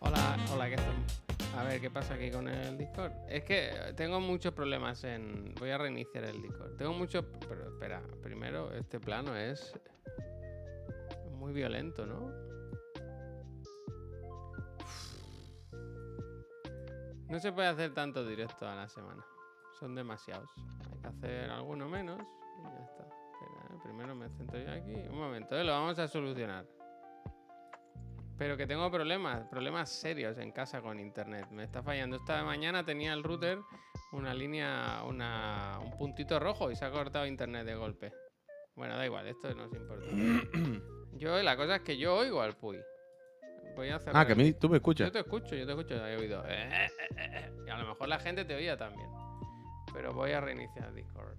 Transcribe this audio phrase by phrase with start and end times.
[0.00, 0.96] Hola, hola, ¿qué tal?
[1.56, 3.12] A ver, ¿qué pasa aquí con el Discord?
[3.28, 5.54] Es que tengo muchos problemas en...
[5.60, 6.76] Voy a reiniciar el Discord.
[6.76, 7.24] Tengo muchos...
[7.48, 9.72] Pero espera, primero, este plano es...
[11.32, 12.32] Muy violento, ¿no?
[17.28, 19.24] No se puede hacer tanto directo a la semana.
[19.78, 20.50] Son demasiados.
[20.90, 22.20] Hay que hacer alguno menos
[22.58, 23.17] y ya está.
[23.40, 23.82] Espera.
[23.82, 24.92] Primero me centro yo aquí.
[25.10, 25.64] Un momento, ¿eh?
[25.64, 26.64] lo vamos a solucionar.
[28.36, 31.48] Pero que tengo problemas, problemas serios en casa con internet.
[31.50, 32.16] Me está fallando.
[32.16, 33.58] Esta mañana tenía el router
[34.12, 38.12] una línea, una, un puntito rojo y se ha cortado internet de golpe.
[38.76, 40.82] Bueno, da igual, esto no es importante.
[41.18, 42.78] yo, la cosa es que yo oigo al Puy.
[43.74, 44.12] Voy a hacer.
[44.14, 45.08] Ah, que a mí tú me escuchas.
[45.08, 46.44] Yo te escucho, yo te escucho, he oído.
[46.46, 49.08] eh, eh, Y a lo mejor la gente te oía también.
[49.92, 51.36] Pero voy a reiniciar Discord.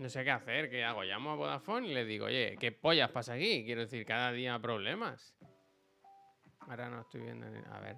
[0.00, 1.02] No sé qué hacer, ¿qué hago?
[1.02, 3.64] Llamo a Vodafone y le digo, oye, ¿qué pollas pasa aquí?
[3.66, 5.36] Quiero decir, cada día problemas.
[6.60, 7.46] Ahora no estoy viendo.
[7.50, 7.96] ni- A ver.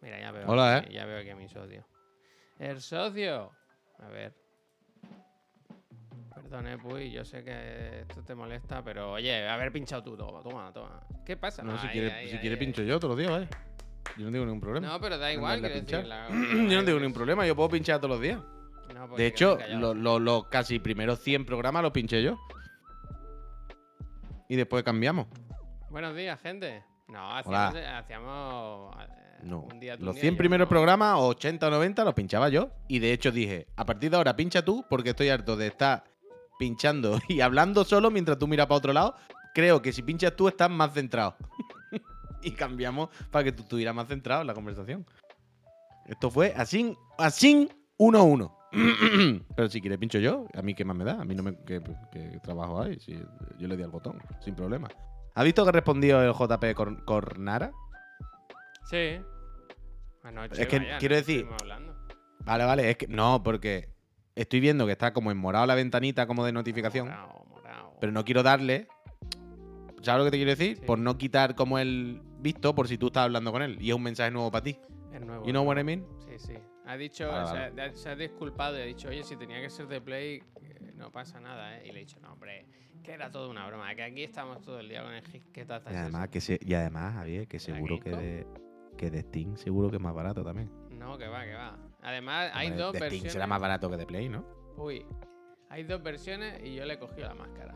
[0.00, 0.48] Mira, ya veo.
[0.48, 1.86] Hola, aquí- Ya veo a mi socio.
[2.58, 3.52] ¡El socio!
[4.00, 4.34] A ver.
[6.34, 10.42] Perdón, eh, Puy, yo sé que esto te molesta, pero oye, haber pinchado tú, toma,
[10.42, 11.00] toma, toma.
[11.24, 11.62] ¿Qué pasa?
[11.62, 12.58] No, si ahí, quiere, ahí, si ahí, quiere ahí.
[12.60, 13.46] pincho yo todos los días, ¿vale?
[14.16, 14.88] Yo no tengo ningún problema.
[14.88, 15.96] No, pero da igual, a quiero decir.
[16.00, 16.06] pinchar.
[16.06, 16.28] la-
[16.74, 18.40] yo no tengo ningún problema, yo puedo pinchar todos los días.
[19.00, 22.38] No, porque De hecho, los lo, los casi primeros 100 programas los pinché yo.
[24.46, 25.26] Y después cambiamos.
[25.88, 26.84] Buenos días, gente.
[27.08, 29.60] No, hacíamos, hacíamos eh, No.
[29.60, 30.68] un día Los un día 100 yo, primeros ¿no?
[30.68, 32.72] programas, 80 o 90, los pinchaba yo.
[32.88, 36.04] Y de hecho dije, a partir de ahora pincha tú, porque estoy harto de estar
[36.58, 39.14] pinchando y hablando solo mientras tú miras para otro lado.
[39.54, 41.36] Creo que si pinchas tú estás más centrado.
[42.42, 45.06] y cambiamos para que tú estuvieras más centrado en la conversación.
[46.04, 48.59] Esto fue así, así, uno a uno.
[49.56, 51.20] Pero si quieres pincho yo, a mí qué más me da.
[51.20, 51.56] A mí no me...
[51.66, 51.80] ¿Qué,
[52.12, 52.98] qué trabajo hay?
[53.00, 53.18] Si
[53.58, 54.88] yo le di al botón, sin problema.
[55.34, 57.72] ¿Has visto que respondió el JP Cor- Cornara?
[58.84, 59.20] Sí.
[60.22, 61.46] Anoche, Es que vaya, quiero no decir-.
[62.44, 63.88] Vale, vale, es que no, porque
[64.34, 67.96] estoy viendo que está como en morado la ventanita como de notificación, Morao, morao.
[68.00, 68.88] pero no quiero darle.
[70.02, 70.76] ¿Sabes lo que te quiero decir?
[70.78, 70.82] Sí.
[70.86, 73.94] Por no quitar como el visto por si tú estás hablando con él y es
[73.96, 74.78] un mensaje nuevo para ti.
[75.12, 75.44] Es nuevo.
[75.44, 76.06] You know what I mean?
[76.26, 76.54] Sí, sí.
[76.90, 79.86] Ha dicho, se, ha- se ha disculpado y ha dicho, oye, si tenía que ser
[79.86, 81.82] de Play, eh, no pasa nada, ¿eh?
[81.86, 82.66] Y le he dicho, no, hombre,
[83.04, 85.64] que era todo una broma, que aquí estamos todo el día con el hit, ¿qué
[85.64, 88.46] tal Y además, que se, y además, Javier, que seguro que de,
[88.98, 90.70] que de Steam seguro que es más barato también.
[90.90, 91.78] No, que va, que va.
[92.02, 93.32] Además, hay Hombre, dos de Steam versiones.
[93.32, 94.44] será más barato que de Play, ¿no?
[94.76, 95.06] Uy,
[95.68, 97.72] hay dos versiones y yo le he cogido la máscara.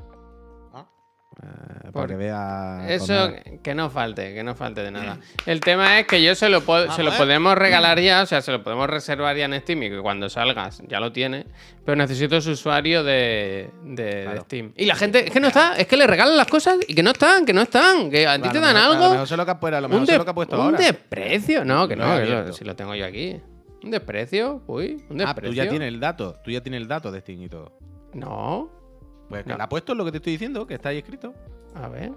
[1.42, 2.86] Eh, Por- para que vea.
[2.88, 5.18] Eso que no falte, que no falte de nada.
[5.46, 8.40] El tema es que yo se lo, puedo, se lo podemos regalar ya, o sea,
[8.40, 11.46] se lo podemos reservar ya en Steam y que cuando salgas ya lo tiene,
[11.84, 14.40] pero necesito su usuario de, de-.
[14.44, 14.72] Steam.
[14.76, 17.02] Y la gente, es que no está, es que le regalan las cosas y que
[17.02, 19.10] no están, que no están, que a ti te dan mejor- A lo algo.
[19.20, 20.56] mejor lo que ha puesto, a lo mejor Un, sé de- lo que ha puesto
[20.56, 20.78] un ahora.
[20.78, 23.40] desprecio, no, que no, que lo- si lo tengo yo aquí.
[23.82, 25.26] Un desprecio, uy, un desprecio.
[25.26, 26.36] Ah, tú ya tienes el dato.
[26.42, 27.76] Tú ya tienes el dato de Steam y todo.
[28.14, 28.70] No,
[29.28, 29.56] Pues que No.
[29.56, 31.34] le ha puesto lo que te estoy diciendo, que está ahí escrito.
[31.74, 32.12] a ver.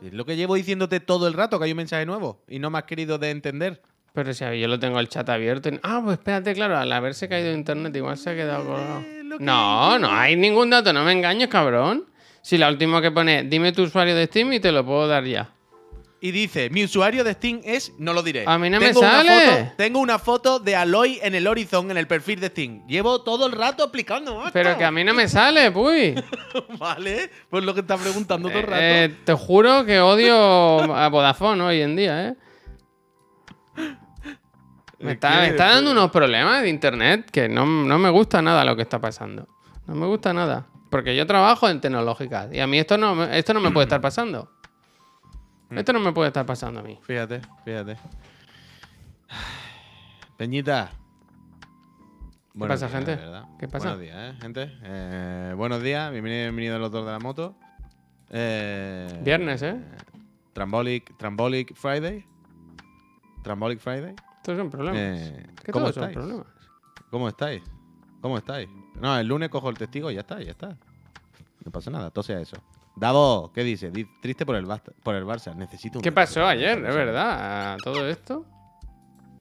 [0.00, 2.58] Si es lo que llevo diciéndote todo el rato, que hay un mensaje nuevo y
[2.58, 3.80] no me has querido de entender.
[4.12, 5.68] Pero si yo lo tengo el chat abierto.
[5.68, 9.00] y- Ah, pues espérate, claro, al haberse caído internet igual se ha quedado colgado.
[9.00, 12.06] Eh, lo que- No, no hay ningún dato, no me engañes, cabrón.
[12.42, 15.24] Si la última que pone, dime tu usuario de Steam y te lo puedo dar
[15.24, 15.50] ya.
[16.20, 18.42] Y dice, mi usuario de Steam es, no lo diré.
[18.44, 19.46] A mí no me Tengo una sale.
[19.46, 22.84] foto- tengo una foto de Aloy en el Horizon en el perfil de Steam.
[22.88, 24.42] Llevo todo el rato explicando.
[24.52, 26.14] Pero que a mí no me sale, puy.
[26.78, 28.82] Vale, pues lo que está preguntando todo el rato.
[28.82, 30.36] Eh, te juro que odio
[30.92, 32.34] a Vodafone hoy en día, ¿eh?
[34.98, 38.42] Me Es está, me está dando unos problemas de internet que no, no me gusta
[38.42, 39.46] nada lo que está pasando.
[39.86, 40.66] No me gusta nada.
[40.90, 43.84] Porque yo trabajo en tecnológicas y a mí esto no, me- esto no me puede
[43.84, 44.50] estar pasando.
[45.70, 46.98] Esto no me puede estar pasando a mí.
[47.02, 47.96] Fíjate, fíjate.
[50.36, 50.90] Peñita.
[52.54, 53.22] Buenos pasa, días, gente?
[53.58, 53.88] ¿Qué pasa?
[53.94, 54.78] Buenos días, ¿eh, gente.
[54.82, 57.54] Eh, buenos días, bienvenido, bienvenido a los dos de la moto.
[58.30, 59.80] Eh, Viernes, ¿eh?
[60.54, 62.24] Trambolic, Trambolic Friday.
[63.42, 64.14] Trambolic Friday.
[64.38, 64.98] Estos son problemas.
[65.00, 66.16] Eh, que ¿Cómo todos son estáis?
[66.16, 66.46] problemas.
[67.10, 67.62] ¿Cómo estáis?
[68.20, 68.68] ¿Cómo estáis?
[69.00, 70.76] No, el lunes cojo el testigo y ya está, ya está.
[71.64, 72.56] No pasa nada, tose a eso.
[72.98, 73.90] Davo, ¿qué dice?
[73.90, 75.54] Di- Triste por el, Basta- por el Barça.
[75.54, 76.78] Necesito un ¿Qué pasó ayer?
[76.84, 77.76] Es verdad.
[77.82, 78.44] Todo esto.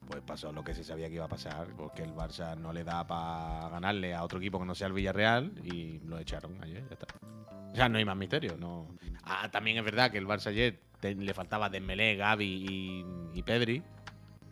[0.07, 2.83] Pues pasó lo que se sabía que iba a pasar, porque el Barça no le
[2.85, 6.85] da para ganarle a otro equipo que no sea el Villarreal y lo echaron ayer,
[6.87, 7.07] ya está.
[7.71, 8.87] O sea, no hay más misterio, no.
[9.23, 13.05] Ah, también es verdad que el Barça ayer te- le faltaba Dembélé, Gavi y,
[13.37, 13.83] y Pedri.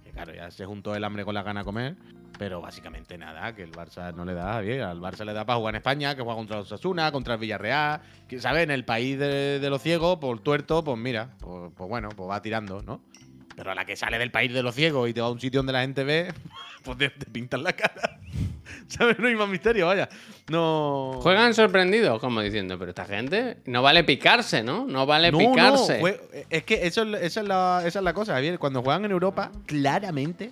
[0.04, 1.96] Que claro, ya se juntó el hambre con la gana a comer.
[2.38, 4.82] Pero básicamente nada, que el Barça no le da bien.
[4.82, 7.40] Al Barça le da para jugar en España, que juega contra los Osasuna, contra el
[7.40, 8.02] Villarreal.
[8.28, 8.64] Que, ¿sabes?
[8.64, 12.30] En el país de, de los ciegos, por tuerto, pues mira, pues, pues bueno, pues
[12.30, 13.02] va tirando, ¿no?
[13.56, 15.40] Pero a la que sale del país de los ciegos y te va a un
[15.40, 16.34] sitio donde la gente ve,
[16.84, 18.20] pues te, te pintan la cara.
[18.90, 19.18] ¿Sabes?
[19.18, 20.10] No hay más misterio, vaya.
[20.50, 21.20] No.
[21.22, 24.86] Juegan sorprendidos, como diciendo, pero esta gente no vale picarse, ¿no?
[24.86, 26.02] No vale No, picarse.
[26.02, 26.08] no,
[26.50, 28.60] es que eso, es- esa, es la, esa es la cosa, Javier.
[28.60, 30.52] Cuando juegan en Europa, claramente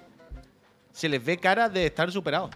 [0.93, 2.51] se les ve cara de estar superados.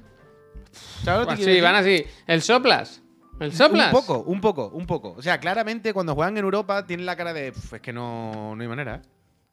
[1.03, 1.61] ¿Sabes lo que decir?
[1.63, 2.05] van así.
[2.25, 3.01] El soplas.
[3.39, 3.87] El soplas.
[3.87, 5.13] Un poco, un poco, un poco.
[5.17, 7.51] O sea, claramente cuando juegan en Europa tienen la cara de.
[7.51, 9.01] "Pf, es que no, no hay manera, ¿eh?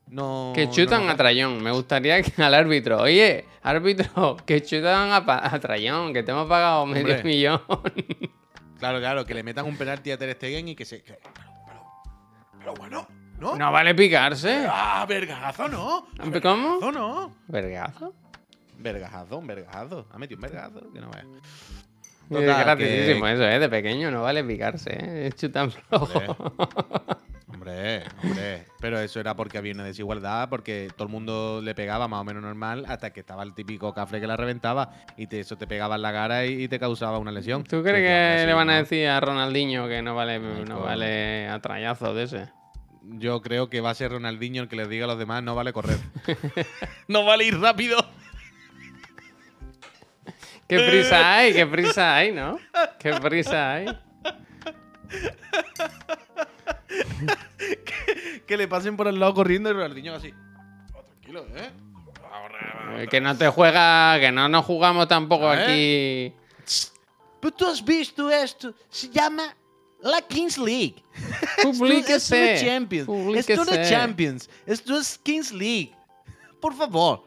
[0.06, 0.52] No.
[0.54, 1.62] Que chutan no, a Trayón.
[1.62, 3.00] Me gustaría que al árbitro.
[3.00, 7.60] Oye, árbitro, que chutan a, pa- a Trayón, que te hemos pagado medio millón.
[8.78, 11.02] Claro, claro, que le metan un penalti a Ter Stegen y que se.
[11.02, 11.82] que- pero, pero,
[12.58, 13.08] pero bueno,
[13.38, 13.56] ¿no?
[13.56, 14.66] no vale picarse.
[14.68, 16.06] ¡Ah, vergazo, no!
[16.18, 16.30] ¿Cómo?
[16.30, 17.32] ¡Vergazo, no!
[17.48, 18.14] Vergazo.
[18.78, 20.06] Vergazo, un vergazo.
[20.12, 21.24] Ha metido un vergazo, que no vaya.
[21.24, 23.58] Es Total, graciosísimo que- eso, ¿eh?
[23.58, 25.26] De pequeño no vale picarse, ¿eh?
[25.28, 26.08] Es chutan flojo.
[27.52, 28.66] Hombre, hombre.
[28.80, 32.24] Pero eso era porque había una desigualdad, porque todo el mundo le pegaba más o
[32.24, 35.66] menos normal hasta que estaba el típico cafre que la reventaba y te- eso te
[35.66, 37.62] pegaba en la cara y, y te causaba una lesión.
[37.64, 41.48] ¿Tú crees que le van a decir a Ronaldinho que no vale, Ay, no vale
[41.48, 42.48] a trayazo de ese?
[43.02, 45.54] Yo creo que va a ser Ronaldinho el que les diga a los demás no
[45.54, 45.98] vale correr.
[47.08, 47.98] no vale ir rápido.
[50.68, 51.52] ¿Qué prisa hay?
[51.52, 52.58] ¿Qué prisa hay, no?
[52.98, 53.86] ¿Qué prisa hay?
[58.46, 60.32] Que le pasen por el lado corriendo y Ronaldinho así.
[60.94, 61.70] Oh, tranquilo, ¿eh?
[62.96, 66.32] Eh, Que no te juega, que no nos jugamos tampoco aquí.
[67.40, 68.74] Pero tú has visto esto.
[68.88, 69.54] Se llama
[70.00, 71.02] la Kings League.
[71.62, 72.16] Publíquese.
[72.16, 73.08] Esto no es Champions.
[73.36, 73.90] Esto no es.
[73.90, 74.50] Champions.
[74.66, 75.94] Esto es Kings League.
[76.60, 77.24] Por favor.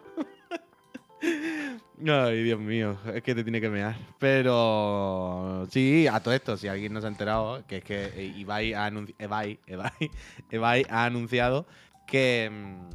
[1.22, 3.96] Ay, Dios mío, es que te tiene que mear.
[4.20, 8.34] Pero sí, a todo esto, si alguien no se ha enterado, que es que eh,
[8.38, 8.86] Ibai ha,
[11.06, 11.66] anunciado
[12.06, 12.90] que mm,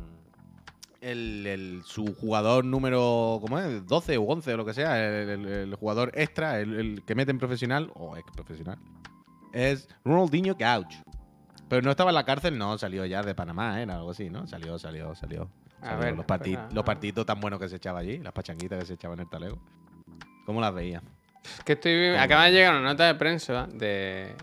[1.00, 3.84] el, su jugador número, ¿cómo es?
[3.86, 7.90] 12 o 11 o lo que sea, el, jugador extra, el, que mete en profesional
[7.94, 8.78] o ex profesional,
[9.52, 10.94] es Ronaldinho Gauch.
[11.68, 14.46] Pero no estaba en la cárcel, no, salió ya de Panamá, era algo así, ¿no?
[14.46, 15.50] Salió, salió, salió.
[15.82, 16.68] A Salió ver, los, parti- espera.
[16.72, 19.30] los partiditos tan buenos que se echaba allí, las pachanguitas que se echaban en el
[19.30, 19.58] talego.
[20.46, 21.02] ¿Cómo las veía?
[21.64, 24.34] Que estoy, acaba de llegar una nota de prensa de,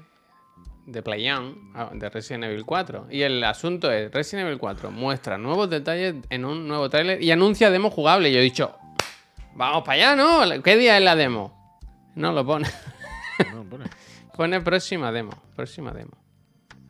[0.86, 3.08] de PlayOn, ah, de Resident Evil 4.
[3.10, 7.32] Y el asunto es, Resident Evil 4 muestra nuevos detalles en un nuevo tráiler y
[7.32, 8.30] anuncia demo jugable.
[8.30, 8.76] Y yo he dicho,
[9.56, 10.62] vamos para allá, ¿no?
[10.62, 11.80] ¿Qué día es la demo?
[12.16, 12.68] No lo pone.
[13.54, 13.86] No, pone.
[14.36, 16.12] Pone próxima demo, próxima demo.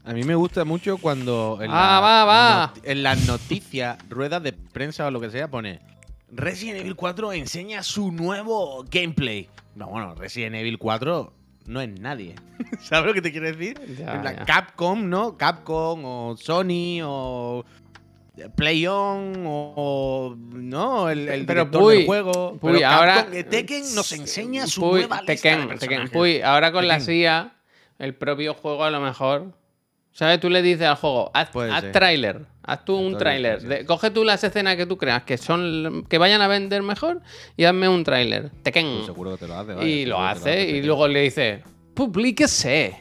[0.10, 2.74] A mí me gusta mucho cuando en, Ah, va, va.
[2.84, 5.82] en las noticias, ruedas de prensa o lo que sea, pone
[6.32, 9.50] Resident Evil 4 enseña su nuevo gameplay.
[9.76, 11.32] No, bueno, Resident Evil 4
[11.68, 12.34] no es nadie.
[12.82, 13.80] ¿Sabes lo que te quiero decir?
[14.00, 14.46] Ya, En plan, ya.
[14.46, 15.38] Capcom, ¿no?
[15.38, 17.64] Capcom o Sony o
[18.56, 22.58] PlayOn o, o- no, el, el Pero, director Puy, del juego.
[22.60, 26.10] Puy, Pero ahora- Capcom, eh, Tekken nos enseña su Puy, nueva lista Tekken, de Tekken.
[26.10, 27.00] Puy, ahora con la.
[27.00, 27.54] CIA,
[28.00, 29.54] el propio juego a lo mejor.
[30.12, 30.40] ¿Sabes?
[30.40, 34.44] Tú le dices al juego, haz, haz tráiler, haz tú un Tráiler, Coge tú las
[34.44, 37.22] escenas que tú creas que son que vayan a vender mejor
[37.56, 38.50] y hazme un tráiler.
[38.64, 38.86] Tekken.
[38.96, 39.74] Pues seguro que te lo hace.
[39.74, 41.64] vaya, y lo hace y luego le dice,
[41.94, 42.98] publíquese.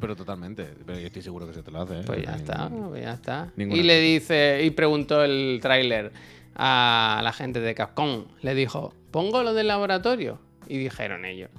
[0.00, 0.66] Pero totalmente.
[0.84, 2.00] Pero yo estoy seguro que se te lo hace.
[2.00, 2.02] ¿eh?
[2.04, 3.48] Pues ya No hay está, ningún- pues ya está.
[3.56, 6.12] ninguna Y le dice, y preguntó el tráiler
[6.54, 8.24] a la gente de Capcom.
[8.42, 10.38] Le dijo, ¿pongo lo del laboratorio?
[10.68, 11.50] Y dijeron ellos,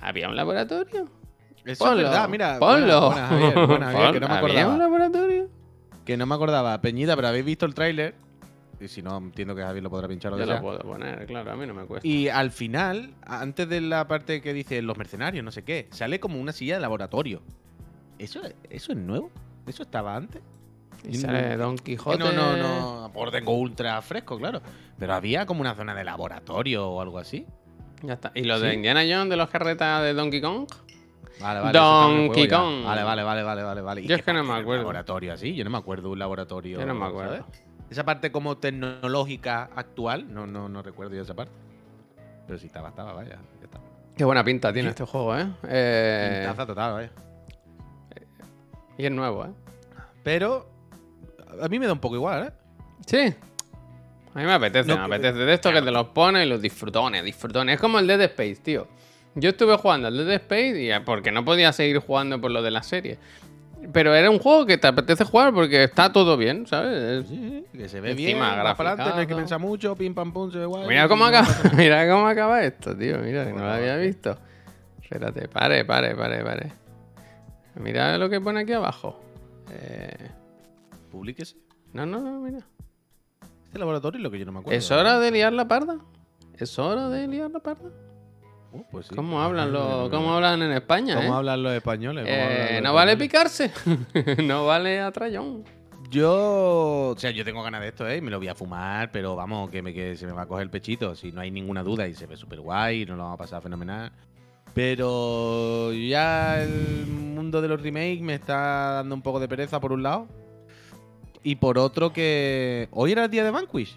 [0.00, 1.08] ¿había un laboratorio?
[1.66, 2.58] Eso Ponlo, es verdad, mira.
[2.58, 3.10] Ponlo.
[3.10, 4.78] Buena, buena, Javier, buena, Javier, que no me Pon- ¿Había un acordaba.
[4.78, 5.48] laboratorio?
[6.04, 6.80] Que no me acordaba.
[6.80, 8.14] Peñita, pero habéis visto el tráiler.
[8.80, 11.50] Y si no, entiendo que Javier lo podrá pinchar o Yo lo puedo poner, claro,
[11.50, 12.06] a mí no me cuesta.
[12.06, 16.20] Y al final, antes de la parte que dice los mercenarios, no sé qué, sale
[16.20, 17.42] como una silla de laboratorio.
[18.18, 19.30] ¿Eso, eso es nuevo?
[19.66, 20.42] ¿Eso estaba antes?
[21.08, 22.18] Y sale Don Que Quijote.
[22.18, 23.10] No, no, no.
[23.12, 24.60] Por tengo ultra fresco, claro.
[24.98, 27.46] Pero había como una zona de laboratorio o algo así.
[28.02, 28.30] Ya está.
[28.34, 28.74] ¿Y lo de.
[28.74, 30.66] Indiana Jones de los carretas de Donkey Kong?
[31.40, 31.78] Vale, vale.
[31.78, 32.48] Donkey.
[32.48, 32.84] Kong.
[32.84, 34.00] Vale, vale, vale, vale, vale, vale.
[34.02, 34.82] ¿Y Yo es que no me acuerdo.
[34.82, 35.54] laboratorio así?
[35.54, 36.80] Yo no me acuerdo de un laboratorio.
[36.80, 37.36] Yo no me acuerdo.
[37.36, 37.44] ¿sabes?
[37.90, 41.52] Esa parte como tecnológica actual, no, no, no recuerdo yo esa parte.
[42.46, 43.38] Pero sí estaba, estaba, vaya.
[43.60, 43.78] Ya está.
[44.16, 44.90] Qué buena pinta tiene Sí.
[44.90, 45.46] este juego, ¿eh?
[45.68, 47.10] Eh, Pintaza total, vaya.
[48.98, 49.50] y es nuevo, ¿eh?
[50.22, 50.68] Pero
[51.60, 52.52] a mí me da un poco igual, ¿eh?
[53.06, 53.34] Sí.
[54.34, 55.38] A mí me apetece, No, me apetece.
[55.38, 57.74] De esto que te los pones y los disfrutones, disfrutones.
[57.76, 58.86] Es como el Dead Space, tío.
[59.36, 62.70] Yo estuve jugando al Dead Space y porque no podía seguir jugando por lo de
[62.70, 63.18] la serie.
[63.92, 67.22] Pero era un juego que te apetece jugar porque está todo bien, ¿sabes?
[67.22, 69.94] Es- Sí, que se ve Encima bien, va para adelante, no hay que pensar mucho,
[69.94, 70.88] pim pam pum, se ve guay.
[70.88, 73.18] Mira cómo acaba, mira cómo acaba esto, tío.
[73.18, 74.36] Mira, que no lo había visto.
[75.02, 76.72] Espérate, pare, pare, pare, pare.
[77.76, 79.20] Mira lo que pone aquí abajo.
[79.70, 80.30] Eh,
[81.12, 81.56] Publíquese.
[81.92, 82.60] no, no, no, mira.
[83.66, 84.76] Este laboratorio es lo que yo no me acuerdo.
[84.78, 85.98] ¿Es hora de liar la parda?
[86.58, 87.90] ¿Es hora de liar la parda?
[88.76, 89.14] Uh, pues sí.
[89.14, 91.36] ¿Cómo hablan los, cómo hablan en España, ¿Cómo eh?
[91.36, 92.24] hablan los españoles?
[92.24, 93.70] ¿Cómo Eh, hablan los no vale picarse.
[94.44, 95.64] no vale atrayón.
[96.10, 98.20] Yo, o sea, yo tengo ganas de esto, ¿eh?
[98.20, 100.64] Me lo voy a fumar, pero vamos, que, me, que se me va a coger
[100.64, 103.34] el pechito, si no hay ninguna duda y se ve súper guay, nos lo vamos
[103.34, 104.12] a pasar fenomenal.
[104.72, 109.92] Pero ya el mundo de los remakes me está dando un poco de pereza por
[109.92, 110.28] un lado.
[111.42, 112.88] Y por otro que...
[112.90, 113.96] ¿Hoy era el día de Vanquish?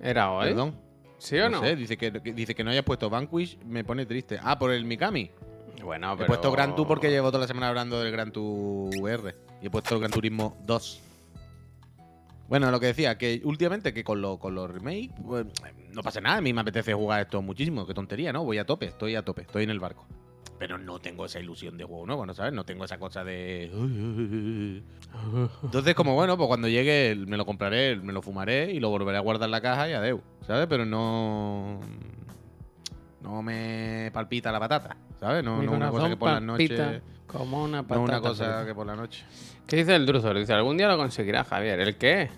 [0.00, 0.48] ¿Era hoy?
[0.48, 0.74] Perdón.
[1.18, 1.60] ¿Sí o no?
[1.60, 4.38] sé, dice que, que- dice que no hayas puesto Vanquish, me pone triste.
[4.42, 5.30] Ah, por el Mikami.
[5.82, 6.26] Bueno, He pero...
[6.26, 9.34] puesto Gran Tour porque llevo toda la semana hablando del Gran Tour VR.
[9.62, 11.00] Y he puesto el Gran Turismo 2.
[12.48, 15.46] Bueno, lo que decía, que últimamente que con, lo- con los remakes pues,
[15.92, 16.38] no pasa nada.
[16.38, 17.86] A mí me apetece jugar esto muchísimo.
[17.86, 18.44] Qué tontería, ¿no?
[18.44, 20.06] Voy a tope, estoy a tope, estoy en el barco.
[20.58, 22.52] Pero no tengo esa ilusión de juego nuevo, ¿no sabes?
[22.52, 23.70] No tengo esa cosa de...
[25.62, 29.18] Entonces, como bueno, pues cuando llegue me lo compraré, me lo fumaré y lo volveré
[29.18, 30.66] a guardar en la caja y adeu, ¿sabes?
[30.66, 31.80] Pero no...
[33.20, 35.44] No me palpita la patata, ¿sabes?
[35.44, 37.02] No, no una cosa que por la noche...
[37.26, 37.96] Como una patata.
[37.96, 39.24] No una cosa que por la noche.
[39.66, 40.38] ¿Qué dice el Druzor?
[40.38, 41.78] Dice, algún día lo conseguirá, Javier.
[41.80, 42.30] ¿El qué?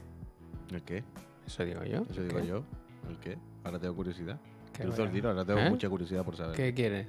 [0.73, 1.05] ¿El qué?
[1.47, 2.03] Eso digo yo.
[2.11, 2.47] Eso ¿El digo qué?
[2.47, 2.65] yo.
[3.09, 3.39] ¿El qué?
[3.63, 4.39] Ahora tengo curiosidad.
[4.81, 5.71] Qué tengo ¿Eh?
[5.71, 6.57] mucha curiosidad por saber.
[6.57, 7.07] ¿Qué quiere?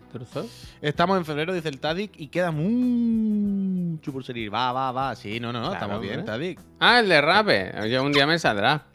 [0.81, 4.53] Estamos en febrero, dice el Tadic, y queda mucho por salir.
[4.53, 5.15] Va, va, va.
[5.15, 5.69] Sí, no, no, no.
[5.69, 6.25] Claro, estamos bien.
[6.25, 6.59] Tadic.
[6.79, 7.89] Ah, el de Rape.
[7.89, 8.85] Yo un día me saldrá.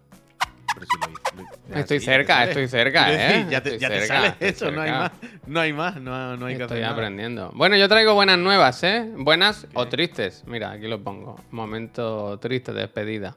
[0.75, 1.43] Pero lo
[1.75, 3.17] lo- Estoy cerca, estoy cerca, ¿eh?
[3.17, 5.13] decir, Ya te, Estoy ya te sale estoy eso, no hay más.
[5.47, 6.93] No hay más, no, no hay que Estoy hacer nada.
[6.95, 7.51] aprendiendo.
[7.55, 9.11] Bueno, yo traigo buenas nuevas, ¿eh?
[9.17, 10.45] Buenas o tristes.
[10.47, 11.37] Mira, aquí lo pongo.
[11.51, 13.37] Momento triste de despedida.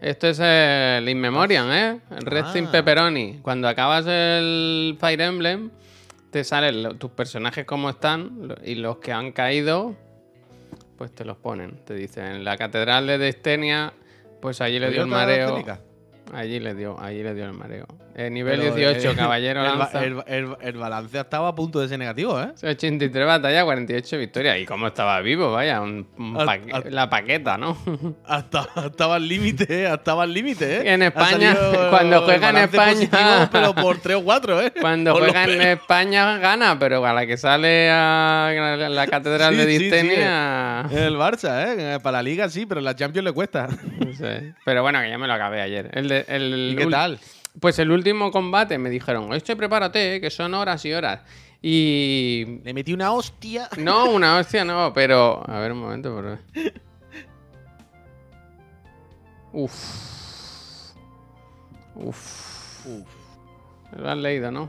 [0.00, 2.00] Esto es el In Memoriam, ¿eh?
[2.10, 2.72] El Red Team Ah.
[2.72, 3.38] Pepperoni.
[3.42, 5.70] Cuando acabas el Fire Emblem,
[6.30, 9.94] te salen tus personajes como están y los que han caído,
[10.98, 11.80] pues te los ponen.
[11.84, 13.94] Te dicen, en la catedral de Destenia,
[14.40, 15.78] pues allí le dio el ¿Toyota mareo.
[16.34, 17.86] Allí le dio, allí le dio el mareo.
[18.18, 20.02] Eh, nivel Pero, 18, eh, caballero el, lanza.
[20.02, 22.48] el, el- el balance estaba a punto de ser negativo, ¿eh?
[22.66, 24.58] 83 batallas, 48 victorias.
[24.58, 25.52] ¿Y cómo estaba vivo?
[25.52, 27.76] Vaya, un- un Al- paque- al- la paqueta, ¿no?
[28.24, 29.86] Hasta, estaba al límite, ¿eh?
[29.86, 30.94] Hasta al límite, ¿eh?
[30.94, 34.72] En España, salido cuando el juega en España- positivo, pero por 3 o 4, ¿eh?
[34.80, 35.60] Cuando Por juega en.
[35.62, 39.78] España gana, pero a la que sale a la, la catedral Sí, de sí, sí,
[39.84, 40.80] Distenia...
[40.90, 42.00] En el Barça, ¿eh?
[42.02, 43.68] Para la Liga sí, pero la Champions le cuesta.
[43.98, 44.54] no sé.
[44.64, 45.90] Pero bueno, que ya me lo acabé ayer.
[45.92, 47.18] El de- el ¿Y qué tal?
[47.60, 51.20] Pues el último combate me dijeron, este prepárate, que son horas y horas.
[51.62, 52.60] Y...
[52.62, 53.68] Le metí una hostia.
[53.78, 55.42] No, una hostia no, pero...
[55.48, 56.82] A ver un momento, por ver.
[59.52, 60.92] Uf.
[61.94, 62.86] Uf.
[62.86, 63.08] Uf.
[63.96, 64.68] Lo has leído, ¿no?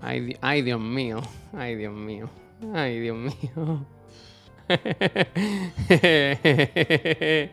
[0.00, 1.20] Ay, di- ay, Dios mío.
[1.56, 2.28] Ay, Dios mío.
[2.74, 3.86] Ay, Dios mío.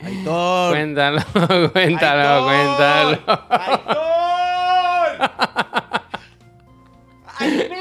[0.01, 0.71] Aitor.
[0.71, 1.21] cuéntalo,
[1.73, 3.17] cuéntalo, Aitor.
[3.17, 3.19] cuéntalo.
[7.39, 7.73] ¡Aitor!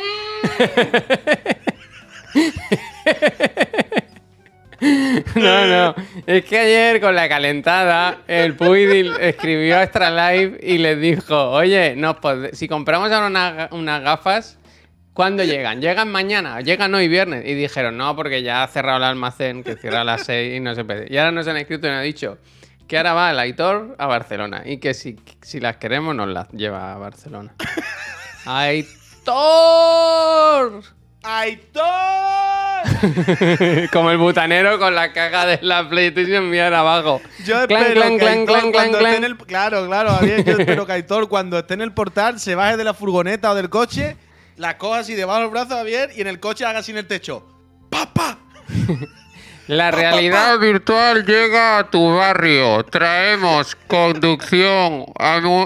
[5.37, 5.95] No, no.
[6.27, 11.51] Es que ayer con la calentada, el Puy escribió a Extra Live y les dijo:
[11.51, 12.17] Oye, nos
[12.53, 14.59] si compramos ahora una- unas gafas,
[15.13, 15.81] ¿cuándo llegan?
[15.81, 16.61] ¿Llegan mañana?
[16.61, 17.45] ¿Llegan hoy viernes?
[17.47, 20.61] Y dijeron: No, porque ya ha cerrado el almacén, que cierra a las 6 y
[20.61, 21.13] no se puede.
[21.13, 22.39] Y ahora nos han escrito y nos han dicho
[22.93, 26.51] que ahora va el Aitor a Barcelona y que si, si las queremos nos las
[26.51, 27.55] lleva a Barcelona.
[28.45, 29.33] ¡Aitor!
[31.23, 31.83] ¡Aitor!
[33.93, 37.23] Como el butanero con la caja de la PlayStation bien abajo.
[37.47, 39.39] Yo Clan, espero clan, que clan, Aitor, clan, cuando clan, esté en el...
[39.39, 42.93] Claro, claro, yo espero que Aitor cuando esté en el portal se baje de la
[42.93, 44.17] furgoneta o del coche,
[44.57, 47.07] la coja así debajo del brazo, Javier, y en el coche haga así en el
[47.07, 47.47] techo.
[47.91, 48.39] ¡Papá!
[49.69, 52.85] La realidad virtual llega a tu barrio.
[52.85, 55.07] Traemos conducción,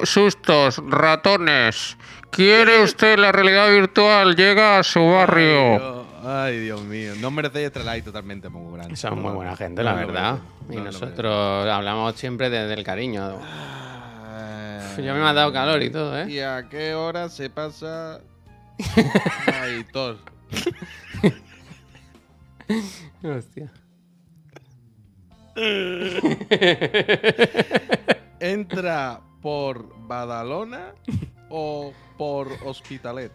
[0.05, 1.97] sustos, ratones.
[2.31, 4.37] ¿Quiere usted la realidad virtual?
[4.37, 6.05] Llega a su barrio.
[6.23, 7.15] Ay, Dios mío.
[7.21, 8.97] No merecéis Extra Light totalmente muy grande.
[8.97, 10.39] Son muy buena gente, la verdad.
[10.69, 13.39] Y nosotros hablamos siempre desde el cariño.
[13.41, 15.03] merece.
[15.03, 16.27] Yo me he dado calor y todo, ¿eh?
[16.29, 18.21] ¿Y a qué hora se pasa
[19.63, 20.19] Aitor?
[23.23, 23.71] Hostia.
[28.41, 30.93] ¿Entra por Badalona
[31.49, 33.33] o por Hospitalet?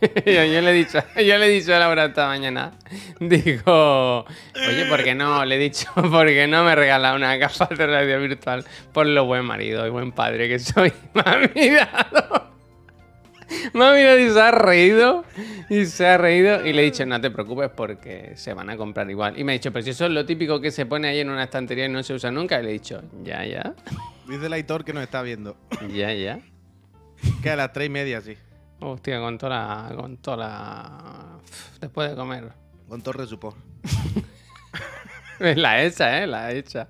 [0.00, 2.72] yo, yo le he dicho, yo le he dicho a Laura esta mañana.
[3.20, 4.24] Digo,
[4.68, 5.44] oye, ¿por qué no?
[5.44, 8.64] Le he dicho, ¿por qué no me regala una gafa de radio virtual?
[8.92, 10.92] Por lo buen marido y buen padre que soy.
[11.14, 12.50] Me ha mirado.
[13.72, 15.24] Me ha mirado y se ha reído.
[15.68, 16.64] Y se ha reído.
[16.66, 19.38] Y le he dicho, no te preocupes porque se van a comprar igual.
[19.38, 21.30] Y me ha dicho, pero si eso es lo típico que se pone ahí en
[21.30, 22.60] una estantería y no se usa nunca.
[22.60, 23.74] Y le he dicho, ya, ya.
[24.28, 25.56] Dice el Aitor que nos está viendo.
[25.92, 26.40] Ya, ya.
[27.42, 28.36] Que a las tres y media, sí.
[28.80, 29.96] Hostia, con toda la.
[29.96, 31.38] Con toda la.
[31.80, 32.52] Después de comer.
[32.88, 33.54] Con torre supo.
[35.56, 36.26] La hecha, ¿eh?
[36.26, 36.88] La hecha.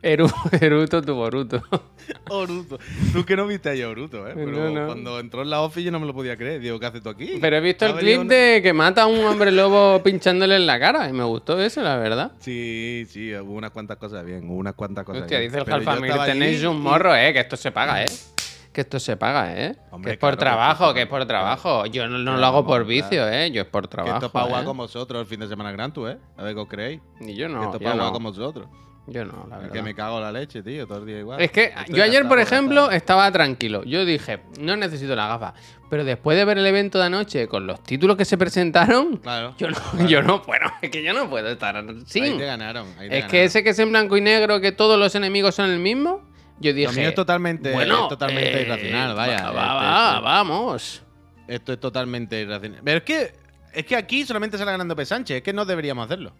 [0.00, 1.60] Eru, Eruto tu Boruto.
[2.30, 2.78] Oruto.
[3.12, 4.32] Tú que no viste ahí a Oruto, ¿eh?
[4.34, 4.86] Pero No, no.
[4.86, 6.60] cuando entró en la office yo no me lo podía creer.
[6.60, 7.38] Digo, ¿qué haces tú aquí?
[7.40, 10.66] Pero he visto el clip una- de que mata a un hombre lobo pinchándole en
[10.66, 11.08] la cara.
[11.08, 12.32] Y me gustó eso, la verdad.
[12.38, 15.50] Sí, sí, hubo unas cuantas cosas bien, hubo unas cuantas cosas Hostia, bien.
[15.52, 18.08] dice el allí tenéis un morro, eh, que esto se paga, eh.
[18.78, 19.74] Que esto se paga, eh.
[19.90, 21.86] Hombre, que es por claro que trabajo, que es por trabajo.
[21.86, 23.50] Yo no, lo hago por vicio, eh.
[23.50, 24.14] Yo es por Que trabajo.
[24.14, 24.66] esto es para jugar eh.
[24.66, 26.16] con vosotros el fin de semana gran, tú, ¿eh?
[26.36, 27.00] A ver qué os creéis.
[27.20, 28.12] Y yo que no, esto es yo para jugar no.
[28.12, 28.68] con vosotros.
[29.08, 29.72] Yo no, la Es verdad.
[29.74, 31.40] que me cago la leche, tío, todo el día igual.
[31.40, 33.82] Es que Estoy yo ayer, por ejemplo, estaba tranquilo.
[33.82, 35.54] Yo dije, no necesito la gafa.
[35.90, 39.54] Pero después de ver el evento de anoche con los títulos que se presentaron, Claro.
[39.58, 40.06] yo no, claro.
[40.08, 42.38] yo no puedo, es que yo no puedo estar Ahí sin.
[42.38, 42.86] te ganaron.
[42.96, 45.56] ahí te Es que ese que es en blanco y negro, que todos los enemigos
[45.56, 46.27] son el mismo,
[46.60, 46.86] yo dije.
[46.86, 49.50] Lo mío es totalmente, bueno, es totalmente eh, irracional, vaya.
[49.50, 51.02] va, va, Este- va, este- vamos.
[51.48, 52.80] Esto es totalmente irracional.
[52.84, 53.32] Pero es que,
[53.72, 55.04] es que aquí solamente sale ganando P.
[55.06, 55.38] Sánchez.
[55.38, 56.32] Es que no deberíamos hacerlo.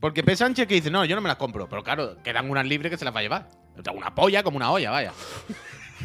[0.00, 0.34] Porque P.
[0.34, 1.68] Sánchez que dice, no, yo no me las compro.
[1.68, 3.48] Pero claro, quedan unas libres que se las va a llevar.
[3.78, 5.12] O sea, una polla como una olla, vaya.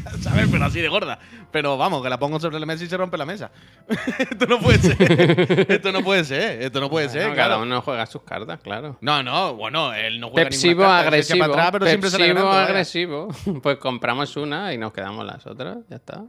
[0.21, 0.47] ¿Sabes?
[0.51, 1.19] Pero así de gorda.
[1.51, 3.51] Pero vamos, que la pongo sobre la mesa y se rompe la mesa.
[4.19, 5.71] Esto no puede ser.
[5.71, 6.61] Esto no puede ser.
[6.61, 7.33] Esto no puede ser.
[7.33, 7.35] Claro.
[7.35, 8.97] Cada uno juega sus cartas, claro.
[9.01, 11.39] No, no, bueno, él no juega Pepsivo ninguna carta, se agresivo.
[11.39, 12.63] para atrás, pero siempre Pepsivo vaya.
[12.63, 13.27] agresivo.
[13.61, 15.77] Pues compramos una y nos quedamos las otras.
[15.89, 16.25] Ya está.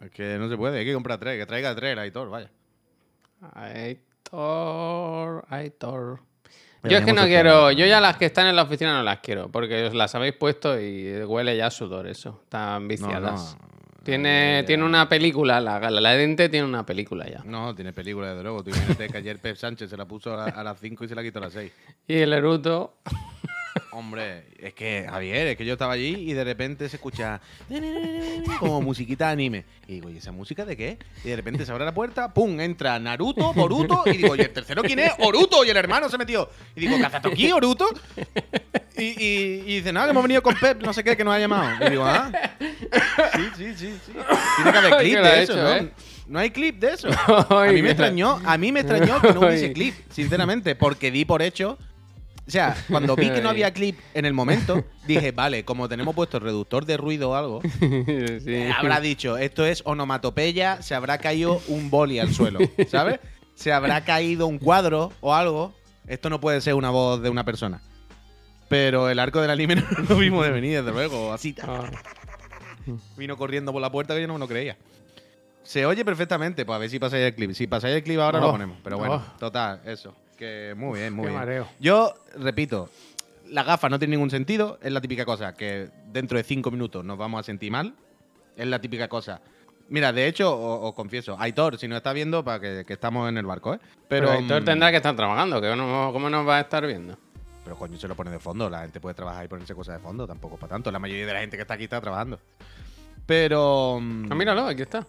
[0.00, 2.50] Es que no se puede, hay que comprar tres, que traiga tres el Aitor, vaya.
[3.52, 6.20] Aitor, Aitor.
[6.88, 9.18] Yo es que no quiero, yo ya las que están en la oficina no las
[9.20, 12.40] quiero, porque os las habéis puesto y huele ya a sudor eso.
[12.44, 13.56] Están viciadas.
[14.02, 14.66] Tiene, Ya.
[14.66, 17.42] tiene una película, la, la, la dente tiene una película ya.
[17.44, 18.62] No, tiene película, desde luego.
[18.62, 21.14] Tú imagínate que ayer Pep Sánchez se la puso a, a las 5 y se
[21.14, 21.72] la quitó a las 6.
[22.08, 22.98] Y el eruto,
[23.90, 27.40] Hombre, es que, Javier, es que yo estaba allí y de repente se escucha
[28.58, 29.64] como musiquita de anime.
[29.86, 30.98] Y digo, ¿y esa música de qué?
[31.24, 32.60] Y de repente se abre la puerta, ¡pum!
[32.60, 35.12] Entra Naruto, Boruto, y digo, ¿y el tercero quién es?
[35.18, 35.64] ¡Oruto!
[35.64, 36.48] Y el hermano se metió.
[36.74, 37.88] Y digo, ¿qué haces tú aquí, Oruto?
[38.96, 41.34] Y, y, y dice, no, que hemos venido con Pep, no sé qué, que nos
[41.34, 41.84] ha llamado.
[41.84, 42.30] Y digo, ah.
[43.34, 44.12] Sí, sí, sí, sí.
[44.56, 45.74] Tiene que haber clip de eso, ¿no?
[45.74, 45.90] ¿eh?
[46.26, 47.08] No hay clip de eso.
[47.28, 51.24] A mí me extrañó, a mí me extrañó que no hubiese clip, sinceramente, porque di
[51.24, 51.78] por hecho.
[52.46, 56.14] O sea, cuando vi que no había clip en el momento, dije, vale, como tenemos
[56.14, 58.52] puesto reductor de ruido o algo, Sí.
[58.52, 63.20] eh, habrá dicho, esto es onomatopeya, se habrá caído un boli al suelo, ¿sabes?
[63.54, 65.72] Se habrá caído un cuadro o algo.
[66.06, 67.80] Esto no puede ser una voz de una persona.
[68.68, 71.54] Pero el arco del anime no lo vimos de venir, desde luego, así.
[71.62, 71.88] Ah.
[73.16, 74.76] Vino corriendo por la puerta que yo no me lo creía.
[75.62, 77.52] Se oye perfectamente, pues a ver si pasáis el clip.
[77.52, 78.76] Si pasáis el clip ahora lo Oh, ponemos.
[78.84, 79.38] Pero bueno, oh.
[79.38, 80.14] total, eso.
[80.36, 81.38] Que muy bien, muy Qué bien.
[81.40, 81.68] mareo.
[81.80, 82.88] Yo repito,
[83.48, 84.78] la gafa no tiene ningún sentido.
[84.82, 87.94] Es la típica cosa que dentro de cinco minutos nos vamos a sentir mal.
[88.56, 89.40] Es la típica cosa.
[89.88, 93.36] Mira, de hecho, os confieso, Aitor, si nos está viendo, para que, que estamos en
[93.36, 93.78] el barco, ¿eh?
[94.08, 96.86] Pero, Pero, Héctor mm, tendrá que estar trabajando, que no- ¿cómo nos va a estar
[96.86, 97.16] viendo?
[97.64, 98.68] pero coño, se lo pone de fondo.
[98.68, 100.90] La gente puede trabajar y ponerse cosas de fondo, tampoco para tanto.
[100.90, 102.38] La mayoría de la gente que está aquí está trabajando.
[103.26, 103.98] Pero.
[104.00, 105.06] mm, Ah, míralo, aquí está.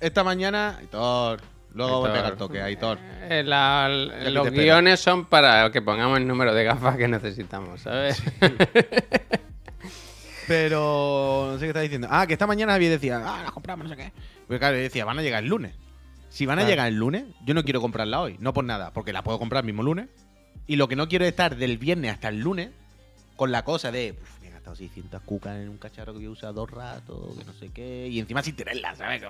[0.00, 1.40] Esta mañana, Aitor.
[1.76, 2.22] Luego voy a Aitor.
[2.24, 2.98] pegar toque, Aitor.
[3.28, 8.20] Eh, la- los guiones son para que pongamos el número de gafas que necesitamos, ¿sabes?
[10.48, 12.06] Pero no sé qué está diciendo.
[12.10, 14.12] Ah, que esta mañana Javier decía, ah, las compramos, no sé qué.
[14.46, 15.74] Porque claro, yo decía, van a llegar el lunes.
[16.30, 16.70] Si van a Claro.
[16.70, 18.36] llegar el lunes, yo no quiero comprarla hoy.
[18.38, 20.08] No por nada, porque la puedo comprar el mismo lunes.
[20.66, 22.70] Y lo que no quiero es estar del viernes hasta el lunes
[23.36, 24.35] con la cosa de, "Uf, me he
[24.66, 27.68] gastado 600 cucas en un cacharro que voy a usar dos ratos, que no sé
[27.68, 28.08] qué.
[28.08, 29.20] Y encima sin tenerla, ¿sabes?
[29.20, 29.26] Que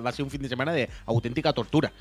[0.00, 1.92] va a ser un fin de semana de auténtica tortura.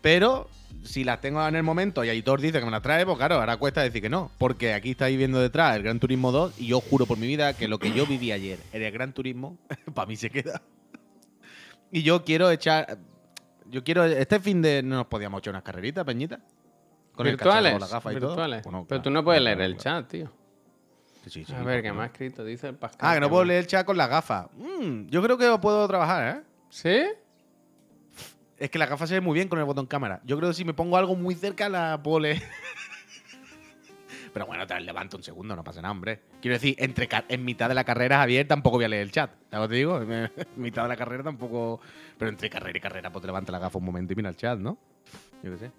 [0.00, 0.48] Pero
[0.84, 3.36] si las tengo en el momento y Aitor dice que me las trae, pues claro,
[3.36, 4.30] ahora cuesta decir que no.
[4.38, 7.54] Porque aquí estáis viendo detrás el Gran Turismo 2 y yo juro por mi vida
[7.54, 9.56] que lo que yo viví ayer en el Gran Turismo,
[9.94, 10.62] para mí se queda.
[11.90, 12.98] Y yo quiero echar...
[13.70, 14.04] Yo quiero...
[14.04, 14.82] Este fin de...
[14.82, 16.40] ¿No nos podíamos echar unas carreritas, Peñita?
[17.14, 17.72] Con el cacharro, virtuales.
[17.72, 18.36] con la gafa y todo.
[18.62, 20.02] Bueno, Pero tú no puedes claro, leer el claro.
[20.02, 20.37] chat, tío.
[21.28, 22.44] Sí, a ¿por ver, qué me ha escrito?
[22.44, 23.08] Dice el Pascal.
[23.10, 23.48] Ah, que no ¿qué puedo más?
[23.48, 24.46] leer el chat con las gafas.
[24.54, 26.42] Mm, yo creo que puedo trabajar, ¿eh?
[26.70, 27.02] ¿Sí?
[28.58, 30.20] Es que la gafa se ve muy bien con el botón cámara.
[30.24, 32.42] Yo creo que si me pongo algo muy cerca la puedo leer.
[34.32, 36.20] Pero bueno, te levanto un segundo, no pasa nada, hombre.
[36.40, 39.30] Quiero decir, entre en mitad de la carrera, Javier, tampoco voy a leer el chat.
[39.50, 40.00] ¿Sabes lo que te digo?
[40.02, 41.80] En mitad de la carrera tampoco.
[42.18, 44.36] Pero entre carrera y carrera, pues te levanta la gafa un momento y mira el
[44.36, 44.76] chat, ¿no?
[45.42, 45.70] Yo qué sé.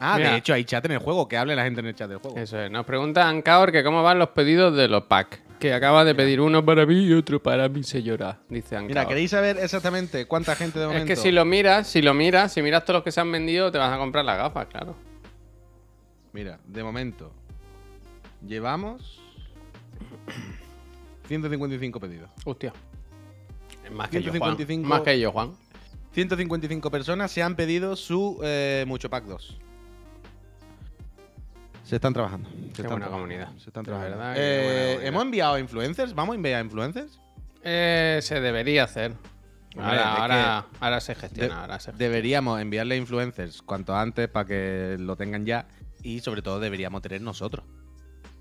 [0.00, 0.30] Ah, Mira.
[0.32, 2.18] de hecho, hay chat en el juego, que hable la gente en el chat del
[2.18, 2.36] juego.
[2.36, 2.70] Eso es.
[2.70, 5.40] Nos pregunta Ancaor que cómo van los pedidos de los packs.
[5.58, 8.88] Que acaba de pedir uno para mí y otro para mi señora, dice Ancaor.
[8.88, 11.06] Mira, ¿queréis saber exactamente cuánta gente de Es momento?
[11.08, 13.72] que si lo miras, si lo miras, si miras todos los que se han vendido,
[13.72, 14.94] te vas a comprar las gafas, claro.
[16.32, 17.32] Mira, de momento.
[18.46, 19.20] Llevamos.
[21.26, 22.30] 155 pedidos.
[22.44, 22.72] Hostia.
[23.84, 24.56] Es más que yo, Juan.
[24.56, 24.88] 155.
[24.88, 25.52] Más que yo, Juan.
[26.12, 29.58] 155 personas se han pedido su eh, Mucho Pack 2.
[31.88, 32.48] Se están trabajando.
[32.50, 33.48] Se Qué están buena trabajando, comunidad.
[33.58, 34.16] Se están trabajando.
[34.18, 35.06] verdad Eh.
[35.06, 36.14] ¿Hemos enviado influencers?
[36.14, 37.18] ¿Vamos a enviar influencers?
[37.62, 39.12] Eh, se debería hacer.
[39.74, 41.98] Hombre, Ahora, ahora, ahora se De- gestiona, ahora se gestiona.
[41.98, 45.66] deberíamos enviarle influencers cuanto antes para que lo tengan ya.
[46.02, 47.64] Y sobre todo deberíamos tener nosotros.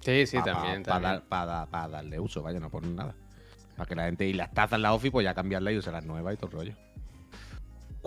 [0.02, 0.84] Sí, sí, Pa- también.
[0.84, 1.12] pa también.
[1.14, 3.16] dar- pa da- pa darle uso, vaya, no por nada.
[3.78, 4.26] Para que la gente.
[4.28, 6.58] Y las tazas, la OFI, pues ya cambiarlas y usar las nuevas y todo el
[6.58, 6.74] rollo.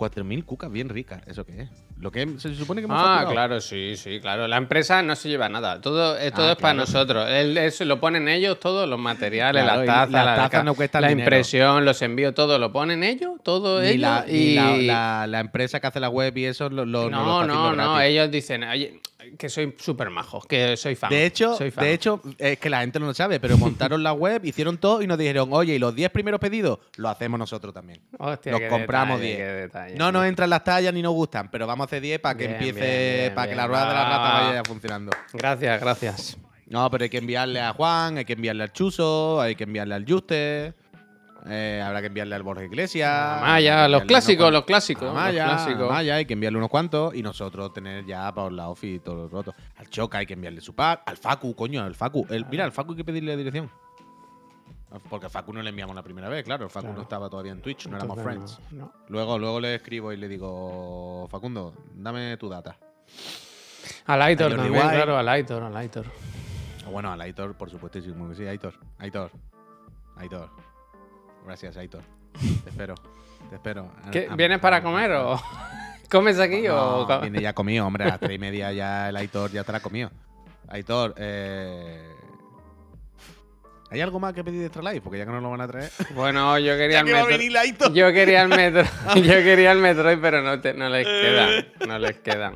[0.01, 1.69] 4.000 cucas bien ricas, ¿eso qué es?
[1.99, 3.31] Lo que se supone que hemos Ah, facturado.
[3.31, 4.47] claro, sí, sí, claro.
[4.47, 5.79] La empresa no se lleva nada.
[5.81, 7.27] Todo, eh, todo Ah, es para nosotros.
[7.29, 11.25] El- eso lo ponen ellos, todos los materiales, Claro, la, no cuestan la dinero.
[11.27, 13.99] impresión, los envíos, todo lo ponen ellos, todo ellos.
[14.01, 14.55] la, y...
[14.55, 17.09] la, la- la empresa que hace la web y eso lo, no,
[17.45, 17.93] no, no.
[17.93, 18.09] gratis.
[18.09, 18.99] Ellos dicen, oye,
[19.37, 21.09] que soy súper majo, que soy fan.
[21.09, 21.83] De hecho, soy fan.
[21.83, 25.01] de hecho, es que la gente no lo sabe, pero montaron la web, hicieron todo
[25.01, 28.01] y nos dijeron, oye, y los 10 primeros pedidos lo hacemos nosotros también.
[28.17, 29.47] Hostia, los compramos detalle, 10.
[29.47, 29.95] qué detalle.
[29.95, 32.47] No nos entran las tallas ni nos gustan, pero vamos a hacer 10 para que
[32.47, 34.47] Bien, empiece, bien, bien, para que la rueda de la rata Ah.
[34.49, 35.11] vaya funcionando.
[35.33, 36.37] Gracias, gracias.
[36.67, 39.93] No, pero hay que enviarle a Juan, hay que enviarle al Chuso, hay que enviarle
[39.95, 40.73] al Juste,
[41.47, 43.09] eh, habrá que enviarle al Borja Iglesias.
[43.09, 45.03] A hay Maya, que los clásicos, los clásicos.
[45.03, 45.89] A los Maya, clásicos.
[45.89, 48.99] a Maya, hay que enviarle unos cuantos y nosotros tener ya para la ofi y
[48.99, 49.53] todo el roto.
[49.77, 52.25] Al Choca hay que enviarle su pack, al Facu, coño, al Facu.
[52.29, 53.69] El- mira, al Facu hay que pedirle la dirección.
[55.09, 56.65] Porque al Facu no le enviamos la primera vez, claro.
[56.65, 56.97] El Facu Claro.
[56.97, 58.73] no estaba todavía en Twitch, no éramos Entonces, friends.
[58.73, 58.93] no, no.
[59.07, 62.75] Luego, luego le escribo y le digo, Facundo, dame tu data.
[64.05, 66.05] Al Aitor también, claro, al Aitor, al Aitor.
[66.91, 68.45] Bueno, al Aitor, por supuestísimo que sí.
[68.45, 69.31] Aitor, Aitor,
[70.17, 70.49] Aitor.
[71.51, 72.01] Gracias, Aitor.
[72.63, 72.95] Te espero,
[73.49, 73.91] te espero.
[74.09, 75.31] ¿Qué, Ah, ¿Vienes para ah, comer ah.
[75.33, 75.41] o
[76.09, 78.05] comes aquí No, o viene ya comido, hombre.
[78.05, 80.09] A las tres y media ya el Aitor ya estará comido.
[80.69, 82.07] Aitor, eh...
[83.89, 85.01] ¿Hay algo más que pedir de Extra Life?
[85.01, 85.91] Porque ya que no lo van a traer.
[86.15, 87.93] Bueno, yo quería el metro.
[87.93, 88.83] Yo quería el metro.
[89.15, 91.67] yo quería el Metroid, pero no, te- no les quedan.
[91.85, 92.55] No les quedan.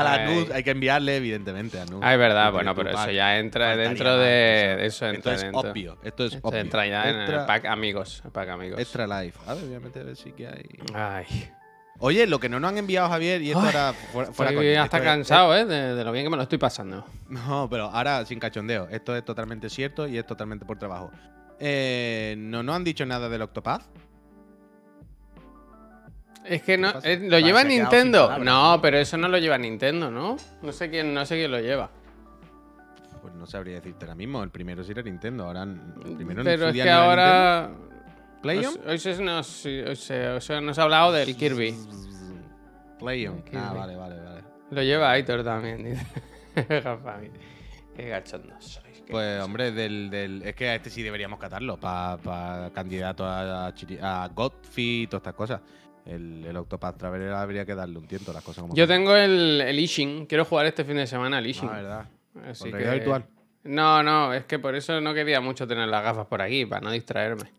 [0.00, 0.26] A la.
[0.26, 2.00] NUS hay que enviarle, evidentemente, a NUS.
[2.02, 4.86] Ah, es verdad, bueno, pero eso ya entra dentro de.
[4.86, 5.06] eso.
[5.06, 5.70] Entra Esto es dentro.
[5.70, 5.98] obvio.
[6.02, 6.60] Esto es Esto obvio.
[6.60, 8.22] entra ya en el pack amigos.
[8.24, 8.80] el pack amigos.
[8.80, 9.38] Extra Life.
[9.46, 10.64] A ver, voy a meter a ver si que hay.
[10.94, 11.50] Ay.
[11.98, 14.66] Oye, lo que no nos han enviado, Javier, y esto Ay, ahora fuera, fuera Estoy
[14.66, 15.64] coña, hasta esto es- cansado, ¿eh?
[15.64, 17.06] De, de lo bien que me lo estoy pasando.
[17.30, 18.86] No, pero ahora sin cachondeo.
[18.90, 21.10] Esto es totalmente cierto y es totalmente por trabajo.
[21.58, 23.82] Eh, no nos han dicho nada del Octopath.
[26.48, 28.38] Es que no, eh, lo Ah, lleva Nintendo.
[28.38, 30.36] No, pero eso no lo lleva Nintendo, ¿no?
[30.62, 31.90] No sé quién, no sé quién lo lleva.
[33.22, 34.42] Pues no sabría decirte ahora mismo.
[34.42, 35.44] El primero sí era Nintendo.
[35.46, 37.70] Ahora el primero pero es que ahora.
[38.42, 38.74] ¿Playon?
[38.86, 41.74] Hoy, se nos, sí, hoy se- hoy se nos ha hablado del Kirby.
[42.98, 43.42] Playon.
[43.54, 44.40] Ah, vale, vale, vale.
[44.70, 45.82] Lo lleva Aitor también.
[45.84, 46.06] dice.
[47.96, 49.00] Qué gachondos sois.
[49.00, 49.44] qué Pues gachondos.
[49.46, 53.72] hombre, del, del- es que a este sí deberíamos catarlo para candidato a, a,
[54.24, 55.60] a Godfrey y todas estas cosas.
[56.06, 58.94] El, el Octopath Traveler habría que darle un tiento, las cosas como Yo son.
[58.94, 60.26] tengo el, el Ishin.
[60.26, 61.68] Quiero jugar este fin de semana al Ishin.
[61.68, 62.08] Ah, verdad.
[62.48, 63.26] Así Con que- realidad virtual.
[63.64, 66.80] No, no, es que por eso no quería mucho tener las gafas por aquí, para
[66.82, 67.50] no distraerme.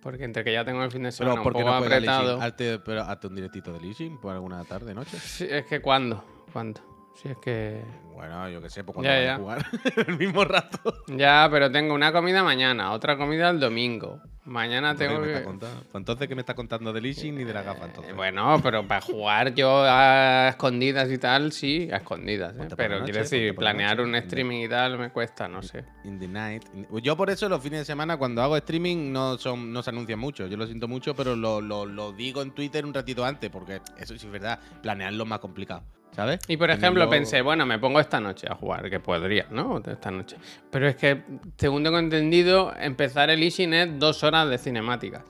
[0.00, 1.84] Porque entre que ya tengo el fin de semana Pero un ¿por qué poco no
[1.84, 2.40] apretado.
[2.40, 5.18] Hazte, pero hazte un directito de leasing por alguna tarde, noche.
[5.18, 6.24] Sí, es que ¿cuándo?
[6.52, 6.80] ¿Cuándo?
[7.20, 7.82] Si es que...
[8.14, 9.34] Bueno, yo qué sé, pues cuando Ya, vaya ya.
[9.34, 9.66] a jugar
[10.08, 10.78] el mismo rato.
[11.08, 14.20] Ya, pero tengo una comida mañana, otra comida el domingo.
[14.46, 15.44] Mañana Entonces, tengo ¿qué me que...
[15.44, 15.80] contando?
[15.82, 17.84] Pues entonces, ¿qué me está contando de leasing ni de la gafa?
[17.84, 18.14] Eh, Entonces?
[18.16, 22.54] bueno, pero para jugar yo a escondidas y tal, sí, a escondidas.
[22.56, 22.68] ¿eh?
[22.76, 24.08] Pero quiero decir, planear noche.
[24.08, 25.84] un streaming y tal me cuesta, no sé.
[26.04, 26.62] In the night.
[27.02, 30.18] Yo por eso los fines de semana cuando hago streaming no son no se anuncian
[30.20, 30.46] mucho.
[30.46, 33.80] Yo lo siento mucho, pero lo, lo- lo digo en Twitter un ratito antes, porque
[33.98, 34.60] eso sí es verdad.
[34.80, 36.40] Planearlo es más complicado, ¿sabes?
[36.48, 39.78] Y por ejemplo pensé, bueno, me pongo esta noche a jugar, que podría, ¿no?
[39.84, 40.36] Esta noche.
[40.70, 41.22] Pero es que,
[41.56, 45.24] según tengo entendido, empezar el Ishin es dos horas de cinemáticas.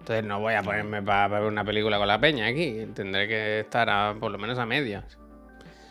[0.00, 2.86] Entonces no voy a ponerme para ver una película con la peña aquí.
[2.94, 5.18] Tendré que estar a- por lo menos a medias.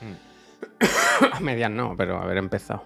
[0.01, 1.33] Hmm.
[1.33, 2.83] a medias no, pero haber empezado.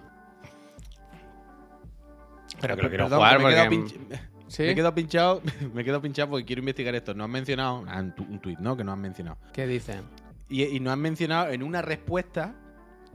[2.60, 4.10] Pero que lo quiero Perdón, jugar porque...
[4.48, 4.64] ¿Sí?
[4.64, 5.40] Me he quedado pinchado,
[5.72, 7.14] me he quedado pinchado porque quiero investigar esto.
[7.14, 8.76] No han mencionado, ah, un tuit, ¿no?
[8.76, 9.38] Que no han mencionado.
[9.52, 10.02] ¿Qué dicen?
[10.50, 12.54] Y, y nos han mencionado en una respuesta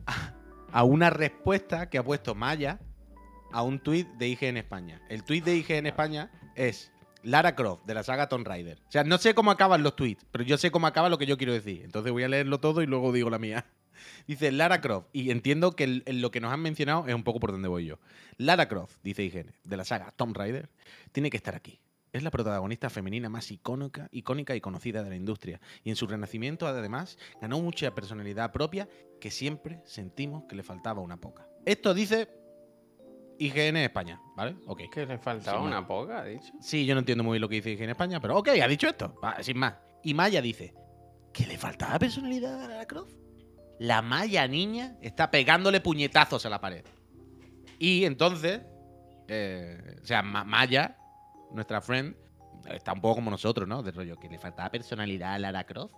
[0.07, 0.33] a,
[0.71, 2.79] a una respuesta que ha puesto Maya
[3.51, 5.01] a un tuit de IG en España.
[5.09, 6.91] El tuit de IG en España es
[7.23, 8.79] Lara Croft, de la saga Tomb Raider.
[8.87, 11.25] O sea, no sé cómo acaban los tweets, pero yo sé cómo acaba lo que
[11.25, 11.81] yo quiero decir.
[11.83, 13.65] Entonces voy a leerlo todo y luego digo la mía.
[14.27, 17.23] Dice Lara Croft, y entiendo que el- el- lo que nos han mencionado es un
[17.23, 17.97] poco por donde voy yo.
[18.37, 20.69] Lara Croft, dice IGN, de la saga Tomb Raider,
[21.13, 21.79] tiene que estar aquí.
[22.15, 25.59] Es la protagonista femenina más icónica, icónica y conocida de la industria.
[25.83, 28.87] Y en su renacimiento, además, ganó mucha personalidad propia
[29.19, 31.47] que siempre sentimos que le faltaba una poca.
[31.65, 32.29] Esto dice
[33.37, 34.55] IGN España, ¿vale?
[34.65, 34.83] Ok.
[34.91, 35.87] Que le faltaba Sin una más.
[35.87, 36.53] poca, ha dicho.
[36.61, 38.87] Sí, yo no entiendo muy bien lo que dice IGN España, pero ok, ha dicho
[38.87, 39.13] esto.
[39.23, 39.75] Va, sin más.
[40.03, 40.73] Y Maya dice,
[41.33, 43.13] ¿que le faltaba personalidad a Lara Croft?
[43.79, 46.85] La Maya niña está pegándole puñetazos a la pared.
[47.77, 48.61] Y entonces,
[49.27, 50.97] eh, o sea, Ma- Maya,
[51.51, 52.15] nuestra friend,
[52.69, 53.83] está un poco como nosotros, ¿no?
[53.83, 55.93] De rollo, que le faltaba personalidad a Lara Croft.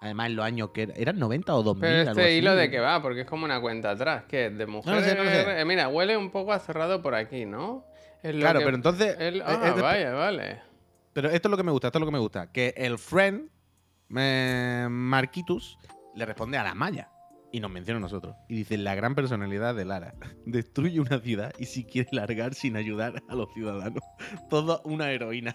[0.00, 1.80] Además, en los años que era- eran 90 o 2000.
[1.80, 2.32] Pero algo este así.
[2.38, 5.04] hilo de qué va, porque es como una cuenta atrás, que de mujeres.
[5.04, 5.60] sé, no sé.
[5.60, 7.84] eh, mira, huele un poco a cerrado por aquí, ¿no?
[8.20, 9.16] Claro, que- pero entonces.
[9.20, 10.60] el- eh, ah, eh, vaya, vale.
[11.12, 12.50] Pero esto es lo que me gusta, esto es lo que me gusta.
[12.50, 13.48] Que el friend,
[14.16, 15.78] eh, Marquitus,
[16.16, 17.08] le responde a la Maya.
[17.52, 18.34] Y nos menciona a nosotros.
[18.48, 20.14] Y dice, la gran personalidad de Lara.
[20.46, 24.02] Destruye una ciudad y si quiere largar sin ayudar a los ciudadanos.
[24.50, 25.54] Todo una heroína.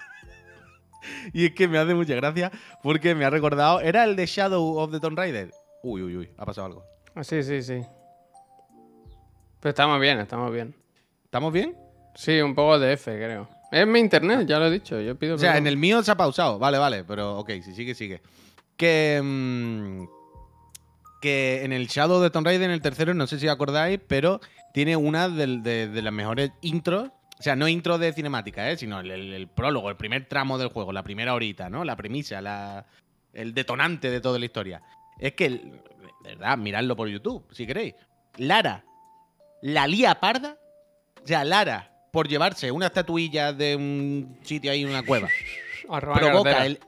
[1.33, 2.51] y es que me hace mucha gracia
[2.83, 3.81] porque me ha recordado...
[3.81, 5.51] ¿Era el de Shadow of the Tomb Raider?
[5.81, 6.85] Uy, uy, uy, ha pasado algo.
[7.15, 7.81] Ah, sí, sí, sí.
[9.59, 10.75] Pero estamos bien, estamos bien.
[11.25, 11.75] ¿Estamos bien?
[12.13, 13.49] Sí, un poco de F, creo.
[13.71, 15.01] Es mi internet, ya lo he dicho.
[15.01, 15.63] Yo pido O sea, perdón.
[15.63, 16.59] en el mío se ha pausado.
[16.59, 18.21] Vale, vale, pero ok, si sigue, sigue.
[18.75, 19.19] Que.
[19.23, 20.16] mm,
[21.21, 24.39] que en el Shadow de Tomb Raider, en el tercero, no sé si acordáis, pero
[24.73, 27.09] tiene una de, de las mejores intros.
[27.39, 28.77] O sea, no intro de cinemática, ¿eh?
[28.77, 31.83] sino el, el- el prólogo, el primer tramo del juego, la primera horita, ¿no?
[31.83, 32.85] La premisa, la,
[33.33, 34.81] el detonante de toda la historia.
[35.19, 35.71] Es que, de
[36.23, 37.93] verdad, miradlo por YouTube, si queréis.
[38.37, 38.83] Lara,
[39.61, 40.57] la lía parda.
[41.23, 45.29] O sea, Lara, por llevarse una estatuilla de un sitio ahí, una cueva
[45.89, 46.65] A robar provoca cartera.
[46.65, 46.79] el,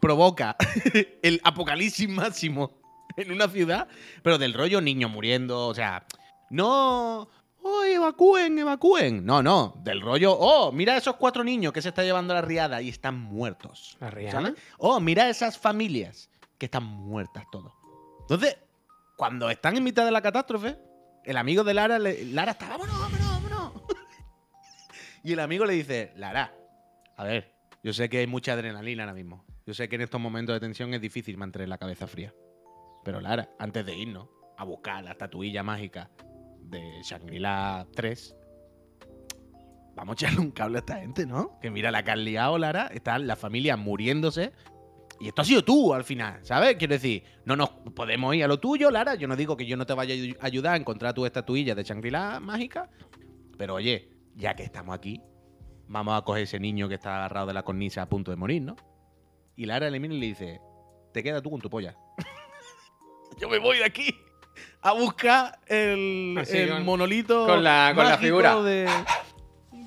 [0.00, 0.56] provoca
[1.22, 2.72] el apocalipsis máximo
[3.16, 3.88] en una ciudad,
[4.22, 6.04] pero del rollo niño muriendo, o sea,
[6.50, 7.28] no,
[7.62, 12.02] oh, evacúen, evacúen, no, no, del rollo, oh, mira esos cuatro niños que se está
[12.02, 13.96] llevando la riada y están muertos.
[14.00, 14.48] ¿La Rihanna?
[14.48, 14.62] ¿sabes?
[14.78, 17.72] Oh, mira esas familias que están muertas todos.
[18.20, 18.56] Entonces,
[19.16, 20.76] cuando están en mitad de la catástrofe,
[21.24, 23.72] el amigo de Lara, le- Lara está, vámonos, vámonos, vámonos.
[25.24, 26.54] y el amigo le dice, Lara,
[27.16, 29.44] a ver, yo sé que hay mucha adrenalina ahora mismo.
[29.66, 32.34] Yo sé que en estos momentos de tensión es difícil mantener la cabeza fría.
[33.04, 36.10] Pero Lara, antes de irnos a buscar la estatuilla mágica
[36.62, 38.36] de Shangri-La 3,
[39.94, 41.58] vamos a echarle un cable a esta gente, ¿no?
[41.60, 44.52] Que mira la que has liado, Lara, está la familia muriéndose.
[45.20, 46.74] Y esto ha sido tú al final, ¿sabes?
[46.76, 49.14] Quiero decir, no nos podemos ir a lo tuyo, Lara.
[49.14, 51.74] Yo no digo que yo no te vaya a ayu- ayudar a encontrar tu estatuilla
[51.74, 52.90] de Shangri-La mágica.
[53.56, 55.20] Pero oye, ya que estamos aquí,
[55.86, 58.62] vamos a coger ese niño que está agarrado de la cornisa a punto de morir,
[58.62, 58.74] ¿no?
[59.54, 60.60] Y Lara le mira y le dice,
[61.12, 61.96] te quedas tú con tu polla.
[63.38, 64.18] Yo me voy de aquí
[64.82, 68.56] a buscar el, Así el con- monolito con la- con la figura.
[68.62, 68.88] de...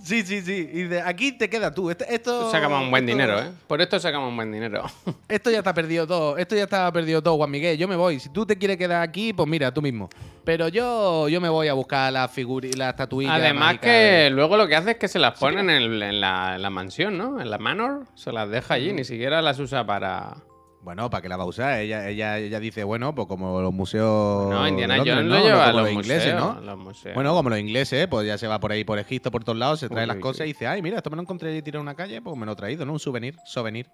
[0.04, 0.70] Sí, sí, sí.
[0.72, 1.90] Y de aquí te quedas tú.
[1.90, 3.52] Esto, esto- Sacamos un buen esto- dinero, ¿eh?
[3.68, 4.86] Por esto sacamos un buen dinero.
[5.28, 6.38] Esto ya está perdido todo.
[6.38, 7.78] Esto ya está perdido todo, Juan Miguel.
[7.78, 8.18] Yo me voy.
[8.22, 10.10] Si tú te quieres quedar aquí, pues mira, tú mismo.
[10.46, 13.36] Pero yo, yo me voy a buscar la figura la estatuilla.
[13.36, 16.22] Además que de- luego lo que hace es que se las pone en, el- en
[16.22, 17.42] la, en la mansión, ¿no?
[17.42, 20.38] En la manor, se las deja allí, ni siquiera las usa para...
[20.82, 21.80] Bueno, ¿para qué la va a usar?
[21.80, 24.48] Ella, ella, ella dice, bueno, pues como los museos.
[24.50, 25.38] No, Indiana Londres, Jones ¿no?
[25.38, 26.62] lo lleva a los, ingleses, museos, ¿no?
[26.62, 27.16] los museos.
[27.16, 29.80] Bueno, como los ingleses, pues ya se va por ahí por Egipto, por todos lados,
[29.82, 30.50] se trae Uy, las uy, cosas uy.
[30.50, 32.54] y dice, ay, mira, esto me lo encontré tirado en una calle, pues me lo
[32.54, 32.94] he traído, ¿no?
[32.94, 33.90] Un souvenir, souvenir.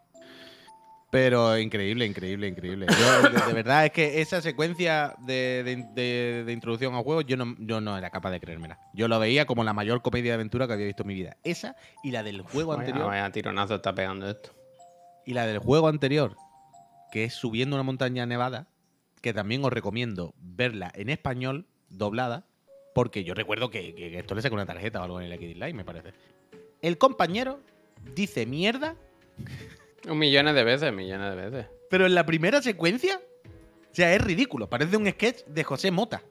[1.09, 2.87] Pero increíble, increíble, increíble.
[2.89, 7.37] Yo, de, de verdad, es que esa secuencia de, de- de- introducción al juego, yo
[7.37, 8.79] no, yo no era capaz de creérmela.
[8.95, 11.37] Yo lo veía como la mayor comedia de aventura que había visto en mi vida.
[11.43, 13.07] Esa y la del juego vaya, anterior.
[13.07, 14.51] vaya tironazo está pegando esto.
[15.25, 16.35] Y la del juego anterior,
[17.13, 18.69] que es subiendo una montaña nevada,
[19.21, 22.47] que también os recomiendo verla en español, doblada,
[22.95, 25.53] porque yo recuerdo que, que esto le saca una tarjeta o algo en el X
[25.53, 26.11] Live, me parece.
[26.81, 27.59] El compañero
[28.15, 28.95] dice mierda,
[30.09, 31.67] Un millones de veces, millones de veces.
[31.87, 33.21] pero en la primera secuencia,
[33.91, 34.67] o sea, es ridículo.
[34.67, 36.23] Parece un sketch de José Mota.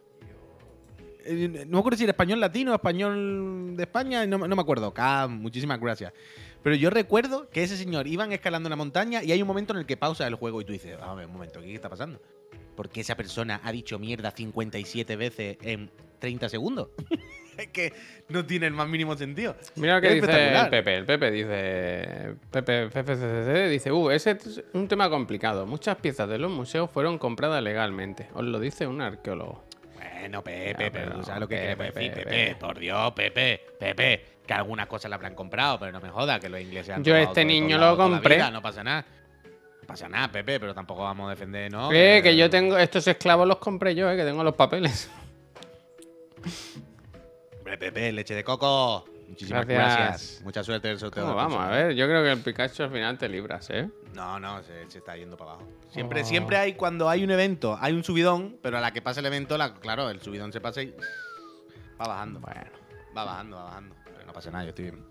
[1.24, 4.62] Eh, No me acuerdo si era español latino español de España, no, me- no me
[4.62, 4.92] acuerdo.
[4.92, 6.12] K, muchísimas gracias.
[6.62, 9.80] Pero yo recuerdo que ese señor iban escalando una montaña y hay un momento en
[9.80, 12.20] el que pausa el juego y tú dices, a ver, un momento, ¿qué está pasando?
[12.76, 16.88] Porque esa persona ha dicho mierda 57 veces en 30 segundos.
[17.58, 17.92] es que
[18.28, 19.56] no tiene el más mínimo sentido.
[19.74, 20.68] Mira lo que Es dice el.
[20.70, 20.96] Pepe.
[20.96, 22.34] El Pepe dice.
[22.50, 25.66] Pepe FFCC dice: Uh, ese es un tema complicado.
[25.66, 28.28] Muchas piezas de los museos fueron compradas legalmente.
[28.34, 29.64] Os lo dice un arqueólogo.
[30.22, 32.56] Bueno, Pepe, Ya, pero pero tú sabes lo que Pepe, decir, Pepe.
[32.60, 34.24] Por Dios, Pepe, Pepe.
[34.46, 37.16] Que algunas cosas la habrán comprado, pero no me joda, que los ingleses han Yo
[37.16, 38.36] este niño lo compré.
[38.36, 39.04] vida, no pasa nada.
[39.80, 41.90] No pasa nada, Pepe, pero tampoco vamos a defender, ¿no?
[41.92, 42.78] Eh, que yo tengo.
[42.78, 45.10] Estos esclavos los compré yo, eh, que tengo los papeles.
[47.58, 49.04] Hombre, Pepe, leche de coco.
[49.32, 49.98] Muchísimas Gracias.
[49.98, 50.42] gracias.
[50.44, 51.22] Mucha suerte en el sorteo.
[51.24, 51.60] ¿Cómo del vamos?
[51.60, 53.88] A ver, yo creo que el Pikachu al final te libras, ¿eh?
[54.14, 55.68] No, no, se, se está yendo para abajo.
[55.90, 56.24] Siempre, Oh.
[56.24, 59.26] siempre hay, cuando hay un evento, hay un subidón, pero a la que pasa el
[59.26, 60.94] evento, la- claro, el subidón se pasa y
[62.00, 62.40] va bajando.
[62.40, 62.60] Bueno.
[63.16, 63.94] Va bajando, va bajando.
[64.04, 65.04] Pero no pasa nada, yo estoy bien.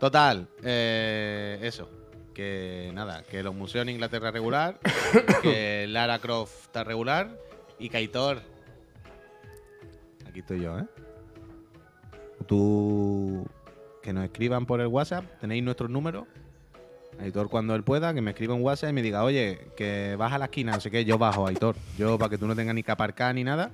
[0.00, 1.88] Total, eh, eso.
[2.34, 4.80] Que nada, que los museos en Inglaterra regular,
[5.42, 7.30] que Lara Croft está regular
[7.78, 8.42] y Kaitor.
[10.28, 10.84] Aquí estoy yo, ¿eh?
[12.46, 13.46] Tú.
[14.02, 16.24] Que nos escriban por el WhatsApp, tenéis nuestros números.
[17.20, 20.32] Aitor, cuando él pueda, que me escriba un WhatsApp y me diga, oye, que vas
[20.32, 21.76] a la esquina, no sé qué, yo bajo, Aitor.
[21.96, 23.70] Yo, para que tú no tengas ni que aparcar ni nada,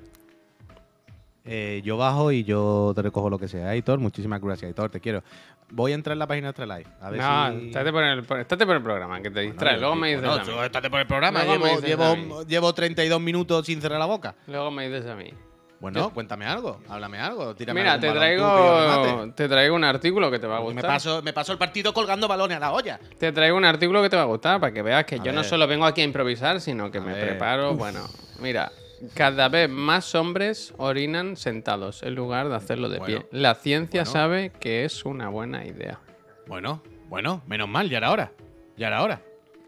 [1.44, 3.70] eh, yo bajo y yo te recojo lo que sea.
[3.70, 5.22] Aitor, muchísimas gracias, Aitor, te quiero.
[5.70, 6.86] Voy a entrar en la página de Live.
[7.00, 7.66] A ver No, si...
[7.68, 9.74] estate por, el, por- estate por el programa, que te distrae.
[9.74, 10.66] Bueno, Luego me dices bueno, a mí.
[10.66, 11.44] estate por el programa.
[11.44, 14.34] Luego Llevo, llevo, llevo 32 minutos sin cerrar la boca.
[14.48, 15.32] Luego me dices a mí.
[15.80, 17.54] Bueno, cuéntame algo, háblame algo.
[17.56, 20.86] Tírame Mira, te traigo, te traigo un artículo que te va a Me gustar.
[20.86, 23.00] paso, me paso el partido colgando balones a la olla.
[23.18, 25.32] Te traigo un artículo que te va a gustar para que veas que A yo
[25.32, 27.28] no solo vengo aquí a improvisar, sino que A me ver.
[27.30, 27.74] preparo.
[27.76, 28.00] Bueno,
[28.40, 28.70] mira,
[29.14, 33.28] cada vez más hombres orinan sentados en lugar de hacerlo de Bueno, pie.
[33.32, 34.12] La ciencia bueno.
[34.12, 35.98] sabe que es una buena idea.
[36.46, 38.32] Bueno, bueno, menos mal, ya era hora.
[38.76, 39.22] Ya era hora.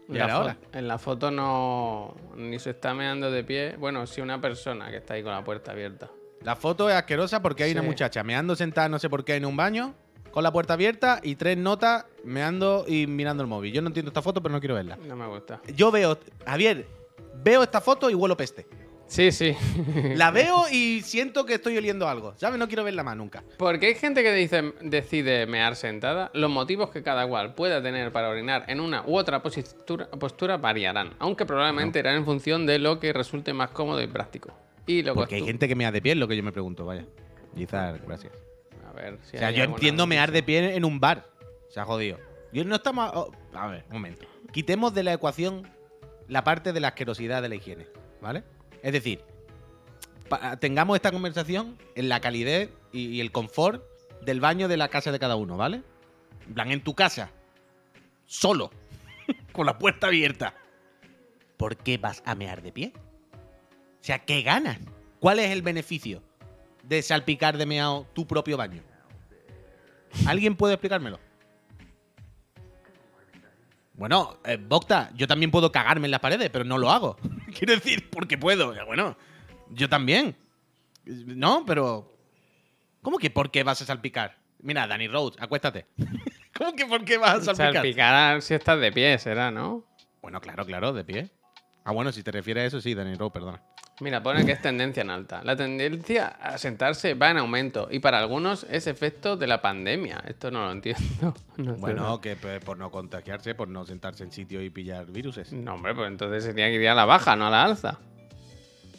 [0.09, 0.57] Ya La era fo- hora.
[0.73, 3.75] En la foto no ni se está meando de pie.
[3.77, 6.09] Bueno, sí una persona que está ahí con la puerta abierta.
[6.41, 9.45] La foto es asquerosa porque hay una muchacha meando sentada no sé por qué en
[9.45, 9.93] un baño,
[10.31, 13.71] con la puerta abierta y tres notas meando y mirando el móvil.
[13.71, 14.97] Yo no entiendo esta foto, pero no quiero verla.
[15.07, 15.61] No me gusta.
[15.75, 16.85] Yo veo, Javier,
[17.43, 18.67] veo esta foto y huelo peste.
[19.07, 19.55] Sí, sí.
[20.15, 22.33] La veo y siento que estoy oliendo algo.
[22.37, 22.57] ¿Sabes?
[22.59, 23.43] No quiero verla más nunca.
[23.57, 26.31] Porque hay gente que dice, decide mear sentada.
[26.33, 30.57] Los motivos que cada cual pueda tener para orinar en una u otra postura, postura
[30.57, 34.53] variarán, aunque probablemente irán en función de lo que resulte más cómodo y práctico.
[34.85, 36.85] Y lo Porque hay gente que mea de pie, es lo que yo me pregunto,
[36.85, 37.05] vaya.
[37.55, 38.33] Gizar, gracias.
[38.89, 41.27] A ver si O sea, hay yo entiendo mear de pie en un bar.
[41.69, 42.17] Se ha jodido.
[42.51, 43.11] Yo no estamos.
[43.13, 44.25] oh, a ver, un momento.
[44.51, 45.67] Quitemos de la ecuación
[46.27, 47.87] la parte de la asquerosidad de la higiene,
[48.21, 48.43] ¿vale?
[48.83, 49.21] Es decir,
[50.59, 53.83] tengamos esta conversación en la calidez y, y el confort
[54.21, 55.81] del baño de la casa de cada uno, ¿vale?
[56.45, 57.31] En plan, en tu casa,
[58.25, 58.69] solo,
[59.51, 60.53] con la puerta abierta.
[61.57, 62.93] ¿Por qué vas a mear de pie?
[62.95, 64.77] O sea, ¿qué ganas?
[65.19, 66.21] ¿Cuál es el beneficio
[66.83, 68.83] de salpicar de meao tu propio baño?
[70.27, 71.19] ¿Alguien puede explicármelo?
[74.03, 77.15] Bueno, eh, Bocta, yo también puedo cagarme en las paredes, pero no lo hago.
[77.57, 78.73] Quiero decir, porque puedo.
[78.85, 79.15] Bueno,
[79.69, 80.35] yo también.
[81.05, 82.13] No, pero.
[83.01, 84.35] ¿Cómo que por qué vas a salpicar?
[84.59, 85.85] Mira, Danny Rhodes, acuéstate.
[86.53, 87.73] ¿Cómo que por qué vas a salpicar?
[87.75, 89.85] Salpicar si estás de pie, será, ¿no?
[90.21, 91.29] Bueno, claro, claro, de pie.
[91.85, 93.63] Ah, bueno, si te refieres a eso, sí, Danny Rhodes, perdona.
[94.03, 95.41] Mira, pone que es tendencia en alta.
[95.45, 100.21] La tendencia a sentarse va en aumento y para algunos es efecto de la pandemia.
[100.27, 101.01] Esto no lo entiendo.
[101.55, 101.75] No.
[101.75, 105.53] Bueno, que pues, por no contagiarse, por no sentarse en sitio y pillar viruses.
[105.53, 107.99] No, hombre, pues entonces sería que iría a la baja, no a la alza.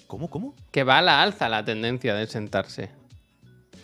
[0.06, 0.54] ¿Cómo, cómo?
[0.70, 2.90] Que va a la alza la tendencia de sentarse.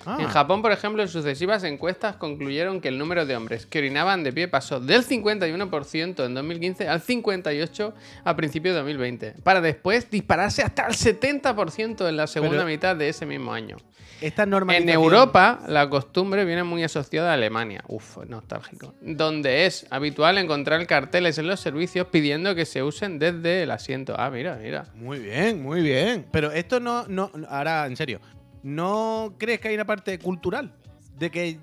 [0.07, 3.79] Ah, En Japón, por ejemplo, en sucesivas encuestas concluyeron que el número de hombres que
[3.81, 7.93] orinaban de pie pasó del 51% en 2015 al 58%
[8.25, 12.97] a principios de 2020, para después dispararse hasta el 70% en la segunda Pero- mitad
[12.97, 13.77] de ese mismo año.
[14.21, 20.37] esta En Europa, la costumbre viene muy asociada a Alemania, uf, nostálgico, donde es habitual
[20.39, 24.15] encontrar carteles en los servicios pidiendo que se usen desde el asiento.
[24.19, 24.87] Ah, mira, mira.
[24.95, 26.27] Muy bien, muy bien.
[26.33, 28.21] Pero esto no, no, ahora en serio,
[28.63, 30.73] ¿no crees que hay una parte cultural?
[31.19, 31.59] De que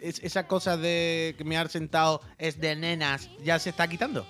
[0.00, 4.26] es- esa cosa de que mear sentado es de nenas ya se está quitando.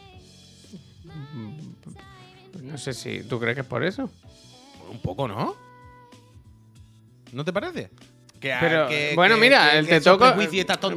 [2.63, 4.11] No sé si tú crees que es por eso.
[4.91, 5.55] Un poco, ¿no?
[7.33, 7.91] ¿No te parece?
[8.41, 10.25] Que, Pero que- bueno, que- mira, el te toco.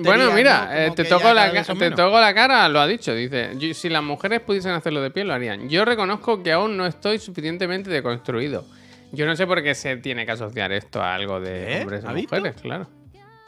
[0.03, 0.31] Bueno, ¿no?
[0.33, 3.15] mira, eh, te toco la te toco la cara, lo ha dicho.
[3.15, 5.67] Dice, "Yo- si las mujeres pudiesen hacerlo de pie, lo harían.
[5.67, 8.65] Yo reconozco que aún no estoy suficientemente deconstruido.
[9.11, 11.81] Yo no sé por qué se tiene que asociar esto a algo de ¿Eh?
[11.81, 12.35] hombres ¿Ha o visto?
[12.35, 12.87] mujeres, claro.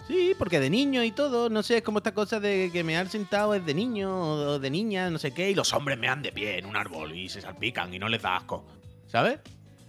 [0.07, 3.07] Sí, porque de niño y todo, no sé, es como esta cosa de que mear
[3.07, 6.33] sentado es de niño o de niña, no sé qué, y los hombres mean de
[6.33, 8.65] pie en un árbol y se salpican y no les da asco.
[9.07, 9.39] ¿Sabes?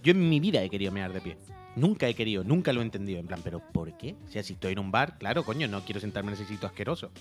[0.01, 1.37] Yo en mi vida he querido mear de pie.
[1.75, 3.19] Nunca he querido, nunca lo he entendido.
[3.19, 4.15] En plan, ¿pero por qué?
[4.25, 6.67] O sea, si estoy en un bar, claro, coño, no quiero sentarme en ese sitio
[6.69, 7.11] asqueroso.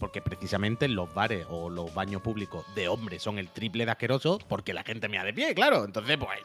[0.00, 4.42] Porque precisamente los bares o los baños públicos de hombres son el triple de asquerosos
[4.48, 5.84] porque la gente me da de pie, claro.
[5.84, 6.40] Entonces, pues.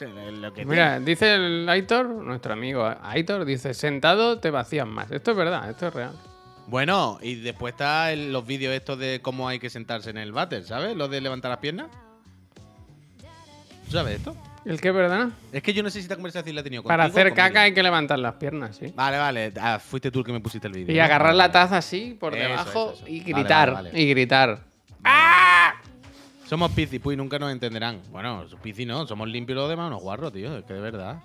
[0.00, 5.10] Es lo que Mira, dice el Aitor, nuestro amigo Aitor, dice, sentado te vacías más.
[5.10, 6.12] Esto es verdad, esto es real.
[6.66, 10.32] Bueno, y después está el- los vídeos estos de cómo hay que sentarse en el
[10.32, 10.96] váter, ¿sabes?
[10.96, 11.88] Los de levantar las piernas.
[13.86, 14.34] ¿Tú ¿Sabes esto?
[14.64, 15.28] ¿El qué, verdad?
[15.52, 17.34] Es que yo no sé si esta conversación la he tenido Para contigo o hacer
[17.34, 18.92] caca hay que levantar las piernas, sí.
[18.96, 19.52] Vale, vale.
[19.60, 20.94] Ah, fuiste tú el que me pusiste el vídeo.
[20.94, 21.04] Y ¿no?
[21.04, 23.04] agarrar la taza así por Eso, debajo eso, eso.
[23.08, 23.72] y Vale, gritar.
[23.74, 24.00] vale, vale.
[24.02, 24.60] Y gritar.
[26.54, 28.00] Somos piscis, pues, nunca nos entenderán.
[28.12, 30.56] Bueno, piscis no, somos limpios los demás unos guarros, tío.
[30.56, 31.20] Es que de verdad.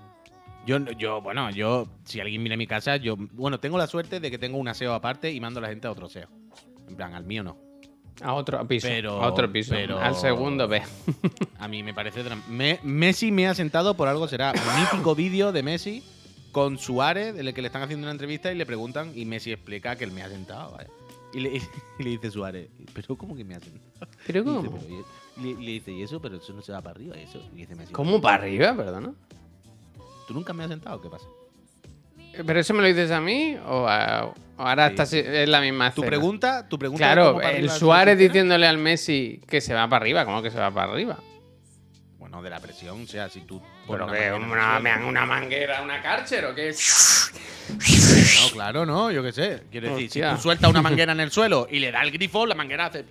[0.65, 4.32] Yo, yo, bueno, yo, si alguien mira mi casa, yo, bueno, tengo la suerte de
[4.32, 6.30] que tengo un aseo aparte y mando a la gente a otro aseo.
[6.88, 7.57] En plan, al mío no.
[8.23, 8.88] A otro piso.
[8.88, 9.69] Pero- a otro piso.
[9.75, 10.82] pero- Al segundo B.
[11.59, 12.23] A mí me parece.
[12.47, 16.03] Me- Messi me ha sentado por algo, será un mítico vídeo de Messi
[16.51, 19.51] con Suárez, en el que le están haciendo una entrevista y le preguntan, y Messi
[19.51, 20.89] explica que él me ha sentado, vaya.
[21.34, 21.49] Y le,
[21.99, 24.11] y le dice Suárez, ¿pero cómo que me ha sentado?
[24.25, 24.80] ¿Pero Y dice, cómo?
[24.80, 24.93] "Pero,
[25.38, 26.19] y- le, le dice, ¿y eso?
[26.21, 27.41] Pero eso no se va para arriba, eso.
[27.53, 29.13] Y dice Messi, ¿Cómo para arriba, perdona?
[30.27, 31.01] ¿tú nunca me has sentado?
[31.01, 31.25] ¿Qué pasa?
[32.45, 34.91] ¿Pero eso me lo dices a mí o, a- o ahora Sí.
[34.93, 37.03] estás, es la misma Tu pregunta, tu pregunta.
[37.03, 40.25] Claro, el Suárez diciéndole al Messi que se va para arriba.
[40.25, 41.17] ¿Cómo que se va para arriba?
[42.17, 43.61] Bueno, de la presión, o sea, si tú.
[43.88, 46.73] Pero que una, me dan una manguera, una cárcel o qué?
[48.41, 49.63] No, claro, no, yo qué sé.
[49.71, 50.30] Quiero decir, Hostia.
[50.32, 52.88] si tú sueltas una manguera en el suelo y le da el grifo, la manguera
[52.88, 53.05] hace.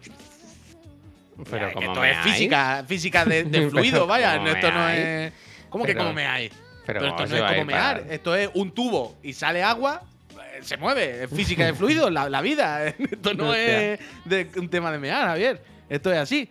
[1.50, 2.22] Pero Ya, que como esto me es hay.
[2.32, 4.36] física, física de, de Pero fluido, vaya.
[4.38, 4.98] ¿cómo Esto me no hay?
[4.98, 5.32] es.
[5.68, 6.48] ¿Cómo que Pero- como me hay?
[6.48, 8.12] Pero, Pero ¿cómo esto se no va es a como ir para- mear.
[8.12, 10.02] Esto es un tubo y sale agua,
[10.34, 11.24] eh, se mueve.
[11.24, 12.86] Es física de fluido, la, la vida.
[12.98, 13.92] Esto no Hostia.
[13.94, 15.62] es de, un tema de mear, Javier.
[15.88, 16.48] Esto es así.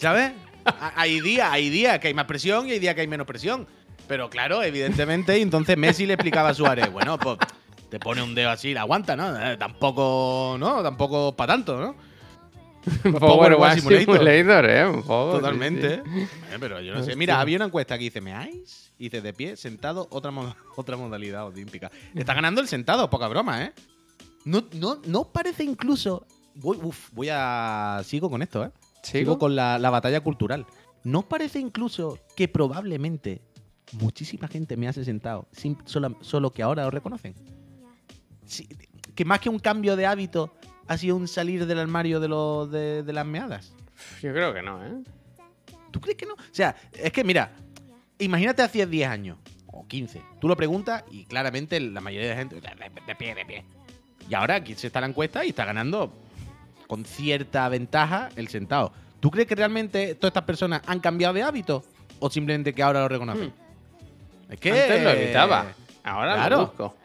[0.00, 0.32] ¿Sabes?
[0.64, 3.26] Ha- Hay días, hay días que hay más presión y hay días que hay menos
[3.26, 3.66] presión.
[4.10, 7.38] Pero claro, evidentemente, y entonces Messi le explicaba a Suárez, bueno, pues
[7.88, 9.40] te pone un dedo así y la aguanta, ¿no?
[9.40, 10.82] Eh, tampoco, ¿no?
[10.82, 11.94] Tampoco para tanto, ¿no?
[13.20, 14.16] Power Watch Wash Simulator.
[14.18, 14.86] Simulator, ¿eh?
[14.86, 16.02] Un poco, sí, Totalmente.
[16.04, 16.10] sí.
[16.50, 17.14] Eh, pero yo no sé.
[17.14, 18.90] Mira, había una encuesta que dice, ¿meáis?
[18.98, 21.88] Y dice, de pie, sentado, otra, mo- otra modalidad olímpica.
[22.12, 23.72] Está ganando el sentado, poca broma, ¿eh?
[24.44, 26.26] No, no, no parece incluso...
[26.56, 28.00] Voy, uf, voy a...
[28.04, 28.70] Sigo con esto, ¿eh?
[29.04, 29.38] Sigo, ¿Sigo?
[29.38, 30.66] con la, la batalla cultural.
[31.04, 33.40] ¿No parece incluso que probablemente
[33.92, 37.34] muchísima gente me hace sentado, sin- solo, solo que ahora lo reconocen?
[38.46, 38.68] Sí,
[39.14, 40.52] que más que un cambio de hábito,
[40.88, 43.72] ha sido un salir del armario de, los de, de las meadas.
[44.22, 45.02] Yo creo que no, ¿eh?
[45.90, 46.34] ¿Tú crees que no?
[46.34, 47.52] O sea, es que mira,
[48.18, 50.20] imagínate hace 10 años o 15.
[50.40, 52.56] Tú lo preguntas y claramente la mayoría de la gente.
[52.56, 53.64] De, de pie, de pie.
[54.28, 56.12] Y ahora aquí se está la encuesta y está ganando
[56.86, 58.92] con cierta ventaja el sentado.
[59.20, 61.84] ¿Tú crees que realmente todas estas personas han cambiado de hábito?
[62.20, 63.48] ¿O simplemente que ahora lo reconocen?
[63.48, 63.52] Es
[64.58, 64.70] que.
[64.70, 64.74] Hmm.
[64.76, 65.66] Antes lo evitaba.
[66.02, 66.56] Ahora claro.
[66.56, 66.96] lo busco.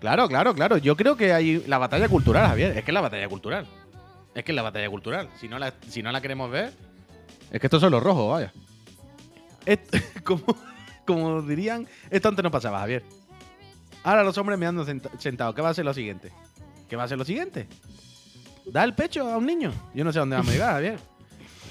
[0.00, 0.76] Claro, claro, claro.
[0.76, 2.76] Yo creo que hay la batalla cultural, Javier.
[2.76, 3.66] Es que es la batalla cultural.
[4.34, 5.28] Es que es la batalla cultural.
[5.40, 6.72] Si no la, si no la queremos ver,
[7.50, 8.52] es que estos son los rojos, vaya.
[9.64, 10.44] Est- como,
[11.06, 13.02] como dirían, esto antes no pasaba, Javier.
[14.04, 14.84] Ahora los hombres me ando
[15.18, 15.54] sentados.
[15.54, 16.30] ¿Qué va a ser lo siguiente?
[16.88, 17.66] ¿Qué va a ser lo siguiente?
[18.66, 19.72] ¿Da el pecho a un niño?
[19.94, 20.98] Yo no sé a dónde vamos a llegar, Javier.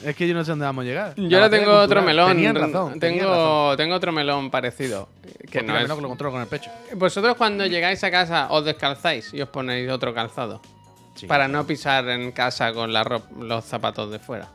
[0.05, 1.15] Es que yo no sé dónde vamos a llegar.
[1.15, 2.29] Yo ahora tengo otro melón.
[2.29, 2.99] Tenían razón.
[2.99, 3.37] tenían razón.
[3.37, 5.09] tengo, tengo otro melón parecido.
[5.51, 6.69] Que no es- que lo controlo con el pecho.
[6.95, 10.61] Vosotros cuando llegáis a casa os descalzáis y os ponéis otro calzado.
[11.15, 11.25] Sí.
[11.27, 14.49] Para no pisar en casa con la los zapatos de fuera.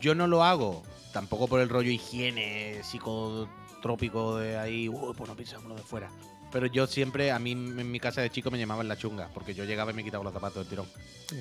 [0.00, 0.82] Yo no lo hago
[1.12, 6.08] tampoco por el rollo higiene psicotrópico de ahí, uy, pues no pisamos lo de fuera.
[6.52, 9.52] Pero yo siempre, a mí en mi casa de chico me llamaban la chunga, porque
[9.52, 10.86] yo llegaba y me quitaba los zapatos del tirón.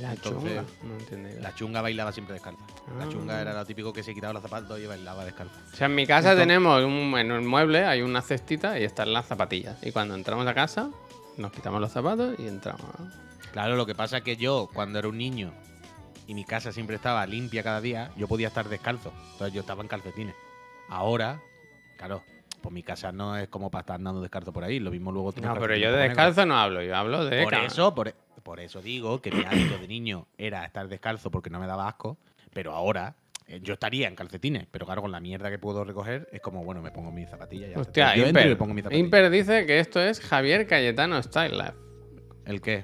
[0.01, 0.63] La Entonces, chunga.
[0.83, 1.41] No entendí.
[1.41, 2.63] La chunga bailaba siempre descalza.
[2.97, 3.09] La Ah.
[3.09, 5.55] chunga era lo típico que se quitaba los zapatos y bailaba descalza.
[5.71, 8.83] O sea, en mi casa Entonces- tenemos un, en el mueble, hay una cestita y
[8.83, 9.77] están las zapatillas.
[9.83, 10.89] Y cuando entramos a casa,
[11.37, 12.85] nos quitamos los zapatos y entramos.
[12.99, 13.11] ¿no?
[13.53, 15.53] Claro, lo que pasa es que yo, cuando era un niño
[16.27, 19.13] y mi casa siempre estaba limpia cada día, yo podía estar descalzo.
[19.33, 20.35] Entonces yo estaba en calcetines.
[20.89, 21.39] Ahora,
[21.97, 22.23] claro,
[22.65, 24.79] pues mi casa no es como para estar andando descalzo por ahí.
[24.79, 27.43] Lo mismo luego tú No, pero yo de descalzo no hablo, yo hablo de.
[27.43, 28.11] Por eso, por,
[28.41, 31.87] por eso digo que mi hábito de niño era estar descalzo porque no me daba
[31.87, 32.17] asco,
[32.53, 33.13] pero ahora
[33.45, 36.63] eh, yo estaría en calcetines, pero claro, con la mierda que puedo recoger es como,
[36.63, 37.79] bueno, me pongo mis zapatillas ya.
[37.79, 38.57] Hostia, yo entro y Imper.
[38.57, 39.05] pongo mis zapatillas.
[39.05, 41.63] Imper dice que esto es Javier Cayetano Style.
[42.45, 42.83] ¿El qué?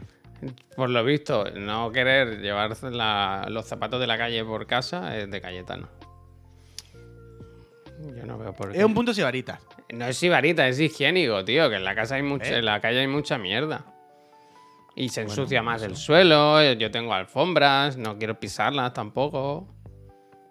[0.75, 5.29] Por lo visto, no querer llevar la- los zapatos de la calle por casa es
[5.31, 5.87] de Cayetano.
[8.15, 8.79] Yo no veo por qué.
[8.79, 9.59] Es un punto sibarita.
[9.93, 11.69] No es sibarita, es higiénico, tío.
[11.69, 12.57] Que en la casa hay mucha, ¿Eh?
[12.59, 13.85] en la calle hay mucha mierda.
[14.95, 16.61] Y se ensucia más el suelo.
[16.73, 19.67] Yo tengo alfombras, no quiero pisarlas tampoco.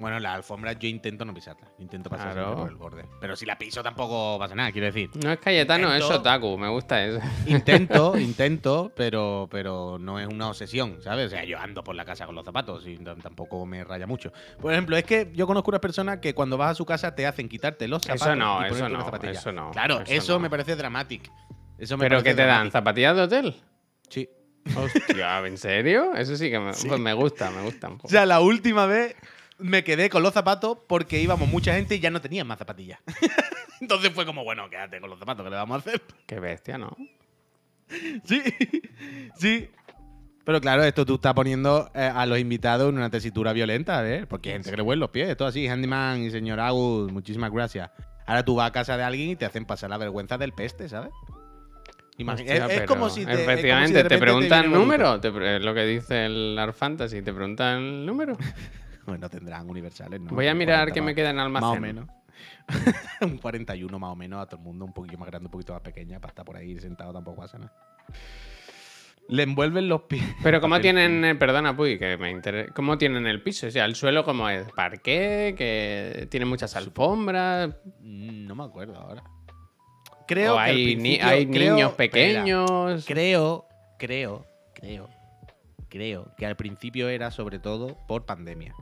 [0.01, 1.69] Bueno, la alfombra yo intento no pisarla.
[1.79, 2.57] Intento pasar Claro.
[2.57, 3.05] por el borde.
[3.21, 5.11] Pero si la piso tampoco pasa nada, quiero decir.
[5.23, 6.57] No es Cayetano, es otaku.
[6.57, 7.21] Me gusta eso.
[7.47, 11.27] Intento, intento, pero, pero no es una obsesión, ¿sabes?
[11.27, 14.33] O sea, yo ando por la casa con los zapatos y tampoco me raya mucho.
[14.59, 17.27] Por ejemplo, es que yo conozco unas personas que cuando vas a su casa te
[17.27, 19.37] hacen quitarte los Eso zapatos no, y eso no, unas zapatillas.
[19.39, 20.41] eso no, Claro, eso eso, no.
[20.41, 21.31] me parece dramático.
[21.79, 22.71] Eso me ¿Pero qué te dan?
[22.71, 23.55] ¿Zapatillas de hotel?
[24.09, 24.29] Sí.
[24.77, 26.15] Hostia, ¿en serio?
[26.15, 28.07] Eso sí que me, pues me gusta, me gusta un poco.
[28.07, 29.15] O sea, la última vez
[29.61, 33.01] me quedé con los zapatos porque íbamos mucha gente y ya no tenían más zapatillas.
[33.81, 36.03] Entonces fue como, bueno, quédate con los zapatos, ¿qué le vamos a hacer?
[36.27, 36.97] Qué bestia, ¿no?
[38.25, 38.43] Sí,
[39.39, 39.71] sí.
[40.45, 44.27] Pero claro, esto tú estás poniendo eh, a los invitados en una tesitura violenta, ¿eh?
[44.27, 47.53] Porque hay gente que le huele los pies, esto así, Handyman y señor Agus, muchísimas
[47.53, 47.91] gracias.
[48.27, 50.89] Ahora tú vas a casa de alguien y te hacen pasar la vergüenza del peste,
[50.89, 51.11] ¿sabes?
[52.29, 54.79] Hostia, es, como si te, es como si Efectivamente, te preguntan Boruto.
[54.79, 55.21] número.
[55.21, 57.23] Te es lo que dice el Art Fantasy.
[57.23, 58.37] Te preguntan el número.
[59.07, 60.31] Bueno, tendrán universales, ¿no?
[60.33, 61.69] Voy a mirar 40 qué me queda en almacén.
[61.69, 62.09] Más o menos.
[63.23, 65.73] un 41 más o menos a todo el mundo, un poquito más grande, un poquito
[65.73, 67.73] más pequeña, para estar por ahí sentado tampoco pasa nada.
[69.29, 70.25] Le envuelven los pies.
[70.43, 73.67] Pero ¿cómo tienen, eh, perdona, Puy, que me interesa, ¿cómo tienen el piso?
[73.67, 77.71] O sea, el suelo como es parqué, que tiene muchas alfombras,
[78.01, 79.23] Mm, No me acuerdo ahora.
[80.27, 83.05] Creo o que hay, ni- hay creo- niños espera, pequeños.
[83.07, 83.67] creo,
[83.99, 85.09] creo, creo,
[85.89, 88.75] creo que al principio era sobre todo por pandemia.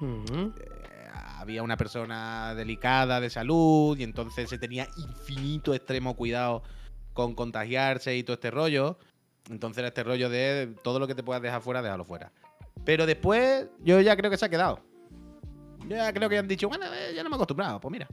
[0.00, 6.62] Eh, había una persona delicada de salud y entonces se tenía infinito extremo cuidado
[7.12, 8.98] con contagiarse y todo este rollo.
[9.50, 12.32] Entonces era este rollo de todo lo que te puedas dejar fuera, déjalo fuera.
[12.84, 14.80] Pero después yo ya creo que se ha quedado.
[15.88, 18.08] Yo ya creo que han dicho, bueno, eh, ya no me he acostumbrado, pues mira.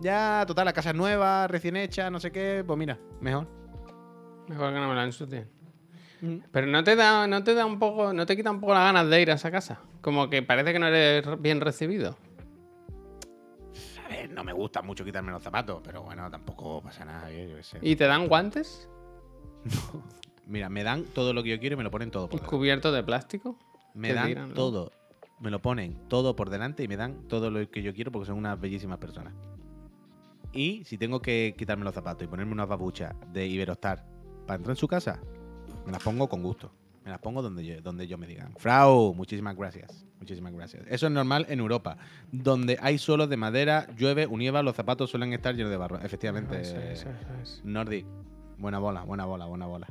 [0.00, 3.48] Ya, total, la casa es nueva, recién hecha, no sé qué, pues mira, mejor.
[4.48, 5.48] Mejor que no me la ensucien.
[6.20, 6.38] Mm.
[6.50, 8.84] Pero no te da, no te da un poco, no te quita un poco las
[8.84, 9.80] ganas de ir a esa casa.
[10.00, 12.16] Como que parece que no eres bien recibido.
[14.04, 17.56] A ver, no me gusta mucho quitarme los zapatos, pero bueno, tampoco pasa nada, yo
[17.56, 17.78] qué sé.
[17.82, 18.88] ¿Y te dan guantes?
[20.46, 22.56] Mira, me dan todo lo que yo quiero y me lo ponen todo por delante.
[22.56, 23.58] ¿Cubiertos de plástico?
[23.94, 24.54] Me dan tiran, ¿no?
[24.54, 24.92] todo.
[25.40, 28.26] Me lo ponen todo por delante y me dan todo lo que yo quiero porque
[28.26, 29.34] son unas bellísimas personas.
[30.52, 34.06] Y si tengo que quitarme los zapatos y ponerme unas babuchas de Iberostar
[34.46, 35.20] para entrar en su casa,
[35.88, 36.70] me las pongo con gusto.
[37.02, 38.54] Me las pongo donde yo, donde yo me digan.
[38.58, 40.04] Frau, muchísimas gracias.
[40.18, 40.84] Muchísimas gracias.
[40.86, 41.96] Eso es normal en Europa,
[42.30, 45.98] donde hay suelos de madera, llueve, unieva, los zapatos suelen estar llenos de barro.
[46.02, 47.08] Efectivamente, Eso es, eso
[47.42, 47.62] es.
[47.64, 48.04] Nordic.
[48.58, 49.86] Buena bola, buena bola, buena bola.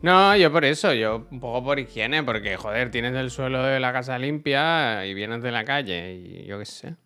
[0.00, 3.78] No, yo por eso, yo un poco por higiene, porque joder, tienes el suelo de
[3.78, 6.96] la casa limpia y vienes de la calle y yo qué sé.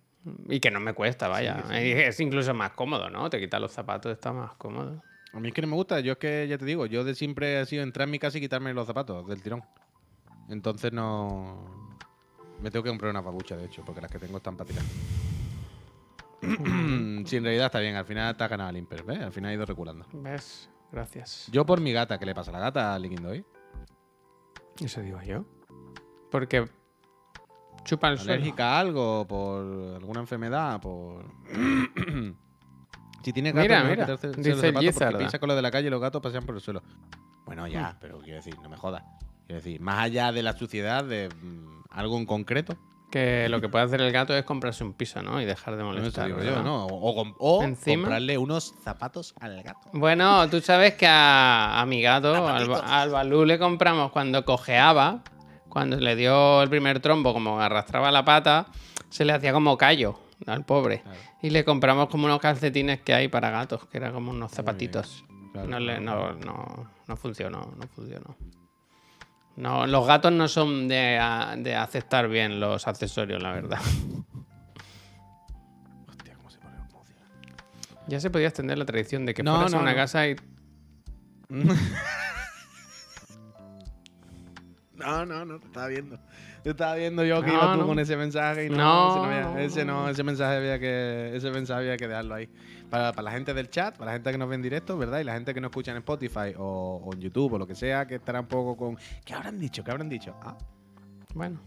[0.48, 1.62] Y que no me cuesta, vaya.
[1.74, 3.28] Es incluso más cómodo, ¿no?
[3.28, 5.02] Te quitas los zapatos, está más cómodo.
[5.36, 7.14] A mí es que no me gusta, yo es que ya te digo, yo de
[7.14, 9.62] siempre he sido entrar en mi casa y quitarme los zapatos del tirón.
[10.48, 11.98] Entonces no.
[12.62, 14.84] Me tengo que comprar una babucha, de hecho, porque las que tengo están para tirar.
[17.26, 19.20] sí, en realidad está bien, al final está ganado el Imper, ¿ves?
[19.20, 20.06] Al final ha ido reculando.
[20.14, 20.70] ¿Ves?
[20.90, 21.50] Gracias.
[21.52, 23.44] Yo por mi gata, ¿qué le pasa a la gata Liquindo hoy?
[24.80, 25.44] Eso digo yo.
[26.30, 26.64] Porque
[27.84, 28.32] chupa el suelo.
[28.32, 29.26] ¿Alérgica a algo?
[29.28, 30.80] ¿Por alguna enfermedad?
[30.80, 31.26] ¿Por.?
[33.26, 35.18] si tienes gato, Mira, mira, quitarse- dice los zapatos porque Gizarda.
[35.18, 36.80] piensa con lo de la calle y los gatos pasean por el suelo.
[37.44, 39.02] Bueno, ya, pero quiero decir, no me jodas.
[39.48, 42.76] Quiero decir, más allá de la suciedad, de mm, algo en concreto,
[43.10, 45.40] Que lo que puede hacer el gato es comprarse un piso, ¿no?
[45.40, 46.26] Y dejar de no molestar.
[46.26, 46.62] digo yo.
[46.62, 46.86] ¿no?
[46.86, 47.26] O,
[47.84, 49.88] comprarle unos zapatos al gato.
[49.92, 55.22] Bueno, tú sabes que a, a mi gato, al, al Balú, le compramos cuando cojeaba,
[55.68, 58.66] cuando le dio el primer trombo, como arrastraba la pata,
[59.08, 61.02] se le hacía como callo al pobre.
[61.02, 61.18] Claro.
[61.42, 64.56] Y le compramos como unos calcetines que hay para gatos, que eran como unos Muy
[64.56, 65.24] zapatitos.
[65.52, 65.68] claro.
[65.68, 68.36] No, le- no, no, no funcionó, no funcionó.
[69.56, 71.18] No, los gatos no son de,
[71.58, 73.80] de aceptar bien los accesorios, la verdad.
[76.08, 76.76] Hostia, cómo se pone.
[78.06, 80.36] Ya se podía extender la tradición de que No, fueras a una casa y
[84.94, 86.18] No, no, no, te estaba viendo.
[86.66, 87.86] Te estaba viendo yo que No, ibas tú no.
[87.86, 90.08] con ese mensaje y no, No, ese, no había- ese no, no.
[90.08, 92.48] ese mensaje había que, ese mensaje había que dejarlo ahí.
[92.90, 95.20] Para, para la gente del chat, para la gente que nos ve en directo, ¿verdad?
[95.20, 97.76] Y la gente que nos escucha en Spotify o, o en YouTube o lo que
[97.76, 98.98] sea, que estará un poco con.
[99.24, 99.84] ¿Qué habrán dicho?
[99.84, 100.34] ¿Qué habrán dicho?
[100.42, 100.56] Ah,
[101.34, 101.60] bueno.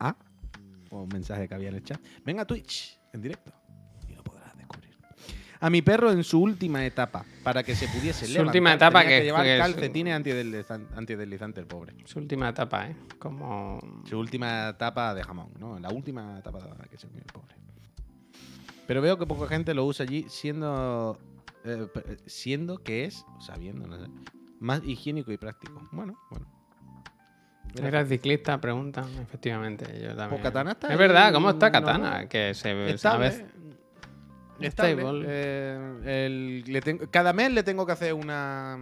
[0.00, 0.16] ah.
[0.90, 2.00] O un mensaje que había en el chat.
[2.24, 3.52] Venga a Twitch, en directo.
[5.62, 9.00] A mi perro en su última etapa, para que se pudiese Su levantar, última etapa
[9.02, 11.94] tenía que- llevar que es- calcetines antideslizan- antideslizantes, el pobre.
[12.06, 12.96] Su última etapa, ¿eh?
[13.18, 13.78] Como...
[14.08, 15.78] Su última etapa de jamón, ¿no?
[15.78, 17.54] La última etapa que se el pobre.
[18.86, 21.18] Pero veo que poca gente lo usa allí, siendo.
[21.64, 21.86] eh,
[22.26, 24.10] siendo que es, sabiendo, no sé,
[24.60, 25.86] más higiénico y práctico.
[25.92, 26.46] Bueno, bueno.
[27.76, 29.84] Era ciclista, pregunta, efectivamente.
[30.00, 30.30] Yo también.
[30.30, 32.22] Pues Katana está Es verdad, ¿cómo está Katana?
[32.22, 32.28] no.
[32.28, 33.18] Que se ve a
[34.68, 35.02] Estable.
[35.02, 35.24] Stable.
[35.28, 38.78] Eh, el- le tengo- cada mes le tengo que hacer una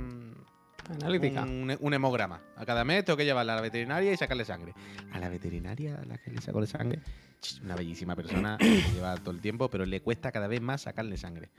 [1.02, 1.42] Analítica.
[1.42, 2.40] un, un hemograma.
[2.56, 4.74] A cada mes tengo que llevarla a la veterinaria y sacarle sangre.
[5.12, 7.00] A la veterinaria a la que le saco la sangre,
[7.62, 11.16] una bellísima persona que lleva todo el tiempo, pero le cuesta cada vez más sacarle
[11.16, 11.50] sangre.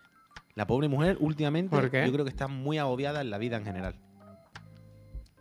[0.55, 3.95] La pobre mujer últimamente yo creo que está muy agobiada en la vida en general.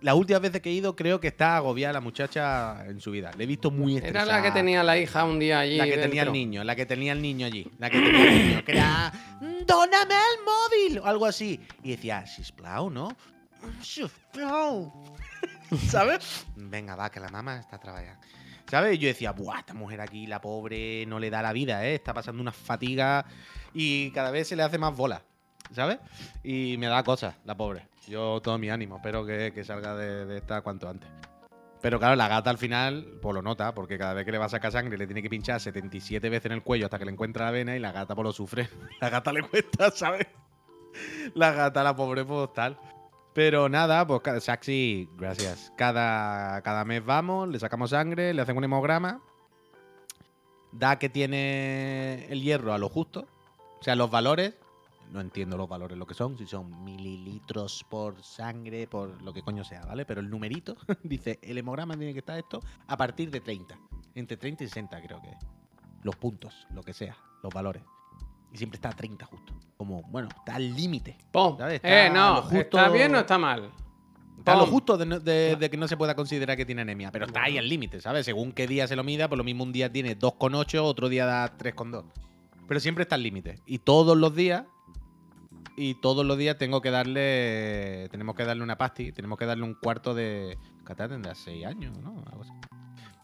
[0.00, 3.32] Las últimas veces que he ido creo que está agobiada la muchacha en su vida.
[3.36, 4.36] Le he visto muy Era estresada.
[4.36, 5.76] la que tenía la hija un día allí.
[5.76, 7.68] La que tenía el niño, la que tenía el niño allí.
[7.78, 9.12] La que tenía el niño, que era.
[9.66, 10.98] ¡Dóname el móvil!
[11.00, 11.60] O algo así.
[11.82, 13.08] Y decía, Sisplau, ¿no?
[13.82, 14.92] Sisplau.
[15.88, 16.46] ¿Sabes?
[16.54, 18.20] Venga, va, que la mamá está trabajando.
[18.70, 18.94] ¿Sabes?
[18.96, 21.94] Y yo decía, buah, esta mujer aquí, la pobre, no le da la vida, ¿eh?
[21.94, 23.24] Está pasando una fatiga
[23.72, 25.22] y cada vez se le hace más bola.
[25.72, 25.98] ¿Sabes?
[26.42, 27.86] Y me da cosas, la pobre.
[28.06, 31.08] Yo todo mi ánimo, espero que, que salga de, esta cuanto antes.
[31.80, 34.46] Pero claro, la gata al final, pues lo nota, porque cada vez que le va
[34.46, 37.12] a sacar sangre le tiene que pinchar 77 veces en el cuello hasta que le
[37.12, 38.68] encuentra la vena y la gata pues lo sufre.
[39.00, 40.26] La gata le cuesta, ¿sabes?
[41.34, 42.78] La gata, la pobre, pues tal.
[43.34, 45.72] Pero nada, pues Saxi, gracias.
[45.76, 49.20] Cada, cada mes vamos, le sacamos sangre, le hacen un hemograma.
[50.72, 53.28] Da que tiene el hierro a lo justo.
[53.80, 54.54] O sea, los valores.
[55.10, 59.42] No entiendo los valores lo que son, si son mililitros por sangre, por lo que
[59.42, 60.04] coño sea, ¿vale?
[60.04, 63.78] Pero el numerito dice, el hemograma tiene que estar esto a partir de 30.
[64.14, 65.36] Entre 30 y 60 creo que es.
[66.02, 67.82] Los puntos, lo que sea, los valores.
[68.52, 69.54] Y siempre está a 30 justo.
[69.76, 71.16] Como, bueno, está al límite.
[71.32, 71.56] Pum.
[71.82, 72.42] Eh, no.
[72.42, 73.70] justo- ¿Está bien o está mal?
[74.38, 74.72] Está a lo Pum.
[74.72, 77.42] justo de, no- de- de que no se pueda considerar que tiene anemia, pero está
[77.44, 78.24] ahí al límite, ¿sabes?
[78.24, 81.26] Según qué día se lo mida, pues lo mismo un día tiene 2,8, otro día
[81.26, 82.04] da 3,2.
[82.66, 83.58] Pero siempre está al límite.
[83.66, 84.64] Y todos los días,
[85.78, 89.62] y todos los días tengo que darle, tenemos que darle una pasti, tenemos que darle
[89.64, 90.58] un cuarto de...
[90.84, 92.16] Catá tendrá 6 años, ¿no?
[92.30, 92.52] Algo así.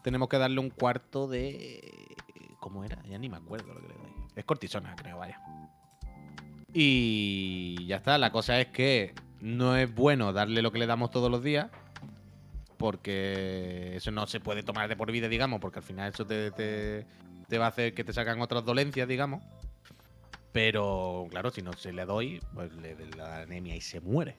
[0.03, 2.15] Tenemos que darle un cuarto de...
[2.61, 3.01] ¿Cómo era?
[3.03, 4.11] Ya ni me acuerdo lo que le doy.
[4.35, 5.39] Es cortisona, creo, vaya.
[6.73, 8.17] Y ya está.
[8.17, 11.67] La cosa es que no es bueno darle lo que le damos todos los días.
[12.77, 15.59] Porque eso no se puede tomar de por vida, digamos.
[15.59, 17.05] Porque al final eso te, te-
[17.47, 19.43] te va a hacer que te sacan otras dolencias, digamos.
[20.55, 24.37] Pero claro, si no se le doy, pues le da la anemia y se muere.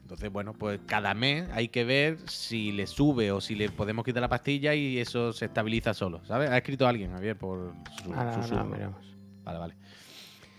[0.00, 4.02] Entonces, bueno, pues cada mes hay que ver si le sube o si le podemos
[4.02, 6.48] quitar la pastilla y eso se estabiliza solo, ¿sabes?
[6.48, 8.64] Ha escrito alguien, Javier, por su, ahora susurro.
[8.64, 9.14] miramos.
[9.44, 9.74] Vale, vale.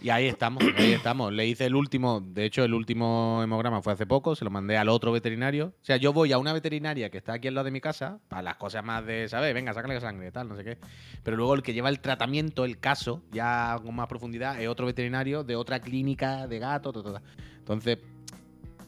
[0.03, 1.31] Y ahí estamos, ahí estamos.
[1.31, 4.75] Le hice el último, de hecho, el último hemograma fue hace poco, se lo mandé
[4.75, 5.67] al otro veterinario.
[5.81, 8.19] O sea, yo voy a una veterinaria que está aquí al lado de mi casa,
[8.27, 9.53] para las cosas más de, ¿sabes?
[9.53, 10.77] Venga, sácale sangre, tal, no sé qué.
[11.23, 14.87] Pero luego el que lleva el tratamiento, el caso, ya con más profundidad, es otro
[14.87, 17.21] veterinario de otra clínica de gato, ta, ta.
[17.59, 17.99] Entonces,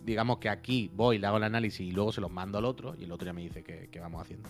[0.03, 2.93] digamos que aquí voy, le hago el análisis y luego se los mando al otro
[2.99, 4.49] y el otro ya me dice qué vamos haciendo.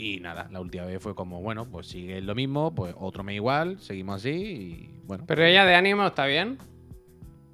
[0.00, 3.36] Y nada, la última vez fue como, bueno, pues sigue lo mismo, pues otro mes
[3.36, 5.24] igual, seguimos así y bueno.
[5.26, 6.56] Pero ella de ánimo está bien.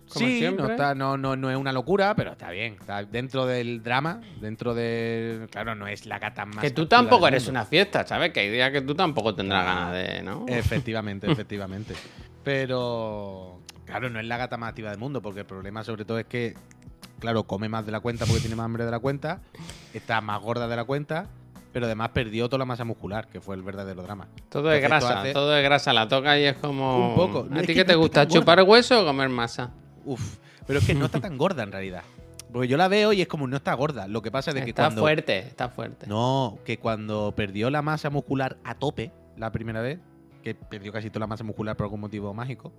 [0.08, 0.64] Como sí, siempre.
[0.64, 2.74] no, está, no, no, no es una locura, pero está bien.
[2.74, 5.48] Está dentro del drama, dentro de...
[5.50, 6.58] Claro, no es la gata más...
[6.58, 8.30] Que tú tampoco del eres una fiesta, ¿sabes?
[8.30, 10.44] Que hay días que tú tampoco tendrás ganas de, ¿no?
[10.46, 11.94] Efectivamente, efectivamente.
[12.44, 16.20] Pero, claro, no es la gata más activa del mundo, porque el problema sobre todo
[16.20, 16.54] es que,
[17.18, 19.40] claro, come más de la cuenta porque tiene más hambre de la cuenta,
[19.92, 21.26] está más gorda de la cuenta,
[21.76, 24.28] pero además perdió toda la masa muscular, que fue el verdadero drama.
[24.48, 25.92] Todo es Entonces, grasa, hace- todo es grasa.
[25.92, 27.10] La toca y es como.
[27.10, 27.46] Un poco.
[27.50, 28.22] No, ¿A ti qué te no gusta?
[28.22, 29.72] está ¿Chupar hueso o comer masa?
[30.06, 32.02] Uf, pero es que no está tan gorda en realidad.
[32.50, 34.08] Porque yo la veo y es como no está gorda.
[34.08, 35.02] Lo que pasa es que Está cuando...
[35.02, 36.06] fuerte, está fuerte.
[36.06, 39.98] No, que cuando perdió la masa muscular a tope la primera vez,
[40.42, 42.72] que perdió casi toda la masa muscular por algún motivo mágico,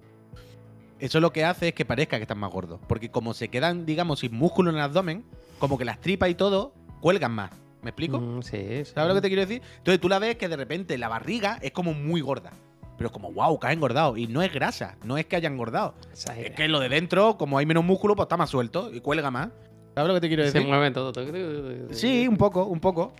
[0.97, 2.79] eso lo que hace es que parezca que están más gordos.
[2.87, 5.23] Porque como se quedan, digamos, sin músculo en el abdomen,
[5.59, 7.51] como que las tripas y todo cuelgan más.
[7.87, 8.19] ¿Me explico?
[8.19, 8.91] Mm, sí, sí.
[8.93, 9.61] ¿Sabes lo que te quiero decir?
[9.77, 12.51] Entonces tú la ves que de repente la barriga es como muy gorda.
[12.97, 14.17] Pero como, wow, que ha engordado.
[14.17, 15.95] Y no es grasa, no es que haya engordado.
[16.13, 19.31] Es que lo de dentro, como hay menos músculo, pues está más suelto y cuelga
[19.31, 19.51] más.
[19.95, 20.67] ¿Sabes lo que te quiero Se decir?
[20.67, 21.13] mueve todo.
[21.93, 23.13] Sí, un poco, un poco.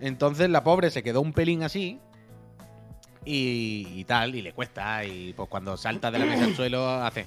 [0.00, 1.98] Entonces la pobre se quedó un pelín así.
[3.24, 5.02] Y, y tal, y le cuesta.
[5.06, 7.24] Y pues cuando salta de la mesa al suelo hace.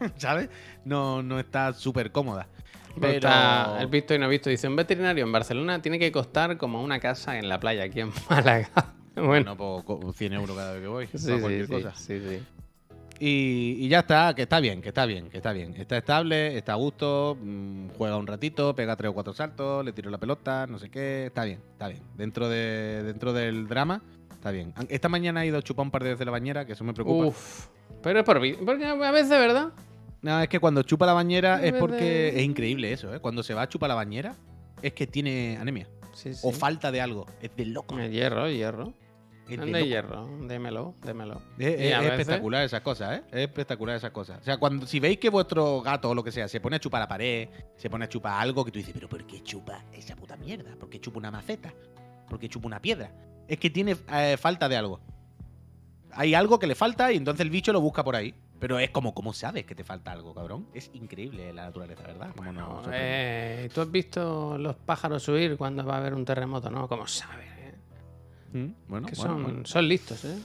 [0.16, 0.48] ¿Sabes?
[0.84, 2.48] No, no está súper cómoda.
[3.00, 4.50] Pero está el visto y no visto.
[4.50, 8.00] Dice, un veterinario en Barcelona tiene que costar como una casa en la playa aquí
[8.00, 8.70] en Málaga.
[9.14, 11.06] bueno, Bueno, pues co- 100 euros cada vez que voy.
[11.12, 11.94] sí, sí, cualquier sí, cosa.
[11.94, 12.42] sí, sí.
[13.20, 15.74] Y, y ya está, que está bien, que está bien, que está bien.
[15.76, 19.92] Está estable, está a gusto, mm, juega un ratito, pega tres o cuatro saltos, le
[19.92, 21.26] tiro la pelota, no sé qué.
[21.26, 22.02] Está bien, está bien.
[22.16, 24.72] Dentro, de, dentro del drama, está bien.
[24.88, 26.94] Esta mañana he ido a chupar un par de veces la bañera, que eso me
[26.94, 27.26] preocupa.
[27.26, 27.66] Uf.
[28.02, 29.70] Pero es por Porque a veces, ¿verdad?
[30.22, 33.20] No, es que cuando chupa la bañera Es porque es increíble eso, ¿eh?
[33.20, 34.36] Cuando se va a chupar la bañera
[34.82, 35.88] es que tiene anemia.
[36.14, 36.40] Sí, sí.
[36.42, 37.26] o falta de algo.
[37.40, 37.96] Es de loco.
[37.96, 38.92] Hierro, hierro.
[39.44, 39.82] Es de ¿Dónde loco.
[39.84, 40.38] hay hierro?
[40.46, 41.42] Démelo, démelo.
[41.58, 43.22] Es, veces- espectacular esas cosas, ¿eh?
[43.30, 44.40] Es espectacular esas cosas.
[44.40, 46.80] O sea, cuando si veis que vuestro gato o lo que sea se pone a
[46.80, 49.84] chupar la pared, se pone a chupar algo que tú dices, pero ¿por qué chupa
[49.92, 50.74] esa puta mierda?
[50.78, 51.72] ¿Por qué chupa una maceta?
[52.28, 53.10] ¿Por qué chupa una piedra?
[53.46, 55.00] Es que tiene eh, falta de algo.
[56.12, 58.34] Hay algo que le falta y entonces el bicho lo busca por ahí.
[58.60, 60.66] Pero es como, ¿cómo sabes que te falta algo, cabrón?
[60.74, 62.30] Es increíble la naturaleza, ¿verdad?
[62.36, 63.64] Cómo nos sorprende.
[63.64, 66.68] Eh, ¿Tú has visto los pájaros subir cuando va a haber un terremoto?
[66.70, 67.46] No, ¿cómo sabes?
[67.46, 67.74] eh?
[68.52, 69.60] Mm, Bueno, Que bueno, son, bueno.
[69.66, 70.38] son listos, ¿eh?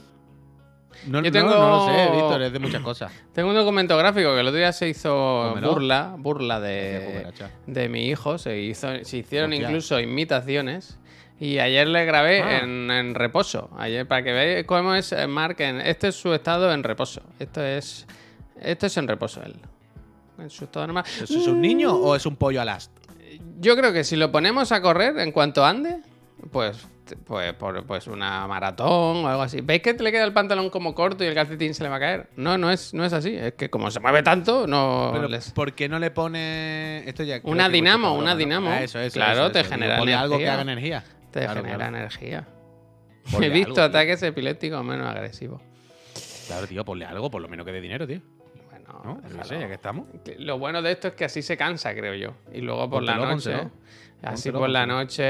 [1.08, 3.12] No, Yo no, tengo- no lo sé, Víctor, es de muchas cosas.
[3.34, 7.32] Tengo un documento gráfico que el otro día se hizo burla, burla de,
[7.66, 8.38] de mi hijo.
[8.38, 9.66] Se, hizo, se hicieron Hostia.
[9.66, 11.00] incluso imitaciones.
[11.40, 12.58] Y ayer le grabé Ah.
[12.60, 13.70] en, en reposo.
[13.76, 15.56] Ayer, para que veáis cómo es eh, Mark.
[15.60, 17.22] en- este es su estado en reposo.
[17.38, 18.06] Esto es,
[18.60, 19.56] esto es en reposo él.
[20.38, 21.04] En su estado normal.
[21.06, 22.90] ¿Eso es un niño o es un pollo alast?
[23.60, 25.98] Yo creo que si lo ponemos a correr en cuanto ande,
[26.50, 26.86] pues,
[27.26, 29.60] pues, por- pues una maratón o algo así.
[29.60, 32.00] ¿Veis que le queda el pantalón como corto y el calcetín se le va a
[32.00, 32.28] caer?
[32.36, 33.34] No, no es, no es así.
[33.34, 37.22] Es que como se mueve tanto, no Pero, les- ¿por qué no le pone esto
[37.24, 37.40] ya?
[37.42, 38.70] Una dinamo, una dinamo.
[38.70, 41.04] Ah, eso, eso, Claro, eso, te genera algo que haga energía.
[41.40, 41.96] Te Claro, genera claro.
[41.96, 42.48] energía.
[43.32, 43.84] Ponle He visto algo, tío.
[43.84, 45.60] ataques epilépticos menos agresivos.
[46.46, 48.20] Claro, tío, ponle algo, por lo menos que dé dinero, tío.
[48.70, 49.44] Bueno, ¿No?
[49.44, 50.06] Sé, ya que estamos.
[50.38, 52.34] Lo bueno de esto es que así se cansa, creo yo.
[52.52, 53.54] Y luego por la noche.
[54.22, 55.22] Así Póntelo, por la noche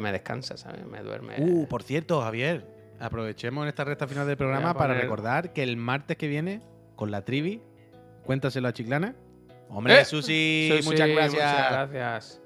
[0.00, 0.84] me descansa, ¿sabes?
[0.86, 1.34] Me duerme.
[1.38, 2.64] Uh, por cierto, Javier,
[3.00, 6.60] aprovechemos en esta recta final del programa para poner- recordar que el martes que viene,
[6.96, 7.60] con la trivi,
[8.24, 9.14] cuéntaselo a Chiclana.
[9.68, 11.32] Hombre, Eh, Susi, Susi, muchas gracias.
[11.32, 12.40] Muchas gracias.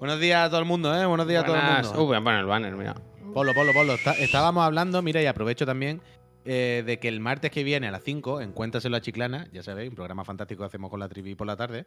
[0.00, 1.04] Buenos días a todo el mundo, ¿eh?
[1.06, 2.02] Buenos días a todo el mundo.
[2.02, 2.94] Uh, voy a poner el banner, mira.
[3.34, 3.94] Polo, Polo, Polo.
[3.94, 6.00] Está- estábamos hablando, mira, y aprovecho también
[6.46, 9.62] eh, de que el martes que viene a las 5, en Cuéntaselo a Chiclana, ya
[9.62, 11.84] sabéis, un programa fantástico que hacemos con la trivi por la tarde,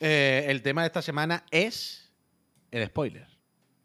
[0.00, 2.12] eh, el tema de esta semana es
[2.72, 3.26] el spoiler.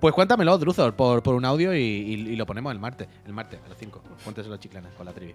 [0.00, 3.08] Pues cuéntamelo, Druzor, por, por un audio y, y- y lo ponemos el martes.
[3.26, 4.02] El martes a las 5.
[4.24, 5.34] Cuénteselo, chiclana, con la trivi.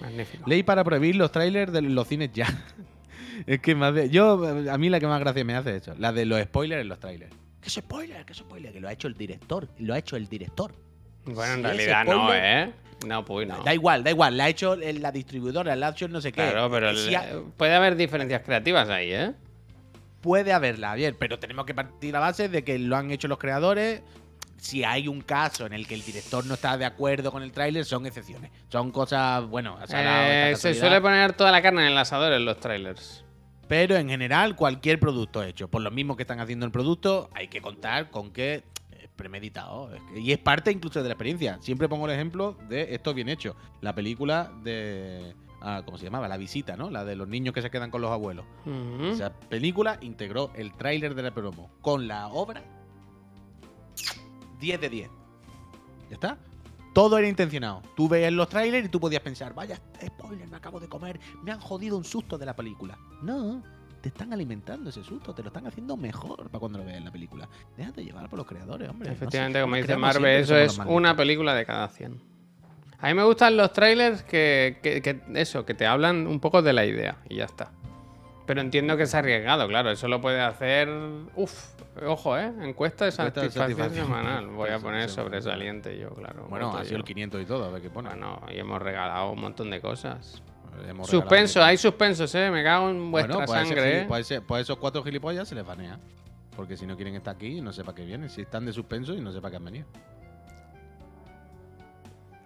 [0.00, 0.48] Magnífico.
[0.48, 2.46] Ley para prohibir los trailers de los cines ya.
[3.46, 5.94] es que más de- yo a mí la que más gracia me hace es eso,
[5.98, 7.34] la de los spoilers en los trailers.
[7.60, 8.24] ¿Qué es spoiler?
[8.24, 8.72] ¿Qué es spoiler?
[8.72, 10.72] Que lo ha hecho el director, lo ha hecho el director.
[11.26, 12.72] Bueno, en Si realidad no, ¿eh?
[13.06, 13.62] No, pues no.
[13.62, 16.32] Da igual, da igual, la ha hecho el- la distribuidora, la ha hecho no sé
[16.32, 16.42] qué.
[16.50, 19.32] Claro, pero Si el- ha- puede haber diferencias creativas ahí, ¿eh?
[20.20, 23.38] Puede haberla, bien, pero tenemos que partir a base de que lo han hecho los
[23.38, 24.02] creadores.
[24.58, 27.50] Si hay un caso en el que el director no está de acuerdo con el
[27.50, 28.50] tráiler, son excepciones.
[28.68, 32.60] Son cosas, bueno, Eh, se suele poner toda la carne en el asador en los
[32.60, 33.24] trailers.
[33.68, 37.48] Pero en general, cualquier producto hecho, por lo mismo que están haciendo el producto, hay
[37.48, 39.90] que contar con que es premeditado.
[40.14, 41.58] Y es parte incluso de la experiencia.
[41.62, 43.56] Siempre pongo el ejemplo de esto bien hecho.
[43.80, 45.34] La película de.
[45.60, 46.28] Ah, ¿Cómo se llamaba?
[46.28, 46.90] La visita, ¿no?
[46.90, 48.44] La de los niños que se quedan con los abuelos.
[48.66, 49.06] Ujú.
[49.06, 52.62] Esa película integró el tráiler de la promo con la obra
[54.60, 55.10] 10 de 10.
[56.08, 56.38] ¿Ya está?
[56.92, 57.82] Todo era intencionado.
[57.96, 61.52] Tú veías los trailers y tú podías pensar, vaya spoiler, me acabo de comer, me
[61.52, 62.98] han jodido un susto de la película.
[63.22, 63.62] No,
[64.00, 67.04] te están alimentando ese susto, te lo están haciendo mejor para cuando lo veas en
[67.04, 67.48] la película.
[67.76, 69.08] Déjate llevar por los creadores, hombre.
[69.08, 72.20] No sé, Efectivamente, como dice Marvel, eso es una película de cada 100.
[73.02, 76.60] A mí me gustan los trailers que, que- que- eso, que te hablan un poco
[76.62, 77.72] de la idea y ya está.
[78.46, 79.90] Pero entiendo que es arriesgado, claro.
[79.90, 80.88] Eso lo puede hacer.
[81.36, 81.52] Uf,
[82.04, 82.52] ojo, ¿eh?
[82.62, 84.06] Encuesta de satisfacción satisfacción.
[84.06, 84.48] semanal.
[84.48, 86.46] Voy a poner sobresaliente yo, claro.
[86.50, 88.08] Bueno, ha sido el 500 y todo, a ver qué pone.
[88.08, 90.42] Bueno, y hemos regalado un montón de cosas.
[90.88, 92.50] Hemos Suspenso, hay suspensos, ¿eh?
[92.50, 94.04] Me cago en vuestra Bueno, pues, sangre, ¿eh?
[94.08, 95.98] pues, pues esos cuatro gilipollas se les banea.
[96.56, 98.28] Porque si no quieren estar aquí, no sé para qué vienen.
[98.30, 99.86] Si están de suspenso y no sé para qué han venido.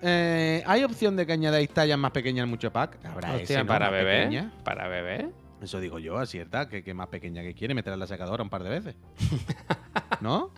[0.06, 2.98] Eh, ¿Hay opción de que añadáis tallas más pequeñas al mucho pack?
[3.06, 3.66] Habrá Hostia, ese, ¿no?
[3.66, 4.18] para Más bebé.
[4.24, 4.52] pequeña.
[4.62, 5.30] Para bebé.
[5.62, 8.50] Eso digo yo, acierta, que, que más pequeña que quiere meter a la secadora un
[8.50, 8.96] par de veces.
[10.20, 10.50] ¿No?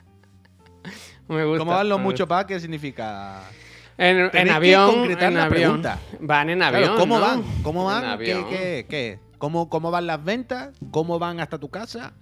[1.29, 1.59] Me gusta.
[1.61, 2.37] ¿Cómo van los me mucho gusta.
[2.39, 2.49] pack?
[2.49, 3.43] ¿Qué significa?
[3.99, 4.91] En, en Tenéis que avión.
[4.95, 5.61] concretar en la avión.
[5.63, 5.99] pregunta.
[6.21, 6.97] Van en Claro, avión.
[6.99, 7.21] ¿Cómo ¿no?
[7.25, 7.43] van?
[7.63, 8.03] ¿Cómo En van?
[8.19, 8.51] ¿Qué, avión.
[8.51, 9.21] qué, qué?
[9.39, 10.77] ¿Cómo, ¿Cómo van las ventas?
[10.91, 12.15] ¿Cómo van hasta tu casa?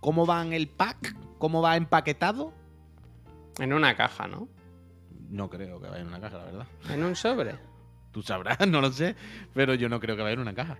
[0.00, 1.14] ¿Cómo van el pack?
[1.38, 2.52] ¿Cómo va empaquetado?
[3.58, 4.48] En una caja, ¿no?
[5.30, 6.66] No creo que vaya en una caja, la verdad.
[6.90, 7.54] ¿En un sobre?
[8.12, 9.14] Tú sabrás, no lo sé,
[9.54, 10.78] pero yo no creo que vaya en una caja.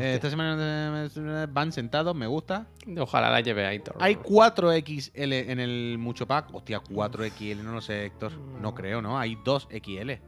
[0.00, 2.68] Eh, esta semana eh, van sentados, me gusta.
[2.96, 3.96] Ojalá la lleve Aitor.
[3.98, 5.10] Hay 4XL
[5.50, 6.54] en el mucho pack.
[6.54, 8.32] Hostia, 4XL, no lo sé, Héctor.
[8.38, 8.74] No No.
[8.74, 9.18] creo, ¿no?
[9.18, 10.20] Hay 2XL.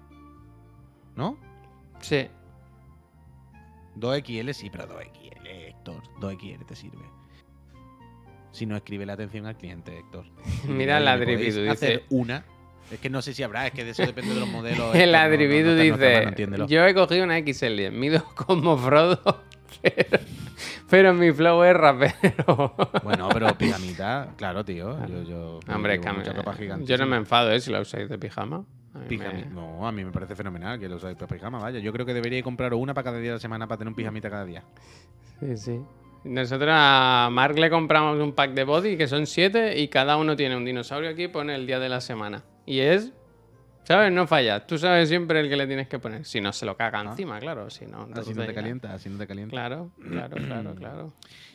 [1.14, 1.38] ¿No?
[2.00, 2.26] Sí.
[3.96, 6.02] 2XL, sí, pero 2XL, Héctor.
[6.18, 7.04] 2XL te sirve.
[8.52, 10.24] Si no escribe la atención al cliente, Héctor.
[10.68, 12.04] Mira el ¿Me Adribidu, hacer dice.
[12.10, 12.44] una.
[12.90, 14.94] Es que no sé si habrá, es que de eso depende de los modelos.
[14.94, 16.66] El Héctor, no- no- Adribidu no dice.
[16.68, 19.42] Yo he cogido una XL, mido como Frodo,
[19.80, 20.18] pero,
[20.90, 22.74] pero mi flow es rapero.
[23.02, 24.98] Bueno, pero pijamita, claro, tío.
[25.06, 27.60] Yo, yo, Hombre, que yo no me enfado, ¿eh?
[27.60, 28.64] Si la usáis de pijama.
[29.08, 31.78] Me- No, a mí me parece fenomenal que lo usáis para pijama, vaya.
[31.78, 33.94] Yo creo que deberíais comprar una para cada día de la semana para tener un
[33.94, 34.62] pijamita cada día.
[35.40, 35.80] Sí, sí.
[36.24, 40.36] Nosotros a Mark le compramos un pack de body que son siete y cada uno
[40.36, 42.44] tiene un dinosaurio aquí pone el día de la semana.
[42.64, 43.12] Y es,
[43.84, 44.12] ¿sabes?
[44.12, 44.66] No falla.
[44.66, 46.24] Tú sabes siempre el que le tienes que poner.
[46.24, 47.68] Si no se lo caga encima, claro.
[47.70, 49.50] Si no, no te calienta, así no te calienta.
[49.50, 51.12] Claro, claro, claro, claro.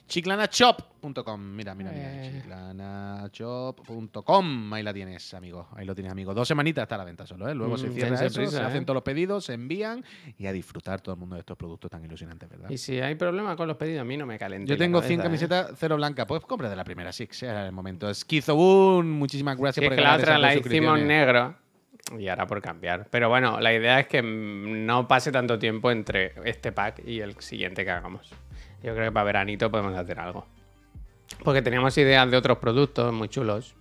[0.07, 1.41] Chiclanashop.com.
[1.55, 2.25] Mira, mira, mira.
[2.25, 2.31] Eh.
[2.41, 4.73] Chiclanashop.com.
[4.73, 5.67] Ahí la tienes, amigo.
[5.75, 6.33] Ahí lo tienes, amigo.
[6.33, 7.55] Dos semanitas está a la venta solo, ¿eh?
[7.55, 8.65] Luego se Mm, cierra dense eso, prisa, se ¿eh?
[8.65, 10.05] hacen todos los pedidos, se envían
[10.37, 12.69] y a disfrutar todo el mundo de estos productos tan ilusionantes, ¿verdad?
[12.69, 14.69] Y si hay problema con los pedidos, a mí no me calienta.
[14.69, 15.23] Yo tengo cabeza, 100 ¿eh?
[15.23, 16.25] camisetas cero blanca.
[16.25, 18.13] Pues compra de la primera Six, era el momento.
[18.13, 21.66] Skizobun, muchísimas gracias Si es por que la otra la hicimos negro
[22.17, 23.07] y ahora por cambiar.
[23.09, 27.39] Pero bueno, la idea es que no pase tanto tiempo entre este pack y el
[27.41, 28.29] siguiente que hagamos.
[28.83, 30.45] Yo creo que para veranito podemos hacer algo.
[31.43, 33.75] Porque teníamos ideas de otros productos muy chulos.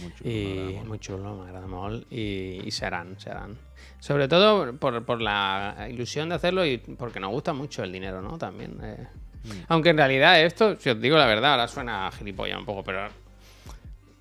[0.00, 2.06] Muy chulo, muy chulo, me agrada molt.
[2.12, 3.56] Y, y serán, serán.
[3.98, 8.22] Sobre todo por, por la ilusión de hacerlo y porque nos gusta mucho el dinero,
[8.22, 8.38] ¿no?
[8.38, 8.78] También.
[8.82, 9.06] eh.
[9.44, 9.50] Mm.
[9.68, 13.08] Aunque en realidad esto, si os digo la verdad, ahora suena gilipollas un poco, pero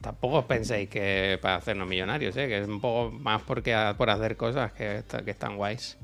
[0.03, 2.47] tampoco penséis que para hacernos millonarios, ¿eh?
[2.47, 5.97] Que es un poco más porque a- por hacer cosas que, está- que están guays.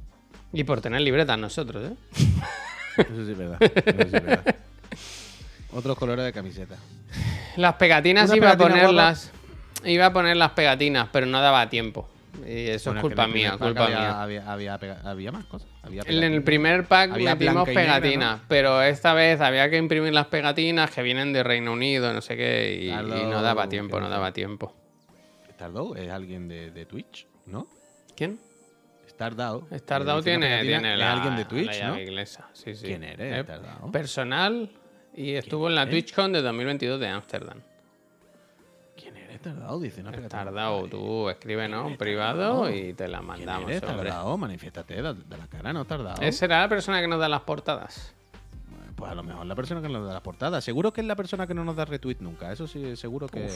[0.52, 1.95] Y por tener libretas nosotros, ¿eh?
[2.97, 3.58] Eso sí es verdad.
[3.62, 4.56] Eso sí es verdad.
[5.74, 6.76] Otros colores de camiseta.
[7.56, 9.32] Las pegatinas Una iba a ponerlas.
[9.86, 12.10] Iba a poner las pegatinas, pero no daba tiempo.
[12.45, 14.21] Y eso Bueno, es culpa mía, culpa había, mía.
[14.21, 15.69] Había, había, había más cosas.
[15.84, 20.27] Había En el primer pack metimos negra, pegatinas, pero esta vez había que imprimir las
[20.27, 24.09] pegatinas que vienen de Reino Unido, no sé qué, y, y no daba tiempo, no
[24.09, 24.73] daba tiempo.
[25.53, 27.67] Stardow es alguien de, de Twitch, ¿no?
[28.15, 28.39] ¿Quién?
[29.09, 29.67] Stardow.
[29.75, 31.99] Stardow el vecino tiene, tiene la, alguien de Twitch, ¿no?
[31.99, 32.49] inglesa.
[32.53, 32.86] Sí, sí.
[32.86, 33.59] ¿Quién eres, Eh?
[33.91, 34.71] Personal
[35.13, 35.89] y estuvo en la?
[35.89, 37.61] TwitchCon de 2022 de Ámsterdam.
[39.42, 39.80] ¿Quién eres Stardow?
[39.82, 40.42] Dice una pegatina.
[40.44, 43.82] Stardow, tú escríbenos en privado y te la ¿Quién mandamos, eres.
[43.82, 44.38] Stardow?
[44.38, 46.16] Manifiéstate de, de la cara, ¿no, Stardow?
[46.22, 48.14] Esa será la persona que nos da las portadas.
[48.96, 50.62] Pues a lo mejor la persona que nos da las portadas.
[50.62, 52.52] Seguro que es la persona que no nos da retweet nunca.
[52.52, 53.48] Eso sí, seguro que.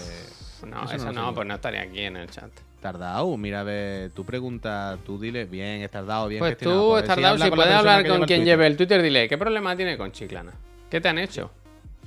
[0.66, 2.50] No, Eso eso no no, pues no estaría aquí en el chat.
[2.80, 6.82] Tardao, mira, a ver, tú pregunta, tú dile, bien, es tardado, bien Pues gestionado.
[6.82, 9.38] tú, Pues, Stardust, habla si la puedes hablar con quien lleve el Twitter, dile, ¿qué
[9.38, 10.54] problema tiene con Chiclana?
[10.90, 11.52] ¿Qué te han hecho?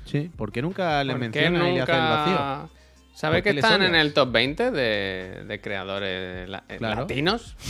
[0.07, 2.71] Sí, porque nunca le ¿Por qué menciona y le hace el vacío.
[3.17, 7.01] ¿Sabes ¿Por que están en el top 20 de, de creadores la- eh, Claro.
[7.03, 7.57] latinos?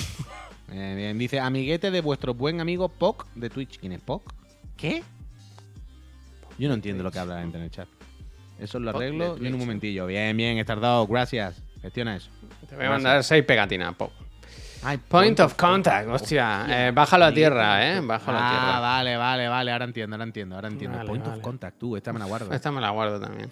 [0.72, 3.78] Eh, bien, dice, amiguete de vuestro buen amigo Poc de Twitch.
[3.78, 4.34] ¿Quién es Poc?
[4.76, 5.05] ¿Qué?
[6.59, 7.86] Yo no entiendo lo que habla la gente en el chat.
[8.59, 10.07] Eso lo Poc arreglo yo en un momentillo.
[10.09, 11.62] Bien, bien, Stardao, gracias.
[11.80, 12.30] Gestiona eso.
[12.68, 14.11] Te voy a mandar seis pegatinas, po.
[14.89, 16.64] Ay, Point of contact, hostia.
[16.68, 18.01] Eh, bájalo a tierra, eh.
[18.01, 18.80] Bájalo a Ah, tierra.
[18.80, 19.72] vale, vale, vale.
[19.72, 20.97] Ahora entiendo, ahora entiendo, ahora entiendo.
[20.99, 21.37] Vale, Point vale.
[21.39, 22.53] of contact, tú, esta me la guardo.
[22.53, 23.51] Esta me la guardo también.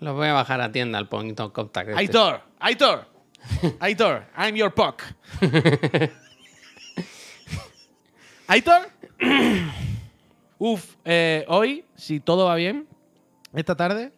[0.00, 1.90] Los voy a bajar a tienda al point of contact.
[1.90, 2.00] este.
[2.00, 3.06] Aitor, Aitor,
[3.80, 5.02] Aitor, I'm your Poc.
[8.48, 8.88] Aitor.
[10.58, 12.86] Uf, eh, hoy, si todo va bien,
[13.54, 14.12] esta tarde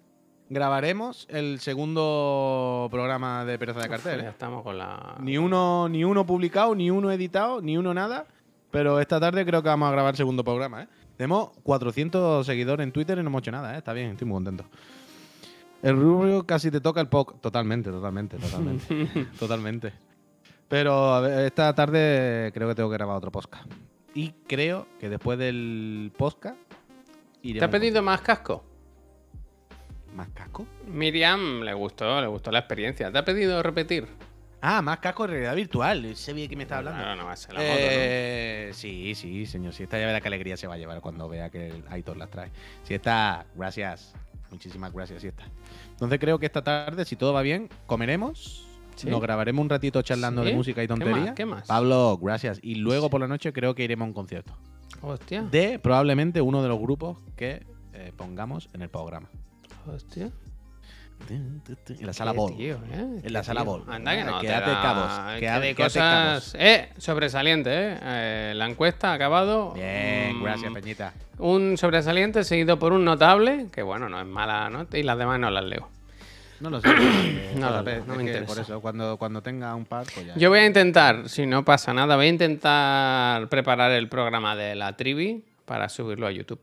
[0.49, 4.21] grabaremos el segundo programa de Pereza de Cartel.
[4.21, 4.31] Ya ¿eh?
[4.31, 5.17] estamos con la.
[5.21, 8.27] Ni uno, ni uno publicado, ni uno editado, ni uno nada.
[8.71, 10.83] Pero esta tarde creo que vamos a grabar el segundo programa.
[10.83, 10.89] ¿eh?
[11.17, 13.75] Tenemos 400 seguidores en Twitter y no hemos hecho nada.
[13.75, 13.79] ¿eh?
[13.79, 14.65] Está bien, estoy muy contento.
[15.83, 17.41] El rubio casi te toca el POC.
[17.41, 19.27] Totalmente, totalmente, totalmente.
[19.39, 19.93] totalmente.
[20.69, 23.71] Pero a ver, esta tarde creo que tengo que grabar otro podcast.
[24.15, 26.59] Y creo que después del podcast
[27.43, 28.65] ¿Te iremos ha pedido más casco?
[30.17, 30.67] Más casco.
[30.87, 33.13] Miriam le gustó, le gustó la experiencia.
[33.13, 34.07] ¿Te ha pedido repetir?
[34.61, 36.17] Ah, más casco de realidad virtual.
[36.17, 36.99] Sé bien que me está hablando.
[37.01, 39.73] Claro, no va a ser la moto, Eh, Sí, sí, señor.
[39.75, 42.17] Si esta ya verá qué alegría se va a llevar cuando vea que el Aitor
[42.17, 42.51] las trae.
[42.83, 44.15] Si está, gracias.
[44.51, 45.45] Muchísimas gracias, si está.
[45.91, 48.67] Entonces creo que esta tarde, si todo va bien, comeremos.
[48.97, 49.11] Sí.
[49.11, 50.49] Nos grabaremos un ratito charlando ¿Sí?
[50.49, 50.99] de música y ¿Qué más?
[51.05, 51.35] tontería.
[51.35, 51.67] ¿Qué más?
[51.69, 52.59] Pablo, gracias.
[52.63, 54.57] Y luego por la noche creo que iremos a un concierto.
[55.03, 55.09] ¿no?
[55.09, 55.43] Hostia.
[55.43, 59.29] De probablemente uno de los grupos que eh, pongamos en el programa.
[59.87, 60.31] Hostia.
[61.29, 61.63] En
[62.07, 62.55] la sala Ball.
[62.57, 63.21] tío, ¿eh?
[63.23, 63.63] En la sala.
[63.63, 63.85] Ball.
[63.89, 64.39] Anda que no.
[64.39, 66.55] te Quédate da- cabos, quédate- cosas.
[66.59, 67.99] Eh, sobresaliente, ¿eh?
[68.03, 69.73] Eh, La encuesta ha acabado.
[69.73, 71.15] Bien, Mm, gracias, Peñita.
[71.39, 75.41] Un sobresaliente seguido por un notable, que bueno, no es mala nota, y las demás
[75.41, 75.89] no las leo.
[76.61, 76.89] No lo sé.
[76.91, 78.47] eh, No lo leo, no me interesa.
[78.47, 80.35] Por eso, cuando, cuando tenga un par, pues ya.
[80.37, 84.75] Yo voy a intentar, si no pasa nada, voy a intentar preparar el programa de
[84.75, 86.61] la trivi para subirlo a YouTube.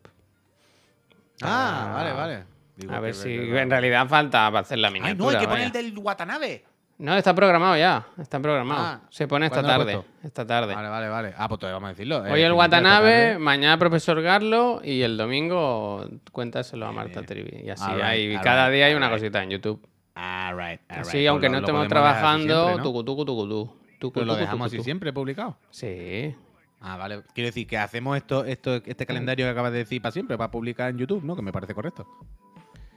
[1.42, 2.44] Ah, Ah, vale, vale.
[2.76, 5.32] Digo a ver si en realidad falta para hacer la Ay, miniatura.
[5.34, 6.66] no, hay que poner el del Watanabe.
[7.00, 8.06] No, está programado ya.
[8.20, 8.82] Está programado.
[8.82, 10.08] Ah, Se pone esta ¿cuándo lo has tarde.
[10.24, 10.76] Esta tarde.
[10.76, 11.34] Vale, vale, vale.
[11.38, 12.18] Ah, pues todavía vamos a decirlo.
[12.20, 17.26] Hoy Eh, el Peñita, Watanabe, mañana profesor Garlo y el domingo cuéntaselo a Marta bien.
[17.26, 17.64] Trivi.
[17.66, 19.86] Y así hay, cada día hay una cosita en YouTube.
[20.16, 21.08] Alright, alright.
[21.08, 22.84] Así, Pues aunque lo- no estemos trabajando, siempre, ¿no?
[22.84, 23.84] tucu, tucu, tucu, tu.
[24.00, 25.58] Tucu, Pero lo dejamos tucu, así siempre publicado.
[25.72, 26.36] Sí.
[26.80, 27.24] Ah, vale.
[27.34, 30.52] Quiero decir que hacemos esto, esto, este calendario que acabas de decir para siempre, para
[30.52, 31.36] publicar en YouTube, ¿no?
[31.36, 32.06] Que me parece correcto.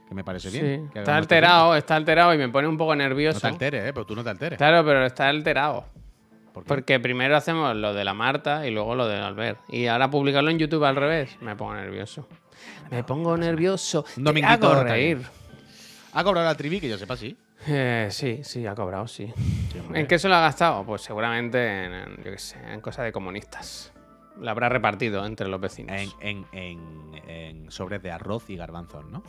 [0.07, 0.59] Que me parece Sí.
[0.61, 0.89] bien.
[0.89, 3.05] que Está alterado, está alterado y me pone un poco siempre.
[3.07, 3.39] No nervioso.
[3.41, 3.93] te alteres, ¿eh?
[3.93, 4.57] Pero tú no te alteres.
[4.57, 5.85] Claro, pero está alterado.
[6.65, 9.59] Porque primero hacemos lo de la Marta y luego lo de Albert.
[9.69, 12.27] Y ahora publicarlo en YouTube al revés, me pongo nervioso.
[12.89, 14.05] Me pongo nervioso.
[14.17, 15.21] Un dominguito hago reír.
[16.13, 16.79] ¿Ha cobrado la trivi?
[16.79, 17.37] Que yo sepa, sí.
[17.67, 19.31] Eh, sí, sí, ha cobrado, sí.
[19.93, 20.83] ¿En qué se lo ha gastado?
[20.83, 23.91] Pues seguramente en, en, yo qué sé, en cosas de comunistas.
[24.41, 25.95] La habrá repartido entre los vecinos.
[25.95, 29.23] En, en, en, en sobres de arroz y garbanzos, ¿no?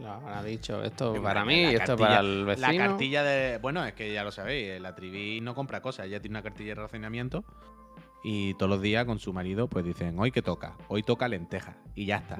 [0.00, 2.72] Lo habrá dicho, esto para mí y esto para el vecino.
[2.72, 3.58] La cartilla de.
[3.58, 6.74] Bueno, es que ya lo sabéis, la trivi no compra cosas, ella tiene una cartilla
[6.74, 7.44] de racionamiento
[8.24, 11.76] y todos los días con su marido pues dicen, hoy que toca, hoy toca lenteja
[11.94, 12.38] y ya está,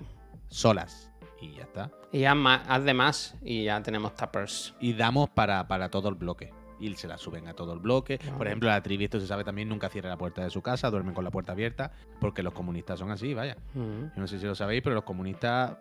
[0.49, 1.11] solas
[1.41, 1.91] y ya está.
[2.13, 4.75] Y haz de más y ya tenemos tappers.
[4.81, 6.53] Y damos para, para todo el bloque.
[6.83, 8.19] Y se la suben a todo el bloque.
[8.19, 8.39] Claro.
[8.39, 10.91] Por ejemplo, la trivi, esto se sabe también, nunca cierra la puerta de su casa,
[10.91, 13.57] duermen con la puerta abierta, porque los comunistas son así, vaya.
[13.75, 15.77] Yo no sé si lo sabéis, pero los comunistas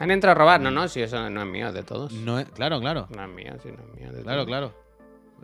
[0.00, 2.12] Han entrado a robar, no, no, si eso no es mío, es de todos.
[2.12, 2.48] no es.
[2.50, 3.08] Claro, claro.
[3.14, 4.12] No es mío, sí, no es mío.
[4.12, 4.46] de Claro, todos.
[4.46, 4.88] claro.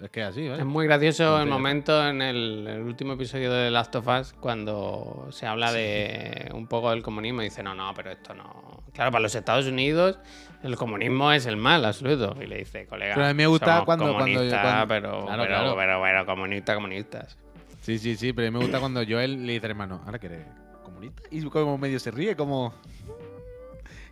[0.03, 0.61] Es que así, vaya.
[0.61, 5.29] Es muy gracioso el momento en el, el último episodio de Last of Us cuando
[5.31, 8.83] se habla de un poco del comunismo y dice, no, no, pero esto no.
[8.93, 10.19] Claro, para los Estados Unidos
[10.65, 12.37] el comunismo es el mal absoluto.
[12.43, 13.15] Y le dice, colega.
[13.15, 15.75] Pero a mí me gusta somos cuando- cuando- pero, Claro, pero, claro.
[15.77, 17.39] pero, pero comunistas, comunistas.
[17.83, 20.27] Sí, sí, sí, pero a mí me gusta cuando Joel le dice, hermano, ¿ahora que
[20.27, 20.47] eres
[20.83, 21.23] comunista?
[21.31, 22.75] Y como medio se ríe, como...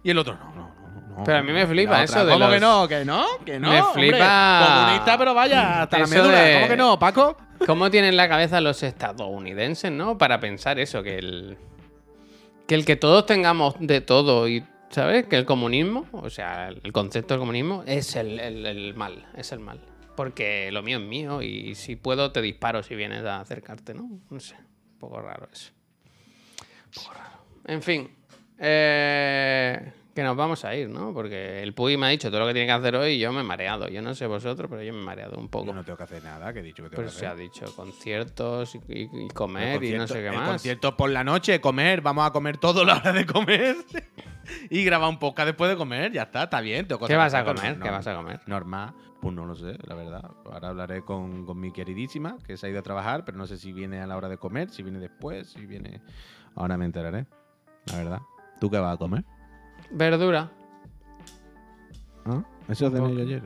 [0.04, 1.16] Y el otro, no, no, no.
[1.18, 2.88] no Pero a mí me flipa eso de ¿Cómo los- que no?
[2.88, 3.24] ¿Que no?
[3.46, 3.70] ¿Que no?
[3.70, 4.10] Me hombre?
[4.10, 6.40] flipa Comunista, pero vaya, hasta la médula.
[6.42, 7.36] de- ¿Cómo que no, Paco?
[7.66, 10.18] ¿Cómo tienen la cabeza los estadounidenses, no?
[10.18, 11.56] Para pensar eso, que el.
[12.66, 14.64] Que el que todos tengamos de todo y.
[14.92, 15.26] ¿Sabes?
[15.26, 19.50] Que el comunismo, o sea, el concepto del comunismo es el, el- el mal, es
[19.52, 19.80] el mal.
[20.14, 24.20] Porque lo mío es mío y si puedo te disparo si vienes a acercarte, ¿no?
[24.28, 25.72] No sé, un poco raro eso.
[26.86, 27.38] Un poco raro.
[27.64, 28.10] En fin,
[28.58, 31.12] eh, que nos vamos a ir, ¿no?
[31.14, 33.32] Porque el Puy me ha dicho todo lo que tiene que hacer hoy y yo
[33.32, 33.88] me he mareado.
[33.88, 35.66] Yo no sé vosotros, pero yo me he mareado un poco.
[35.66, 37.34] Yo no tengo que hacer nada, que he dicho que tengo Pero que se ha
[37.34, 40.48] dicho conciertos y, comer y no sé qué más.
[40.48, 43.76] concierto por la noche, comer, vamos a comer todo la hora de comer.
[44.70, 46.86] y grabar un podcast después de comer, ya está, está bien.
[46.86, 47.78] tengo ¿Qué vas a comer?
[47.78, 48.40] ¿Qué vas a comer?
[48.46, 50.30] Normal, pues no lo sé, la verdad.
[50.44, 53.56] Ahora hablaré con, con mi queridísima, que se ha ido a trabajar, pero no sé
[53.56, 56.00] si viene a la hora de comer, si viene después, si viene...
[56.54, 57.24] Ahora me enteraré,
[57.86, 58.20] la verdad.
[58.60, 59.24] ¿Tú qué vas a comer?
[59.92, 60.50] Verdura,
[62.24, 62.42] ¿Ah?
[62.68, 63.42] Eso Un ayer.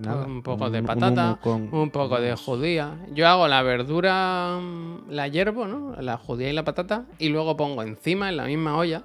[0.00, 0.26] Nada.
[0.26, 2.98] un poco de un patata, con- un poco de judía.
[3.14, 5.94] Yo hago la verdura, mm, la hiervo, ¿no?
[6.02, 9.04] La judía y la patata, y luego pongo encima, en la misma olla,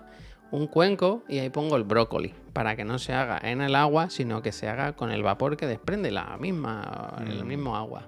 [0.49, 4.09] un cuenco y ahí pongo el brócoli, para que no se haga en el agua,
[4.09, 7.47] sino que se haga con el vapor que desprende la misma, el Mm.
[7.47, 8.07] mismo agua.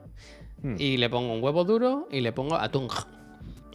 [0.63, 0.75] Hmm.
[0.79, 2.87] Y le pongo un huevo duro y le pongo atún.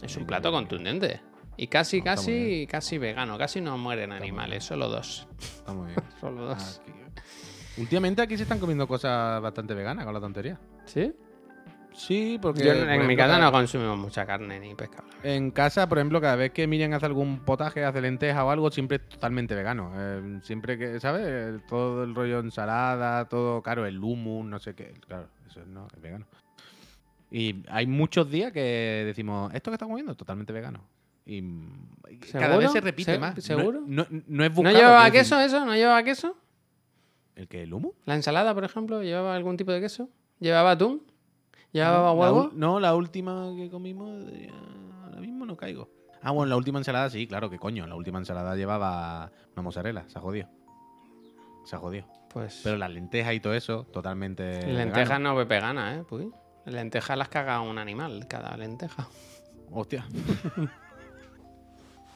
[0.03, 1.21] Es un plato contundente.
[1.61, 3.37] Y casi, No, casi, casi vegano.
[3.37, 5.27] Casi no mueren animales, solo dos.
[5.39, 5.99] Está muy bien.
[6.21, 6.81] Solo dos.
[6.81, 6.93] Aquí.
[7.81, 10.57] Últimamente aquí se están comiendo cosas bastante veganas con la tontería.
[10.85, 11.13] ¿Sí?
[11.93, 12.63] Sí, porque...
[12.63, 15.09] Yo por en mi casa no consumimos mucha carne ni pescado.
[15.21, 18.71] En casa, por ejemplo, cada vez que Miriam hace algún potaje, hace lenteja o algo,
[18.71, 19.91] siempre es totalmente vegano.
[19.97, 21.59] Eh, siempre que, ¿sabes?
[21.67, 24.93] Todo el rollo ensalada, todo, claro, el hummus, no sé qué.
[25.05, 26.25] Claro, eso no es vegano.
[27.29, 30.98] Y hay muchos días que decimos, esto que estamos comiendo es totalmente vegano.
[31.37, 33.35] Y cada vez se repite ¿Se- más.
[33.35, 33.81] No- seguro?
[33.85, 35.65] No, no es ¿No buscado, llevaba quiero decir- queso eso?
[35.65, 36.35] ¿No llevaba queso?
[37.35, 37.93] ¿El que ¿El hummus?
[38.05, 40.09] ¿La ensalada, por ejemplo, llevaba algún tipo de queso?
[40.39, 41.03] ¿Llevaba atún?
[41.71, 42.49] ¿Llevaba No, huevo?
[42.53, 44.49] no, la última que comimos, eh,
[45.03, 45.89] ahora mismo no caigo.
[46.21, 47.87] Ah, bueno, la última ensalada sí, claro, que coño.
[47.87, 50.49] La última ensalada llevaba una mozzarella, se ha jodido.
[51.65, 52.07] Se ha jodido.
[52.33, 54.65] Pues Pero las lentejas y todo eso, totalmente.
[54.71, 56.03] lentejas no ve vegana, ¿eh?
[56.03, 56.31] Puy?
[56.65, 59.07] Lentejas las caga un animal, cada lenteja.
[59.71, 60.05] Hostia.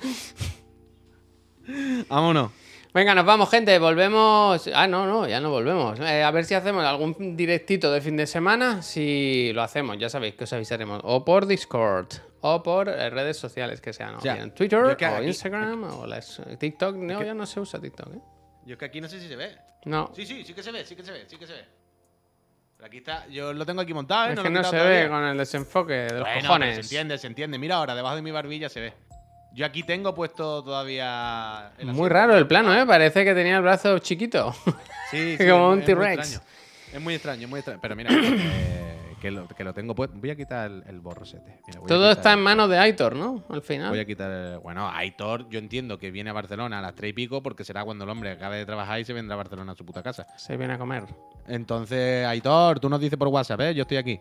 [2.09, 2.51] Vámonos.
[2.93, 3.77] Venga, nos vamos, gente.
[3.79, 4.69] Volvemos.
[4.73, 5.99] Ah, no, no, ya no volvemos.
[5.99, 8.83] Eh, a ver si hacemos algún directito de fin de semana.
[8.83, 11.01] Si lo hacemos, ya sabéis que os avisaremos.
[11.03, 12.07] O por Discord,
[12.41, 14.15] o por eh, redes sociales que sean.
[14.15, 16.95] O Ya, bien Twitter, que o aquí- Instagram, o las- TikTok.
[16.97, 18.19] No, que- ya no se usa TikTok, ¿eh?
[18.65, 19.57] Yo es que aquí no sé si se ve.
[19.85, 20.11] No.
[20.15, 21.65] Sí, sí, sí que se ve, sí que se ve, sí que se ve.
[22.77, 24.33] Pero aquí está, yo lo tengo aquí montado, ¿eh?
[24.33, 26.75] es que no se ve con el desenfoque de los Bueno, cojones.
[26.75, 27.57] se entiende, se entiende.
[27.57, 28.93] Mira ahora, debajo de mi barbilla se ve.
[29.53, 31.71] Yo aquí tengo puesto todavía.
[31.77, 32.85] el Muy raro el plano, ¿eh?
[32.85, 34.53] Parece que tenía el brazo chiquito.
[35.11, 36.19] Sí, Como es un T-Rex.
[36.19, 36.45] extraño.
[36.93, 37.79] Es muy extraño, muy extraño.
[37.81, 40.17] Pero mira, eh, que, lo, que lo tengo puesto.
[40.17, 41.59] Voy a quitar el, el borrosete.
[41.67, 43.43] Mira, Todo está en manos de Aitor, ¿no?
[43.49, 43.89] Al final.
[43.89, 44.31] Voy a quitar.
[44.31, 47.63] el- Bueno, Aitor, yo entiendo que viene a Barcelona a las 3 y pico porque
[47.63, 50.01] será cuando el hombre acabe de trabajar y se vendrá a Barcelona a su puta
[50.01, 50.25] casa.
[50.35, 51.03] Se viene a comer.
[51.47, 53.73] Entonces, Aitor, tú nos dices por WhatsApp, ¿eh?
[53.75, 54.19] Yo estoy aquí.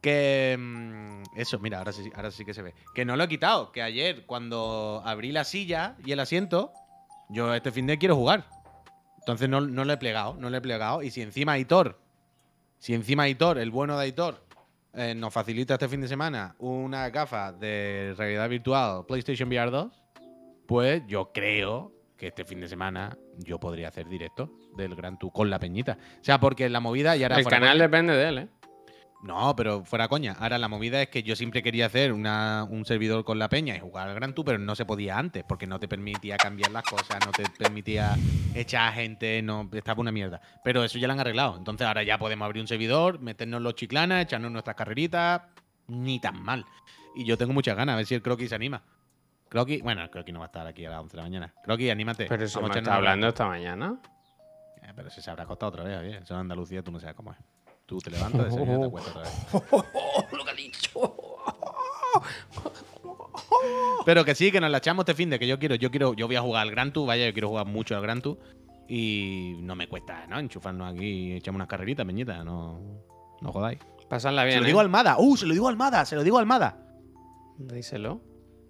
[0.00, 0.56] Que.
[0.58, 2.74] mm, Eso, mira, ahora sí, ahora sí que se ve.
[2.94, 3.72] Que no lo he quitado.
[3.72, 6.72] Que ayer, cuando abrí la silla y el asiento,
[7.28, 8.46] yo este fin de quiero jugar.
[9.18, 11.02] Entonces no, no lo he plegado, no lo he plegado.
[11.02, 12.00] Y si encima Aitor,
[12.78, 14.44] si encima Aitor, el bueno de Aitor,
[14.94, 20.02] eh, nos facilita este fin de semana una gafa de realidad virtual PlayStation VR 2,
[20.66, 25.32] pues yo creo que este fin de semana yo podría hacer directo del Gran Tour
[25.32, 25.96] con la peñita.
[26.20, 28.48] O sea, porque la movida ya era El canal depende de él, ¿eh?
[29.22, 30.34] No, pero fuera coña.
[30.38, 33.76] Ahora la movida es que yo siempre quería hacer una- un servidor con la peña
[33.76, 36.70] y jugar al Gran Tour, pero no se podía antes, porque no te permitía cambiar
[36.70, 38.16] las cosas, no te permitía
[38.54, 40.40] echar gente, no estaba una mierda.
[40.64, 41.58] Pero eso ya lo han arreglado.
[41.58, 45.42] Entonces ahora ya podemos abrir un servidor, meternos los chiclanas, echarnos nuestras carreritas,
[45.86, 46.64] ni tan mal.
[47.14, 48.82] Y yo tengo muchas ganas, a ver si el croquis se anima.
[49.50, 51.54] Croquis, bueno, el croquis no va a estar aquí a las 11 de la mañana.
[51.62, 52.24] Croquis, anímate.
[52.26, 53.96] Pero me a está hablando esta mañana.
[54.82, 56.18] eh, pero si se habrá acostado otra vez, oye.
[56.22, 57.38] Eso en Andalucía tú no sabes cómo es.
[57.90, 59.48] Tú te levantas, y te acuestas otra vez.
[60.32, 61.16] lo que ha dicho.
[64.04, 66.14] Pero que sí, que nos la echamos este fin de que yo quiero, yo quiero,
[66.14, 68.38] yo voy a jugar al Gran Tour, vaya, yo quiero jugar mucho al Gran Tour.
[68.86, 70.38] Y no me cuesta, ¿no?
[70.38, 72.80] Enchufarnos aquí y echamos unas carreritas, peñita, no,
[73.40, 73.80] no jodáis.
[74.08, 74.54] Pasarla bien.
[74.54, 74.68] Se lo ¿eh?
[74.68, 76.96] digo a Almada, uh, se lo digo a Almada, se lo digo a Almada.
[77.58, 78.20] Díselo.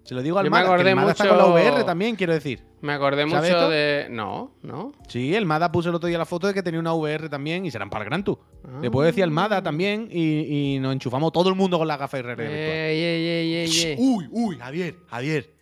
[0.03, 0.63] Se lo digo a Yo me Almada.
[0.63, 2.63] que acordé Almada está con la mucho- VR también, quiero decir.
[2.81, 3.69] Me acordé ¿Sabes mucho esto?
[3.69, 4.07] de.
[4.09, 4.91] No, no.
[5.07, 7.71] Sí, Almada puso el otro día la foto de que tenía una VR también y
[7.71, 8.39] serán para el Gran Tour.
[8.81, 12.17] Le puedo decir Almada también y, y nos enchufamos todo el mundo con la gafa
[12.17, 12.67] de realidad virtual.
[12.77, 13.95] Ey, ey, ey, ey, ey.
[13.99, 15.53] Uy, uy, Javier, Javier.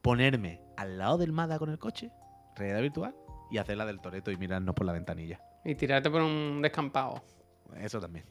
[0.00, 2.10] Ponerme al lado del Mada con el coche,
[2.56, 3.14] realidad virtual,
[3.50, 5.40] y hacer la del Toreto y mirarnos por la ventanilla.
[5.64, 7.22] Y tirarte por un descampado.
[7.80, 8.24] Eso también.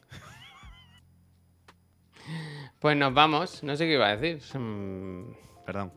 [2.82, 3.62] Pues nos vamos.
[3.62, 4.58] No sé qué iba a decir.
[4.58, 5.32] Mm,
[5.64, 5.92] Perdón.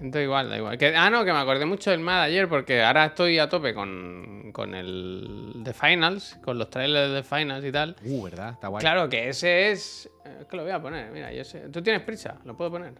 [0.00, 0.76] Da igual, da igual.
[0.76, 3.72] Que- ah, no, que me acordé mucho del MAD ayer porque ahora estoy a tope
[3.72, 7.96] con, con el The Finals, con los trailers de Finals y tal.
[8.04, 8.50] Uh, ¿verdad?
[8.50, 8.80] Está guay.
[8.82, 10.10] Claro que ese es.
[10.40, 11.60] Es que lo voy a poner, mira, yo sé.
[11.70, 12.36] ¿Tú tienes prisa?
[12.44, 12.92] ¿Lo puedo poner?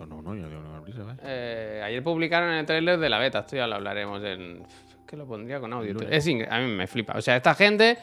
[0.00, 1.16] No, no, no, yo no tengo prisa, ¿ves?
[1.22, 4.20] Eh, ayer publicaron el trailer de la beta, esto ya lo hablaremos.
[4.24, 5.94] En, es que lo pondría con audio.
[6.10, 7.12] Es a mí me flipa.
[7.16, 7.98] O sea, esta gente,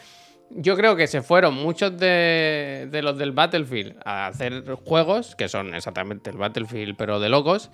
[0.52, 5.48] yo creo que se fueron muchos de, de los del Battlefield a hacer juegos, que
[5.50, 7.70] son exactamente el Battlefield, pero de locos.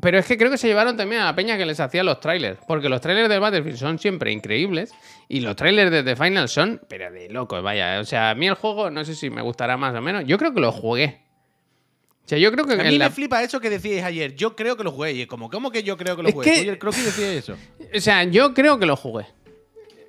[0.00, 2.20] Pero es que creo que se llevaron también a la peña que les hacía los
[2.20, 2.60] trailers.
[2.68, 4.92] Porque los trailers del Battlefield son siempre increíbles.
[5.28, 7.98] Y los trailers de The Final son, pero de locos, vaya.
[7.98, 10.24] O sea, a mí el juego, no sé si me gustará más o menos.
[10.24, 11.20] Yo creo que lo jugué.
[12.24, 14.36] O sea, yo creo que A mí la- me flipa eso que decíais ayer.
[14.36, 15.14] Yo creo que lo jugué.
[15.14, 16.44] Y es como, ¿cómo que yo creo que lo Es jugué?
[16.52, 17.56] que- Oye, el croquis decía eso.
[17.96, 19.26] O sea, yo creo que lo jugué.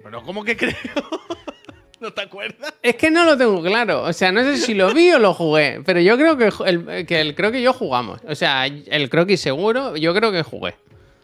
[0.03, 0.75] Pero ¿cómo que creo?
[2.01, 2.73] ¿No te acuerdas?
[2.81, 4.03] Es que no lo tengo claro.
[4.03, 5.81] O sea, no sé si lo vi o lo jugué.
[5.85, 8.21] Pero yo creo que el, que el creo que yo jugamos.
[8.27, 10.75] O sea, el croquis seguro, yo creo que jugué.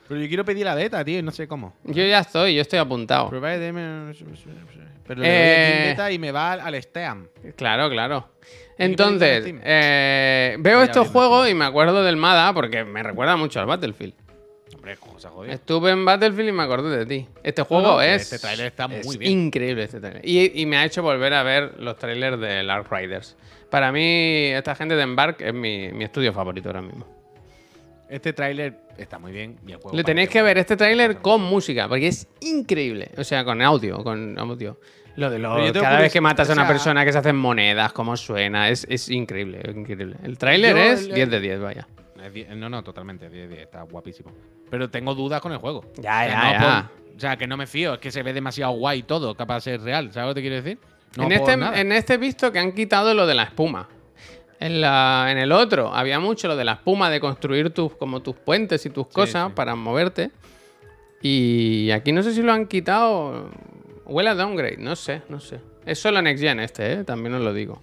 [0.07, 1.73] Pero yo quiero pedir la beta, tío, y no sé cómo.
[1.84, 3.30] Yo ya estoy, yo estoy apuntado.
[5.07, 5.86] Pero le doy aquí en Eh.
[5.89, 7.28] beta y me va al Steam.
[7.55, 8.30] Claro, claro.
[8.78, 13.59] ¿Y Entonces, eh, veo estos juegos y me acuerdo del MADA porque me recuerda mucho
[13.59, 14.13] al Battlefield.
[14.74, 15.53] Hombre, cosa jodida.
[15.53, 17.28] Estuve en Battlefield y me acordé de ti.
[17.43, 18.24] Este juego no, que es.
[18.24, 19.32] este tráiler está es muy bien.
[19.32, 20.22] Increíble este trailer.
[20.28, 23.36] Y, y me ha hecho volver a ver los trailers de Lark Riders.
[23.70, 27.05] Para mí, esta gente de Embark es mi, mi estudio favorito ahora mismo.
[28.09, 29.57] Este tráiler está muy bien.
[29.68, 33.12] y el juego Le tenéis que ver este tráiler con música, porque es increíble.
[33.17, 34.79] O sea, con audio, con audio.
[35.16, 37.36] Lo de los- cada vez que matas a o una sea- persona que se hacen
[37.37, 40.17] monedas, cómo suena, es, es increíble, es increíble.
[40.24, 41.87] El tráiler es el- 10 de 10, vaya.
[42.26, 43.30] Es die- No, no, totalmente.
[43.30, 44.32] 10 10, está guapísimo.
[44.70, 45.82] Pero tengo dudas con el juego.
[45.97, 46.92] Ya, O sea, ya, no ya.
[46.97, 47.93] por- o sea, que no me fío.
[47.93, 50.12] Es que se ve demasiado guay todo, capaz de ser real.
[50.12, 50.78] ¿Sabes lo que te quiero decir?
[51.18, 51.80] No en, este, nada.
[51.80, 53.88] en este he visto que han quitado lo de la espuma.
[54.60, 58.22] En, la, en el otro había mucho lo de la espuma de construir tus, como
[58.22, 59.54] tus puentes y tus cosas sí.
[59.56, 60.32] para moverte.
[61.22, 63.50] Y aquí no sé si lo han quitado.
[64.06, 65.60] Huele a downgrade, no sé, no sé.
[65.86, 67.04] Es solo Next Gen este, ¿eh?
[67.04, 67.82] también os lo digo.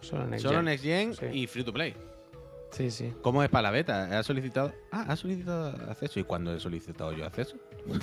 [0.00, 0.64] Solo Next Solo Gen.
[0.64, 1.26] Next Gen Sí.
[1.32, 1.94] y Free to Play.
[2.70, 3.12] Sí, sí.
[3.22, 4.18] ¿Cómo es para la beta?
[4.18, 4.72] ¿Ha solicitado?
[4.92, 6.20] Ah, ha solicitado acceso.
[6.20, 7.56] ¿Y cuándo he solicitado yo acceso?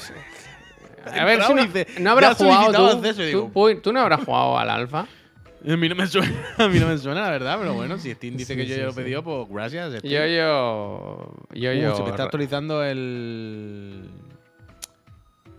[1.06, 1.66] A ver, si no,
[2.00, 5.06] no habrás "Ya has solicitado jugado tú, acceso", tú, no habrás jugado al alfa.
[5.68, 8.14] A mí no me suena, a mí no me suena la verdad, pero bueno, si
[8.14, 9.00] Steam dice Sí, que yo sí, ya lo sí.
[9.00, 9.94] he pedido, pues gracias.
[10.00, 10.14] Steam.
[10.14, 11.96] Yo, yo, yo, Uh, yo.
[11.96, 14.10] se me está actualizando el.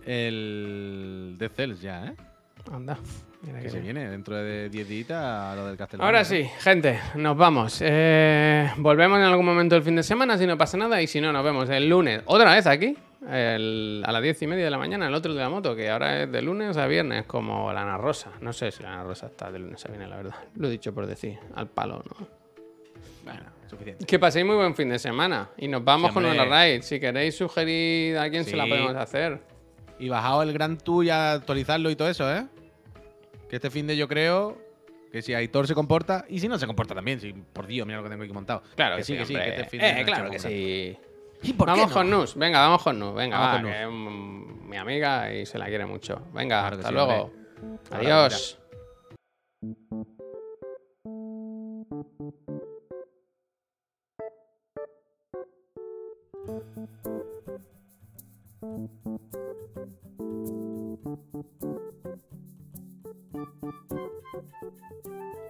[0.05, 1.35] El.
[1.39, 2.15] Death Cells ya, ¿eh?
[2.71, 2.97] Anda.
[3.45, 6.05] Mira Que se viene dentro de 10 días a lo del Castlevania.
[6.05, 7.79] Ahora sí, gente, nos vamos.
[7.81, 11.21] Eh, volvemos en algún momento del fin de semana si no pasa nada y si
[11.21, 12.97] no, nos vemos el lunes otra vez aquí,
[13.29, 15.89] el- a las diez y media de la mañana, el otro de la moto, que
[15.89, 18.31] ahora es de lunes a viernes, como la Ana Rosa.
[18.41, 20.35] No sé si la Ana Rosa está de lunes a viernes, la verdad.
[20.55, 22.27] Lo he dicho por decir, al palo, ¿no?
[23.23, 24.05] Bueno, suficiente.
[24.05, 26.81] Que paséis muy buen fin de semana y nos vamos con una raid.
[26.83, 29.39] Si queréis sugerir a quién se la podemos hacer.
[29.97, 32.45] Y bajado el Gran Tour y a actualizarlo y todo eso, ¿eh?
[33.49, 34.57] Que este fin de yo creo
[35.11, 37.99] que si Aitor se comporta, y si no se comporta también, si por Dios, mira
[37.99, 38.63] lo que tengo aquí montado.
[38.75, 40.97] Claro que sí, que sí, que este fin de Eh, nos claro que sí.
[41.43, 41.93] ¿Y por qué Vamos no?
[41.93, 45.33] con Nus, venga, vamos con Nus, venga, Vamos va, con que es mm, mi amiga
[45.33, 46.21] y se la quiere mucho.
[46.33, 47.31] Venga, Claro hasta sí, luego.
[47.91, 48.57] Adiós.
[63.35, 63.47] Thank